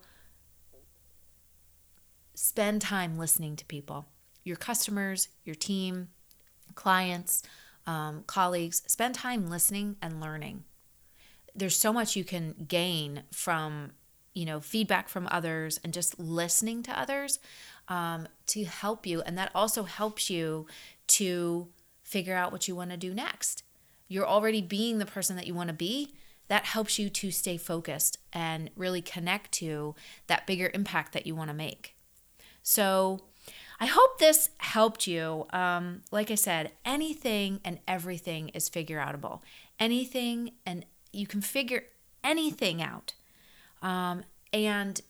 spend 2.35 2.83
time 2.83 3.17
listening 3.17 3.55
to 3.57 3.65
people, 3.67 4.07
your 4.43 4.57
customers, 4.57 5.29
your 5.45 5.55
team, 5.55 6.09
clients, 6.75 7.43
um, 7.87 8.25
colleagues. 8.27 8.83
Spend 8.87 9.15
time 9.15 9.49
listening 9.49 9.97
and 10.03 10.21
learning. 10.21 10.65
There's 11.59 11.77
so 11.77 11.93
much 11.93 12.17
you 12.17 12.25
can 12.25 12.55
gain 12.69 13.25
from 13.33 13.93
you 14.35 14.45
know 14.45 14.61
feedback 14.61 15.09
from 15.09 15.29
others 15.31 15.81
and 15.83 15.93
just 15.93 16.19
listening 16.19 16.83
to 16.85 16.99
others 16.99 17.39
um, 17.89 18.29
to 18.49 18.65
help 18.65 19.07
you, 19.07 19.23
and 19.23 19.37
that 19.39 19.51
also 19.55 19.83
helps 19.85 20.31
you 20.31 20.67
to 21.09 21.69
figure 22.03 22.35
out 22.35 22.53
what 22.53 22.69
you 22.69 22.75
want 22.75 22.91
to 22.91 22.97
do 22.97 23.13
next 23.13 23.63
you're 24.09 24.27
already 24.27 24.63
being 24.63 24.99
the 24.99 25.07
person 25.07 25.37
that 25.37 25.47
you 25.47 25.55
want 25.55 25.69
to 25.69 25.75
be. 25.75 26.15
that 26.49 26.65
helps 26.65 26.99
you 26.99 27.11
to 27.11 27.31
stay 27.31 27.59
focused 27.59 28.17
and 28.33 28.71
really 28.75 29.03
connect 29.03 29.53
to 29.53 29.95
that 30.29 30.47
bigger 30.47 30.71
impact 30.73 31.13
that 31.13 31.27
you 31.27 31.35
want 31.35 31.51
to 31.51 31.55
make. 31.55 31.95
So, 32.63 33.21
I 33.79 33.85
hope 33.85 34.19
this 34.19 34.49
helped 34.57 35.07
you. 35.07 35.47
Um, 35.51 36.01
like 36.11 36.31
I 36.31 36.37
said, 36.37 36.73
anything 36.87 37.61
and 37.67 37.81
everything 37.87 38.49
is 38.49 38.71
figure 38.71 38.99
outable. 38.99 39.41
Anything 39.79 40.53
and 40.65 40.87
you 41.19 41.27
can 41.27 41.41
figure 41.41 41.85
anything 42.23 42.81
out. 42.81 43.15
Um, 43.83 44.23
and 44.53 45.01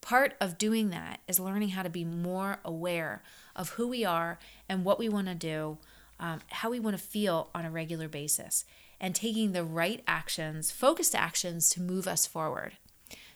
part 0.00 0.34
of 0.40 0.58
doing 0.58 0.90
that 0.90 1.20
is 1.26 1.40
learning 1.40 1.70
how 1.70 1.82
to 1.82 1.90
be 1.90 2.04
more 2.04 2.58
aware 2.64 3.22
of 3.56 3.70
who 3.70 3.88
we 3.88 4.04
are 4.04 4.38
and 4.68 4.84
what 4.84 4.98
we 4.98 5.08
want 5.08 5.28
to 5.28 5.34
do, 5.34 5.78
um, 6.20 6.40
how 6.50 6.70
we 6.70 6.80
want 6.80 6.96
to 6.96 7.02
feel 7.02 7.48
on 7.54 7.64
a 7.64 7.70
regular 7.70 8.08
basis, 8.08 8.64
and 9.00 9.14
taking 9.14 9.52
the 9.52 9.64
right 9.64 10.02
actions, 10.06 10.70
focused 10.70 11.14
actions 11.14 11.70
to 11.70 11.80
move 11.80 12.06
us 12.06 12.26
forward. 12.26 12.76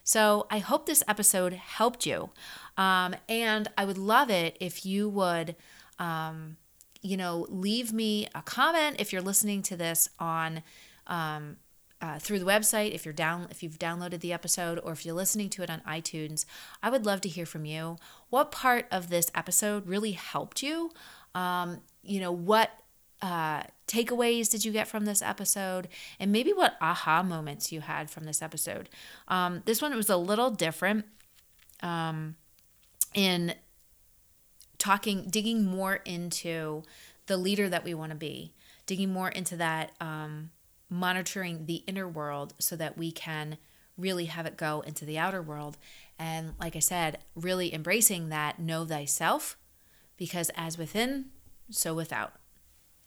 So 0.03 0.47
I 0.49 0.59
hope 0.59 0.85
this 0.85 1.03
episode 1.07 1.53
helped 1.53 2.05
you. 2.05 2.29
Um, 2.77 3.15
and 3.27 3.67
I 3.77 3.85
would 3.85 3.97
love 3.97 4.29
it 4.29 4.55
if 4.59 4.85
you 4.85 5.09
would, 5.09 5.55
um, 5.97 6.57
you 7.01 7.17
know, 7.17 7.45
leave 7.49 7.91
me 7.91 8.27
a 8.33 8.41
comment 8.41 8.97
if 8.99 9.11
you're 9.11 9.21
listening 9.21 9.61
to 9.63 9.75
this 9.75 10.09
on. 10.19 10.61
Uh, 12.01 12.17
through 12.17 12.39
the 12.39 12.45
website 12.45 12.93
if 12.93 13.03
you're 13.03 13.13
down 13.13 13.45
if 13.51 13.61
you've 13.61 13.77
downloaded 13.77 14.21
the 14.21 14.31
episode 14.31 14.79
or 14.85 14.93
if 14.93 15.05
you're 15.05 15.13
listening 15.13 15.49
to 15.49 15.61
it 15.63 15.69
on 15.69 15.81
itunes 15.81 16.45
i 16.81 16.89
would 16.89 17.05
love 17.05 17.19
to 17.19 17.27
hear 17.27 17.45
from 17.45 17.65
you 17.65 17.97
what 18.29 18.51
part 18.51 18.85
of 18.89 19.09
this 19.09 19.29
episode 19.35 19.85
really 19.85 20.13
helped 20.13 20.63
you 20.63 20.91
um, 21.35 21.81
you 22.01 22.21
know 22.21 22.31
what 22.31 22.71
uh, 23.21 23.63
takeaways 23.87 24.49
did 24.49 24.63
you 24.63 24.71
get 24.71 24.87
from 24.87 25.05
this 25.05 25.21
episode? 25.21 25.87
And 26.19 26.31
maybe 26.31 26.53
what 26.53 26.77
aha 26.81 27.23
moments 27.23 27.71
you 27.71 27.81
had 27.81 28.09
from 28.09 28.25
this 28.25 28.41
episode. 28.41 28.89
Um, 29.27 29.61
this 29.65 29.81
one 29.81 29.95
was 29.95 30.09
a 30.09 30.17
little 30.17 30.51
different 30.51 31.05
um, 31.81 32.35
in 33.13 33.55
talking, 34.77 35.27
digging 35.29 35.65
more 35.65 35.95
into 36.05 36.83
the 37.27 37.37
leader 37.37 37.67
that 37.69 37.83
we 37.83 37.93
want 37.93 38.11
to 38.11 38.17
be, 38.17 38.53
digging 38.85 39.11
more 39.11 39.29
into 39.29 39.57
that, 39.57 39.91
um, 39.99 40.51
monitoring 40.89 41.65
the 41.65 41.83
inner 41.87 42.07
world 42.07 42.53
so 42.59 42.75
that 42.75 42.97
we 42.97 43.11
can 43.11 43.57
really 43.97 44.25
have 44.25 44.45
it 44.45 44.57
go 44.57 44.81
into 44.81 45.05
the 45.05 45.17
outer 45.17 45.41
world. 45.41 45.77
And 46.17 46.53
like 46.59 46.75
I 46.75 46.79
said, 46.79 47.19
really 47.35 47.73
embracing 47.73 48.29
that 48.29 48.59
know 48.59 48.85
thyself, 48.85 49.57
because 50.17 50.49
as 50.55 50.77
within, 50.77 51.25
so 51.69 51.93
without 51.93 52.33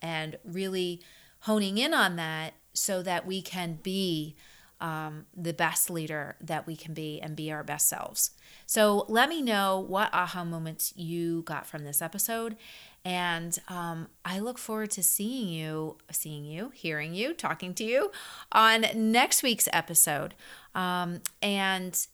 and 0.00 0.38
really 0.44 1.00
honing 1.40 1.78
in 1.78 1.94
on 1.94 2.16
that 2.16 2.54
so 2.72 3.02
that 3.02 3.26
we 3.26 3.42
can 3.42 3.78
be 3.82 4.36
um, 4.80 5.26
the 5.36 5.52
best 5.52 5.90
leader 5.90 6.34
that 6.40 6.66
we 6.66 6.74
can 6.74 6.92
be 6.92 7.20
and 7.20 7.36
be 7.36 7.52
our 7.52 7.62
best 7.62 7.88
selves. 7.88 8.32
So 8.66 9.06
let 9.08 9.28
me 9.28 9.40
know 9.40 9.78
what 9.78 10.12
aha 10.12 10.44
moments 10.44 10.92
you 10.96 11.42
got 11.42 11.66
from 11.66 11.84
this 11.84 12.02
episode. 12.02 12.56
And 13.04 13.58
um, 13.68 14.08
I 14.24 14.38
look 14.38 14.58
forward 14.58 14.90
to 14.92 15.02
seeing 15.02 15.48
you, 15.48 15.98
seeing 16.12 16.44
you, 16.44 16.70
hearing 16.74 17.14
you, 17.14 17.34
talking 17.34 17.74
to 17.74 17.84
you 17.84 18.12
on 18.52 18.86
next 18.94 19.42
week's 19.42 19.68
episode. 19.72 20.34
Um, 20.74 21.20
and 21.40 22.06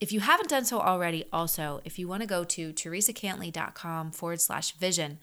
if 0.00 0.12
you 0.12 0.20
haven't 0.20 0.48
done 0.48 0.64
so 0.64 0.80
already, 0.80 1.26
also, 1.30 1.80
if 1.84 1.98
you 1.98 2.08
want 2.08 2.22
to 2.22 2.26
go 2.26 2.44
to 2.44 2.72
theresacantley.com 2.72 4.12
forward 4.12 4.40
slash 4.40 4.72
vision, 4.72 5.18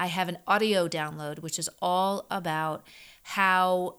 I 0.00 0.06
have 0.06 0.28
an 0.28 0.38
audio 0.48 0.88
download, 0.88 1.38
which 1.38 1.58
is 1.58 1.70
all 1.80 2.26
about 2.28 2.84
how 3.22 3.96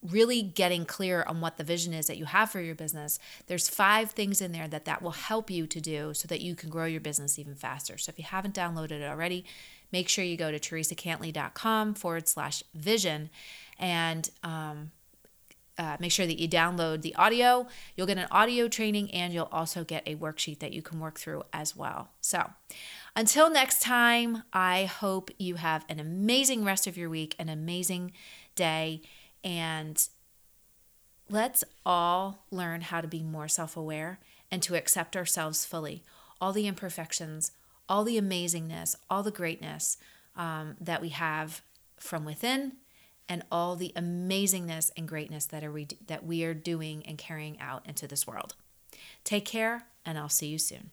really 0.00 0.42
getting 0.42 0.84
clear 0.84 1.24
on 1.26 1.40
what 1.40 1.56
the 1.56 1.64
vision 1.64 1.92
is 1.92 2.06
that 2.06 2.16
you 2.16 2.24
have 2.24 2.48
for 2.48 2.60
your 2.60 2.74
business 2.74 3.18
there's 3.48 3.68
five 3.68 4.12
things 4.12 4.40
in 4.40 4.52
there 4.52 4.68
that 4.68 4.84
that 4.84 5.02
will 5.02 5.10
help 5.10 5.50
you 5.50 5.66
to 5.66 5.80
do 5.80 6.14
so 6.14 6.28
that 6.28 6.40
you 6.40 6.54
can 6.54 6.70
grow 6.70 6.84
your 6.84 7.00
business 7.00 7.36
even 7.36 7.54
faster 7.54 7.98
so 7.98 8.08
if 8.10 8.16
you 8.16 8.24
haven't 8.24 8.54
downloaded 8.54 8.92
it 8.92 9.10
already 9.10 9.44
make 9.92 10.08
sure 10.08 10.24
you 10.24 10.36
go 10.36 10.50
to 10.50 10.58
theresacantley.com 10.58 11.94
forward 11.94 12.28
slash 12.28 12.62
vision 12.74 13.30
and 13.78 14.30
um, 14.42 14.90
uh, 15.78 15.96
make 16.00 16.10
sure 16.10 16.26
that 16.26 16.40
you 16.40 16.48
download 16.48 17.02
the 17.02 17.14
audio. 17.14 17.66
You'll 17.96 18.06
get 18.08 18.18
an 18.18 18.26
audio 18.30 18.68
training 18.68 19.12
and 19.12 19.32
you'll 19.32 19.48
also 19.52 19.84
get 19.84 20.02
a 20.06 20.16
worksheet 20.16 20.58
that 20.58 20.72
you 20.72 20.82
can 20.82 20.98
work 20.98 21.18
through 21.18 21.44
as 21.52 21.76
well. 21.76 22.10
So, 22.20 22.50
until 23.14 23.50
next 23.50 23.80
time, 23.80 24.42
I 24.52 24.84
hope 24.84 25.30
you 25.38 25.54
have 25.56 25.84
an 25.88 26.00
amazing 26.00 26.64
rest 26.64 26.86
of 26.86 26.96
your 26.96 27.08
week, 27.08 27.34
an 27.38 27.48
amazing 27.48 28.12
day, 28.54 29.02
and 29.44 30.08
let's 31.30 31.64
all 31.86 32.44
learn 32.50 32.82
how 32.82 33.00
to 33.00 33.08
be 33.08 33.22
more 33.22 33.48
self 33.48 33.76
aware 33.76 34.18
and 34.50 34.62
to 34.62 34.74
accept 34.74 35.16
ourselves 35.16 35.64
fully. 35.64 36.02
All 36.40 36.52
the 36.52 36.66
imperfections, 36.66 37.52
all 37.88 38.04
the 38.04 38.20
amazingness, 38.20 38.94
all 39.08 39.22
the 39.22 39.30
greatness 39.30 39.96
um, 40.36 40.76
that 40.80 41.00
we 41.00 41.10
have 41.10 41.62
from 41.98 42.24
within, 42.24 42.72
and 43.28 43.42
all 43.50 43.76
the 43.76 43.92
amazingness 43.96 44.90
and 44.96 45.06
greatness 45.06 45.46
that, 45.46 45.62
are 45.62 45.72
we, 45.72 45.86
that 46.06 46.24
we 46.24 46.44
are 46.44 46.54
doing 46.54 47.04
and 47.06 47.18
carrying 47.18 47.60
out 47.60 47.86
into 47.86 48.06
this 48.06 48.26
world. 48.26 48.54
Take 49.24 49.44
care, 49.44 49.84
and 50.06 50.18
I'll 50.18 50.28
see 50.28 50.46
you 50.46 50.58
soon. 50.58 50.90